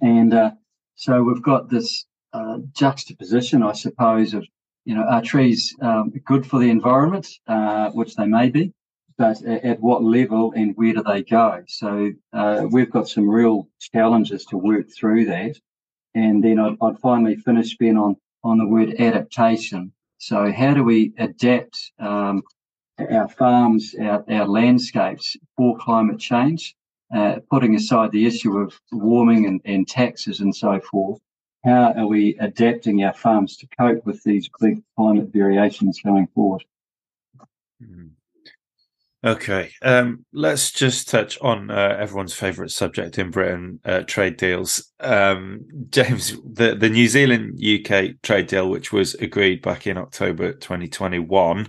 And 0.00 0.32
uh, 0.32 0.52
so 0.96 1.22
we've 1.22 1.42
got 1.42 1.70
this 1.70 2.06
uh, 2.32 2.58
juxtaposition, 2.72 3.62
I 3.62 3.72
suppose, 3.72 4.34
of 4.34 4.44
you 4.84 4.94
know 4.94 5.02
are 5.02 5.22
trees 5.22 5.74
um, 5.80 6.12
good 6.24 6.46
for 6.46 6.58
the 6.58 6.70
environment, 6.70 7.28
uh, 7.46 7.90
which 7.90 8.16
they 8.16 8.26
may 8.26 8.50
be, 8.50 8.72
but 9.16 9.42
at, 9.42 9.64
at, 9.64 9.80
what 9.80 10.02
level 10.02 10.52
and 10.56 10.76
where 10.76 10.94
do 10.94 11.02
they 11.02 11.22
go? 11.22 11.62
So 11.68 12.10
uh, 12.32 12.66
we've 12.70 12.90
got 12.90 13.08
some 13.08 13.28
real 13.28 13.68
challenges 13.80 14.44
to 14.46 14.56
work 14.56 14.86
through 14.96 15.26
that. 15.26 15.56
And 16.14 16.44
then 16.44 16.58
I'd, 16.58 16.76
I'd 16.80 16.98
finally 17.00 17.36
finish 17.36 17.76
Ben 17.76 17.96
on 17.96 18.16
on 18.44 18.58
the 18.58 18.66
word 18.66 18.94
adaptation. 19.00 19.92
So, 20.18 20.52
how 20.52 20.74
do 20.74 20.84
we 20.84 21.12
adapt 21.18 21.92
um, 21.98 22.42
our 22.98 23.28
farms, 23.28 23.94
our, 24.00 24.24
our, 24.28 24.46
landscapes 24.46 25.36
for 25.56 25.76
climate 25.78 26.20
change? 26.20 26.76
Uh, 27.14 27.38
putting 27.48 27.76
aside 27.76 28.10
the 28.10 28.26
issue 28.26 28.58
of 28.58 28.76
warming 28.90 29.46
and, 29.46 29.60
and, 29.64 29.86
taxes 29.86 30.40
and 30.40 30.54
so 30.54 30.80
forth, 30.80 31.20
how 31.64 31.92
are 31.92 32.08
we 32.08 32.36
adapting 32.40 33.04
our 33.04 33.14
farms 33.14 33.56
to 33.56 33.68
cope 33.78 34.04
with 34.04 34.20
these 34.24 34.50
big 34.60 34.82
climate 34.96 35.28
variations 35.32 36.00
going 36.02 36.26
forward? 36.34 36.64
Mm-hmm. 37.80 38.08
Okay, 39.24 39.70
um, 39.80 40.26
let's 40.34 40.70
just 40.70 41.08
touch 41.08 41.38
on 41.40 41.70
uh, 41.70 41.96
everyone's 41.98 42.34
favourite 42.34 42.70
subject 42.70 43.18
in 43.18 43.30
Britain: 43.30 43.80
uh, 43.84 44.00
trade 44.00 44.36
deals. 44.36 44.92
Um, 45.00 45.64
James, 45.90 46.36
the 46.44 46.74
the 46.74 46.90
New 46.90 47.08
Zealand 47.08 47.58
UK 47.64 48.20
trade 48.22 48.48
deal, 48.48 48.68
which 48.68 48.92
was 48.92 49.14
agreed 49.14 49.62
back 49.62 49.86
in 49.86 49.96
October 49.96 50.52
2021, 50.52 51.68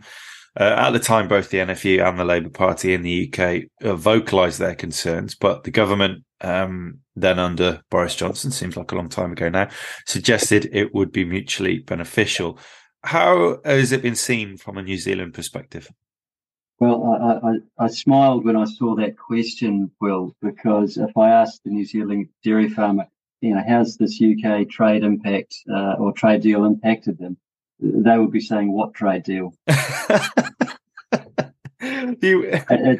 Uh, 0.57 0.75
at 0.77 0.91
the 0.91 0.99
time, 0.99 1.27
both 1.27 1.49
the 1.49 1.57
NFU 1.57 2.07
and 2.07 2.17
the 2.17 2.23
Labour 2.23 2.49
Party 2.49 2.93
in 2.93 3.01
the 3.01 3.27
UK 3.27 3.63
uh, 3.83 3.95
vocalised 3.95 4.57
their 4.57 4.75
concerns, 4.75 5.35
but 5.35 5.65
the 5.65 5.71
government, 5.71 6.23
um, 6.41 6.99
then 7.15 7.39
under 7.39 7.81
Boris 7.89 8.15
Johnson, 8.15 8.51
seems 8.51 8.77
like 8.77 8.91
a 8.91 8.95
long 8.95 9.09
time 9.09 9.33
ago 9.33 9.49
now, 9.49 9.67
suggested 10.05 10.69
it 10.71 10.93
would 10.93 11.11
be 11.11 11.25
mutually 11.25 11.79
beneficial. 11.79 12.57
How 13.03 13.59
has 13.65 13.91
it 13.91 14.01
been 14.01 14.15
seen 14.15 14.55
from 14.55 14.77
a 14.77 14.83
New 14.83 14.97
Zealand 14.97 15.33
perspective? 15.33 15.89
Well, 16.79 17.03
I, 17.21 17.47
I, 17.47 17.85
I, 17.85 17.87
smiled 17.87 18.43
when 18.43 18.57
I 18.57 18.65
saw 18.65 18.95
that 18.95 19.17
question, 19.17 19.91
Will, 20.01 20.35
because 20.41 20.97
if 20.97 21.15
I 21.17 21.29
asked 21.29 21.63
the 21.63 21.69
New 21.69 21.85
Zealand 21.85 22.27
dairy 22.43 22.67
farmer, 22.67 23.07
you 23.39 23.53
know, 23.53 23.63
how's 23.65 23.95
this 23.95 24.21
UK 24.21 24.67
trade 24.67 25.03
impact 25.03 25.55
uh, 25.71 25.93
or 25.93 26.11
trade 26.11 26.41
deal 26.41 26.65
impacted 26.65 27.17
them? 27.17 27.37
They 27.79 28.17
would 28.17 28.31
be 28.31 28.41
saying, 28.41 28.71
what 28.71 28.93
trade 28.93 29.23
deal? 29.23 29.53
you... 32.21 32.43
it, 32.43 32.63
it, 32.69 32.99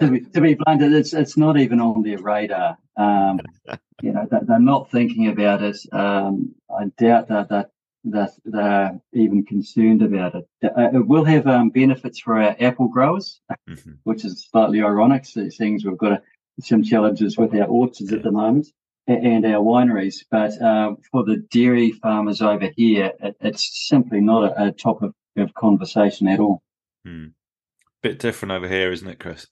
to, 0.00 0.10
be, 0.10 0.20
to, 0.20 0.40
be, 0.40 0.54
blunt, 0.54 0.82
it's 0.82 1.12
it's 1.12 1.36
not 1.36 1.58
even 1.58 1.80
on 1.80 2.02
their 2.02 2.18
radar. 2.18 2.76
Um, 2.96 3.40
you 4.02 4.12
know, 4.12 4.26
they're 4.30 4.58
not 4.58 4.90
thinking 4.90 5.28
about 5.28 5.62
it. 5.62 5.78
Um, 5.92 6.54
I 6.70 6.86
doubt 6.98 7.28
that, 7.28 7.48
that 7.48 7.70
that 8.04 8.30
they're 8.44 8.98
even 9.12 9.44
concerned 9.44 10.02
about 10.02 10.34
it. 10.34 10.48
Uh, 10.64 10.90
it 10.94 11.06
will 11.06 11.24
have 11.24 11.46
um, 11.46 11.70
benefits 11.70 12.18
for 12.18 12.40
our 12.40 12.56
apple 12.58 12.88
growers, 12.88 13.40
mm-hmm. 13.68 13.92
which 14.04 14.24
is 14.24 14.48
slightly 14.50 14.82
ironic, 14.82 15.26
seeing 15.26 15.78
we've 15.84 15.98
got 15.98 16.12
a, 16.12 16.22
some 16.60 16.82
challenges 16.82 17.36
with 17.36 17.54
our 17.54 17.66
orchards 17.66 18.10
yeah. 18.10 18.18
at 18.18 18.22
the 18.22 18.32
moment 18.32 18.68
and 19.06 19.44
our 19.44 19.62
wineries. 19.62 20.24
But 20.30 20.60
uh, 20.60 20.94
for 21.10 21.24
the 21.24 21.44
dairy 21.50 21.92
farmers 21.92 22.42
over 22.42 22.70
here, 22.76 23.12
it, 23.20 23.36
it's 23.40 23.88
simply 23.88 24.20
not 24.20 24.52
a, 24.52 24.68
a 24.68 24.72
topic 24.72 25.10
of 25.36 25.54
conversation 25.54 26.28
at 26.28 26.40
all. 26.40 26.62
Mm. 27.06 27.32
Bit 28.02 28.18
different 28.18 28.52
over 28.52 28.68
here, 28.68 28.92
isn't 28.92 29.08
it, 29.08 29.18
Chris? 29.18 29.46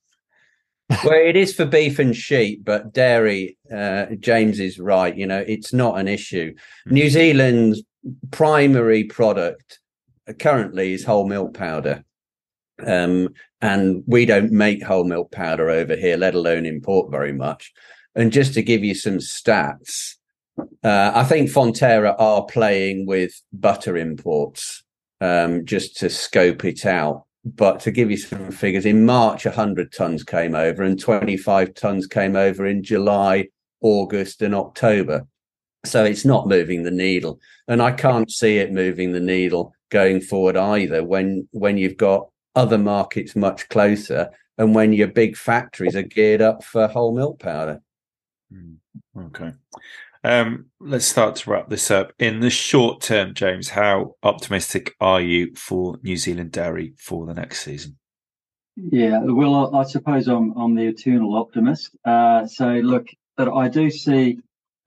well, 1.05 1.13
it 1.13 1.37
is 1.37 1.55
for 1.55 1.67
beef 1.67 1.99
and 1.99 2.17
sheep, 2.17 2.65
but 2.65 2.95
dairy, 2.95 3.59
uh, 3.75 4.07
James 4.21 4.59
is 4.59 4.79
right. 4.79 5.15
You 5.15 5.27
know, 5.27 5.45
it's 5.47 5.73
not 5.73 5.99
an 5.99 6.09
issue. 6.09 6.55
Mm. 6.89 6.93
New 6.93 7.11
Zealand's 7.11 7.83
primary 8.31 9.05
product 9.05 9.81
currently 10.39 10.93
is 10.93 11.05
whole 11.05 11.27
milk 11.27 11.55
powder. 11.55 12.05
Um, 12.87 13.31
and 13.61 14.05
we 14.07 14.25
don't 14.25 14.53
make 14.53 14.83
whole 14.83 15.05
milk 15.05 15.33
powder 15.33 15.69
over 15.69 15.97
here, 15.97 16.17
let 16.17 16.35
alone 16.35 16.65
import 16.65 17.11
very 17.11 17.33
much. 17.33 17.73
And 18.15 18.33
just 18.33 18.55
to 18.55 18.63
give 18.63 18.83
you 18.83 18.95
some 18.95 19.19
stats, 19.19 20.15
uh, 20.83 21.13
I 21.15 21.25
think 21.25 21.51
Fonterra 21.51 22.15
are 22.19 22.45
playing 22.45 23.07
with 23.07 23.33
butter 23.53 23.97
imports 23.97 24.83
um, 25.21 25.65
just 25.65 25.97
to 25.99 26.11
scope 26.11 26.65
it 26.65 26.87
out. 26.87 27.25
But 27.45 27.81
to 27.81 27.91
give 27.91 28.11
you 28.11 28.17
some 28.17 28.51
figures, 28.51 28.85
in 28.85 29.07
March, 29.07 29.45
100 29.45 29.93
tons 29.93 30.25
came 30.25 30.55
over, 30.55 30.83
and 30.83 31.01
25 31.01 31.75
tons 31.75 32.07
came 32.07 32.37
over 32.37 32.67
in 32.67 32.83
July, 32.83 33.49
August, 33.81 34.43
and 34.43 34.55
October. 34.55 35.27
So 35.87 36.05
it's 36.05 36.25
not 36.25 36.49
moving 36.49 36.83
the 36.83 36.91
needle, 36.91 37.41
and 37.69 37.81
I 37.81 37.93
can't 37.93 38.31
see 38.31 38.59
it 38.59 38.73
moving 38.73 39.13
the 39.13 39.21
needle 39.21 39.73
going 39.91 40.21
forward 40.21 40.57
either. 40.57 41.05
When 41.05 41.49
when 41.53 41.79
you've 41.79 41.97
got 41.97 42.29
other 42.57 42.77
markets 42.77 43.37
much 43.37 43.69
closer, 43.69 44.31
and 44.59 44.75
when 44.75 44.93
your 44.93 45.07
big 45.07 45.37
factories 45.37 45.95
are 45.95 46.03
geared 46.03 46.43
up 46.43 46.65
for 46.65 46.89
whole 46.89 47.15
milk 47.15 47.39
powder. 47.39 47.81
Hmm. 48.53 48.75
Okay. 49.17 49.53
Um, 50.25 50.67
let's 50.81 51.07
start 51.07 51.37
to 51.37 51.51
wrap 51.51 51.69
this 51.69 51.91
up. 51.91 52.13
In 52.19 52.41
the 52.41 52.51
short 52.51 53.03
term, 53.03 53.35
James, 53.35 53.71
how 53.71 54.17
optimistic 54.23 54.95
are 55.01 55.21
you 55.21 55.55
for 55.55 55.99
New 56.03 56.17
Zealand 56.17 56.53
dairy 56.53 56.95
for 56.99 57.27
the 57.27 57.35
next 57.35 57.63
season? 57.63 57.99
Yeah, 58.77 59.21
well, 59.23 59.75
I 59.75 59.83
suppose 59.85 60.29
I'm, 60.29 60.53
I'm 60.57 60.75
the 60.75 60.87
eternal 60.87 61.37
optimist. 61.37 61.97
Uh, 62.05 62.47
so, 62.47 62.69
look, 62.69 63.09
but 63.37 63.53
I 63.53 63.69
do 63.69 63.91
see 63.91 64.39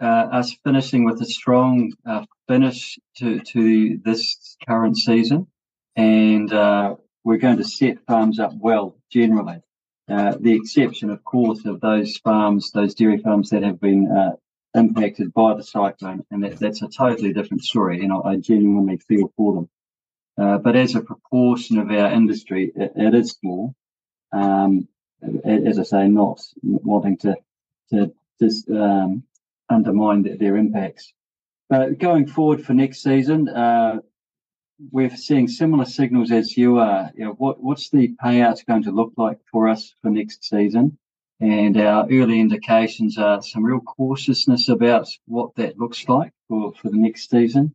uh, 0.01 0.27
us 0.31 0.55
finishing 0.63 1.03
with 1.03 1.21
a 1.21 1.25
strong 1.25 1.91
uh, 2.05 2.25
finish 2.47 2.97
to, 3.17 3.39
to 3.39 3.99
this 4.03 4.57
current 4.67 4.97
season. 4.97 5.47
And 5.95 6.51
uh, 6.53 6.95
we're 7.23 7.37
going 7.37 7.57
to 7.57 7.65
set 7.65 7.97
farms 8.07 8.39
up 8.39 8.53
well 8.57 8.95
generally. 9.11 9.61
Uh, 10.09 10.35
the 10.39 10.53
exception, 10.53 11.09
of 11.09 11.23
course, 11.23 11.65
of 11.65 11.79
those 11.79 12.17
farms, 12.17 12.71
those 12.71 12.95
dairy 12.95 13.17
farms 13.17 13.49
that 13.49 13.63
have 13.63 13.79
been 13.79 14.11
uh, 14.11 14.31
impacted 14.77 15.33
by 15.33 15.53
the 15.53 15.63
cyclone, 15.63 16.25
and 16.31 16.43
that, 16.43 16.59
that's 16.59 16.81
a 16.81 16.87
totally 16.87 17.33
different 17.33 17.63
story. 17.63 18.03
And 18.03 18.11
I, 18.11 18.17
I 18.17 18.35
genuinely 18.37 18.97
feel 18.97 19.31
for 19.37 19.53
them. 19.55 19.69
Uh, 20.37 20.57
but 20.57 20.75
as 20.75 20.95
a 20.95 21.01
proportion 21.01 21.77
of 21.77 21.91
our 21.91 22.11
industry, 22.11 22.71
it, 22.75 22.93
it 22.95 23.13
is 23.13 23.31
small. 23.31 23.75
Um, 24.33 24.87
as 25.45 25.77
I 25.77 25.83
say, 25.83 26.07
not 26.07 26.41
wanting 26.63 27.17
to 27.17 27.35
to 27.91 28.11
just 28.41 28.69
um, 28.69 29.23
undermine 29.69 30.23
their, 30.23 30.37
their 30.37 30.57
impacts. 30.57 31.13
But 31.69 31.99
going 31.99 32.27
forward 32.27 32.65
for 32.65 32.73
next 32.73 33.03
season, 33.03 33.47
uh, 33.47 33.99
we're 34.91 35.15
seeing 35.15 35.47
similar 35.47 35.85
signals 35.85 36.31
as 36.31 36.57
you 36.57 36.79
are. 36.79 37.11
You 37.15 37.25
know, 37.25 37.31
what, 37.33 37.61
what's 37.61 37.89
the 37.89 38.15
payouts 38.23 38.65
going 38.65 38.83
to 38.83 38.91
look 38.91 39.13
like 39.17 39.39
for 39.51 39.67
us 39.67 39.93
for 40.01 40.09
next 40.09 40.43
season? 40.43 40.97
And 41.39 41.77
our 41.77 42.07
early 42.11 42.39
indications 42.39 43.17
are 43.17 43.41
some 43.41 43.65
real 43.65 43.79
cautiousness 43.79 44.69
about 44.69 45.07
what 45.25 45.55
that 45.55 45.77
looks 45.77 46.07
like 46.07 46.31
for, 46.47 46.73
for 46.73 46.89
the 46.89 46.97
next 46.97 47.29
season. 47.29 47.73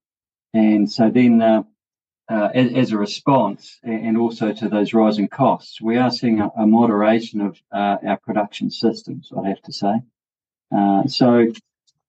And 0.54 0.90
so 0.90 1.10
then, 1.10 1.42
uh, 1.42 1.62
uh, 2.28 2.50
as, 2.54 2.72
as, 2.72 2.92
a 2.92 2.98
response, 2.98 3.78
and 3.82 4.16
also 4.16 4.52
to 4.52 4.68
those 4.68 4.94
rising 4.94 5.28
costs, 5.28 5.80
we 5.80 5.96
are 5.96 6.10
seeing 6.10 6.40
a, 6.40 6.48
a 6.56 6.66
moderation 6.66 7.40
of 7.40 7.60
uh, 7.72 7.98
our 8.06 8.18
production 8.18 8.70
systems, 8.70 9.30
I 9.36 9.48
have 9.48 9.62
to 9.62 9.72
say. 9.72 9.94
Uh, 10.76 11.06
so 11.06 11.52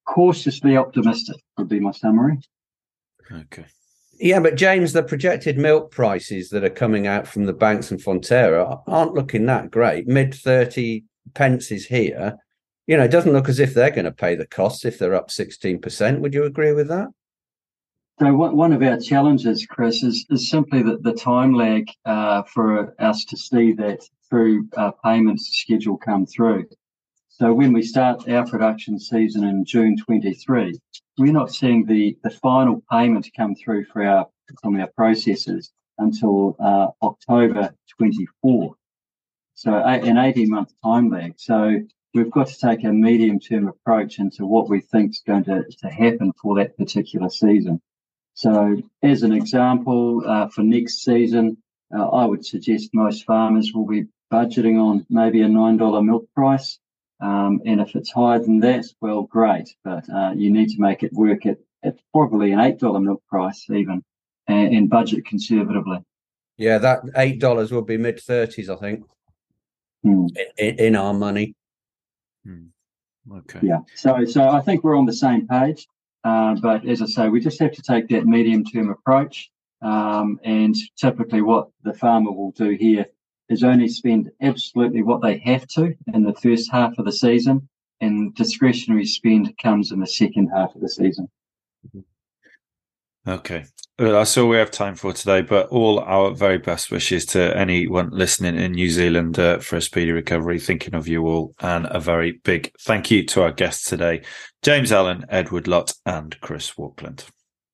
cautiously 0.04 0.76
optimistic 0.76 1.36
would 1.56 1.68
be 1.68 1.78
my 1.78 1.92
summary. 1.92 2.40
Okay. 3.30 3.66
Yeah, 4.20 4.40
but 4.40 4.56
James, 4.56 4.92
the 4.92 5.02
projected 5.02 5.58
milk 5.58 5.92
prices 5.92 6.50
that 6.50 6.64
are 6.64 6.70
coming 6.70 7.06
out 7.06 7.26
from 7.26 7.46
the 7.46 7.52
banks 7.52 7.90
and 7.90 8.00
Fonterra 8.02 8.82
aren't 8.86 9.14
looking 9.14 9.46
that 9.46 9.70
great. 9.70 10.08
Mid 10.08 10.34
30 10.34 11.04
pence 11.34 11.70
is 11.70 11.86
here. 11.86 12.36
You 12.88 12.96
know, 12.96 13.04
it 13.04 13.10
doesn't 13.10 13.32
look 13.32 13.48
as 13.48 13.60
if 13.60 13.74
they're 13.74 13.90
going 13.90 14.06
to 14.06 14.12
pay 14.12 14.34
the 14.34 14.46
costs 14.46 14.84
if 14.84 14.98
they're 14.98 15.14
up 15.14 15.28
16%. 15.28 16.20
Would 16.20 16.34
you 16.34 16.44
agree 16.44 16.72
with 16.72 16.88
that? 16.88 17.08
So 18.18 18.34
one 18.34 18.72
of 18.72 18.82
our 18.82 18.98
challenges, 18.98 19.64
Chris, 19.66 20.02
is, 20.02 20.26
is 20.30 20.50
simply 20.50 20.82
that 20.82 21.04
the 21.04 21.12
time 21.12 21.54
lag 21.54 21.88
uh, 22.04 22.42
for 22.42 22.94
us 23.00 23.24
to 23.26 23.36
see 23.36 23.72
that 23.74 24.00
through 24.28 24.68
uh, 24.76 24.90
payments 25.04 25.48
schedule 25.52 25.96
come 25.96 26.26
through. 26.26 26.66
So 27.40 27.52
when 27.52 27.72
we 27.72 27.82
start 27.82 28.28
our 28.28 28.44
production 28.44 28.98
season 28.98 29.44
in 29.44 29.64
June 29.64 29.96
23, 29.96 30.76
we're 31.18 31.32
not 31.32 31.54
seeing 31.54 31.86
the, 31.86 32.18
the 32.24 32.30
final 32.30 32.82
payment 32.90 33.30
come 33.36 33.54
through 33.54 33.84
for 33.84 34.04
our 34.04 34.26
from 34.60 34.74
our 34.80 34.90
processors 34.98 35.68
until 35.98 36.56
uh, 36.58 36.88
October 37.00 37.72
24. 37.96 38.74
So 39.54 39.72
an 39.72 40.18
18 40.18 40.50
month 40.50 40.72
time 40.82 41.10
lag. 41.10 41.34
So 41.36 41.78
we've 42.12 42.28
got 42.28 42.48
to 42.48 42.58
take 42.58 42.82
a 42.82 42.92
medium 42.92 43.38
term 43.38 43.68
approach 43.68 44.18
into 44.18 44.44
what 44.44 44.68
we 44.68 44.80
think 44.80 45.12
is 45.12 45.22
going 45.24 45.44
to, 45.44 45.62
to 45.62 45.88
happen 45.88 46.32
for 46.42 46.56
that 46.56 46.76
particular 46.76 47.30
season. 47.30 47.80
So 48.34 48.82
as 49.04 49.22
an 49.22 49.30
example, 49.30 50.24
uh, 50.26 50.48
for 50.48 50.64
next 50.64 51.04
season, 51.04 51.58
uh, 51.96 52.04
I 52.08 52.24
would 52.26 52.44
suggest 52.44 52.90
most 52.94 53.24
farmers 53.26 53.70
will 53.72 53.86
be 53.86 54.06
budgeting 54.32 54.82
on 54.82 55.06
maybe 55.08 55.42
a 55.42 55.46
$9 55.46 56.04
milk 56.04 56.28
price 56.34 56.80
um, 57.20 57.60
and 57.66 57.80
if 57.80 57.96
it's 57.96 58.10
higher 58.10 58.38
than 58.38 58.60
that, 58.60 58.84
well, 59.00 59.22
great. 59.22 59.74
But 59.84 60.08
uh, 60.08 60.32
you 60.36 60.50
need 60.50 60.68
to 60.70 60.80
make 60.80 61.02
it 61.02 61.12
work 61.12 61.46
at, 61.46 61.58
at 61.82 61.98
probably 62.12 62.52
an 62.52 62.58
$8 62.58 63.02
milk 63.02 63.22
price, 63.28 63.66
even, 63.70 64.02
and, 64.46 64.74
and 64.74 64.90
budget 64.90 65.26
conservatively. 65.26 65.98
Yeah, 66.56 66.78
that 66.78 67.04
$8 67.04 67.72
will 67.72 67.82
be 67.82 67.96
mid 67.96 68.18
30s, 68.18 68.68
I 68.68 68.76
think, 68.76 69.04
hmm. 70.02 70.26
in, 70.56 70.78
in, 70.78 70.96
our 70.96 71.14
money. 71.14 71.54
Hmm. 72.44 72.66
Okay. 73.30 73.60
Yeah. 73.62 73.80
So, 73.94 74.24
so 74.24 74.48
I 74.48 74.60
think 74.60 74.84
we're 74.84 74.96
on 74.96 75.06
the 75.06 75.12
same 75.12 75.46
page. 75.46 75.86
Uh, 76.24 76.56
but 76.56 76.86
as 76.86 77.00
I 77.00 77.06
say, 77.06 77.28
we 77.28 77.40
just 77.40 77.60
have 77.60 77.72
to 77.72 77.82
take 77.82 78.08
that 78.08 78.26
medium 78.26 78.64
term 78.64 78.90
approach. 78.90 79.50
Um, 79.82 80.40
and 80.44 80.74
typically, 80.96 81.42
what 81.42 81.68
the 81.84 81.94
farmer 81.94 82.32
will 82.32 82.50
do 82.52 82.70
here 82.70 83.06
is 83.48 83.62
only 83.62 83.88
spend 83.88 84.30
absolutely 84.42 85.02
what 85.02 85.22
they 85.22 85.38
have 85.38 85.66
to 85.68 85.94
in 86.12 86.22
the 86.22 86.34
first 86.34 86.70
half 86.70 86.98
of 86.98 87.04
the 87.04 87.12
season, 87.12 87.68
and 88.00 88.34
discretionary 88.34 89.06
spend 89.06 89.56
comes 89.58 89.90
in 89.90 90.00
the 90.00 90.06
second 90.06 90.48
half 90.48 90.74
of 90.74 90.80
the 90.80 90.88
season. 90.88 91.28
Okay. 93.26 93.64
Well, 93.98 94.12
that's 94.12 94.38
all 94.38 94.48
we 94.48 94.56
have 94.56 94.70
time 94.70 94.94
for 94.94 95.12
today, 95.12 95.42
but 95.42 95.68
all 95.68 95.98
our 95.98 96.30
very 96.30 96.58
best 96.58 96.90
wishes 96.90 97.26
to 97.26 97.56
anyone 97.56 98.10
listening 98.10 98.56
in 98.56 98.72
New 98.72 98.88
Zealand 98.90 99.38
uh, 99.38 99.58
for 99.58 99.76
a 99.76 99.82
speedy 99.82 100.12
recovery. 100.12 100.60
Thinking 100.60 100.94
of 100.94 101.08
you 101.08 101.26
all, 101.26 101.54
and 101.60 101.86
a 101.90 101.98
very 101.98 102.40
big 102.44 102.72
thank 102.80 103.10
you 103.10 103.24
to 103.26 103.42
our 103.42 103.52
guests 103.52 103.90
today, 103.90 104.22
James 104.62 104.92
Allen, 104.92 105.26
Edward 105.28 105.66
Lott, 105.66 105.94
and 106.06 106.40
Chris 106.40 106.74
Walkland. 106.78 107.24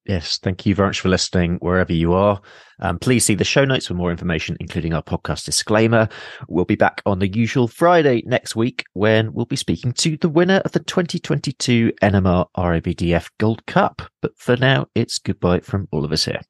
Yes, 0.06 0.38
thank 0.38 0.66
you 0.66 0.74
very 0.74 0.88
much 0.88 1.00
for 1.00 1.08
listening 1.08 1.56
wherever 1.60 1.92
you 1.92 2.12
are. 2.12 2.40
Um, 2.80 2.98
please 2.98 3.24
see 3.24 3.34
the 3.34 3.44
show 3.44 3.64
notes 3.64 3.86
for 3.86 3.94
more 3.94 4.10
information, 4.10 4.54
including 4.60 4.92
our 4.92 5.02
podcast 5.02 5.46
disclaimer. 5.46 6.08
We'll 6.46 6.66
be 6.66 6.74
back 6.74 7.00
on 7.06 7.20
the 7.20 7.28
usual 7.28 7.68
Friday 7.68 8.22
next 8.26 8.54
week 8.54 8.84
when 8.92 9.32
we'll 9.32 9.46
be 9.46 9.56
speaking 9.56 9.92
to 9.94 10.18
the 10.18 10.28
winner 10.28 10.60
of 10.64 10.72
the 10.72 10.80
2022 10.80 11.92
NMR 12.02 12.46
RABDF 12.54 13.30
Gold 13.38 13.64
Cup. 13.64 14.02
But 14.20 14.36
for 14.36 14.56
now, 14.56 14.86
it's 14.94 15.18
goodbye 15.18 15.60
from 15.60 15.88
all 15.90 16.04
of 16.04 16.12
us 16.12 16.26
here. 16.26 16.40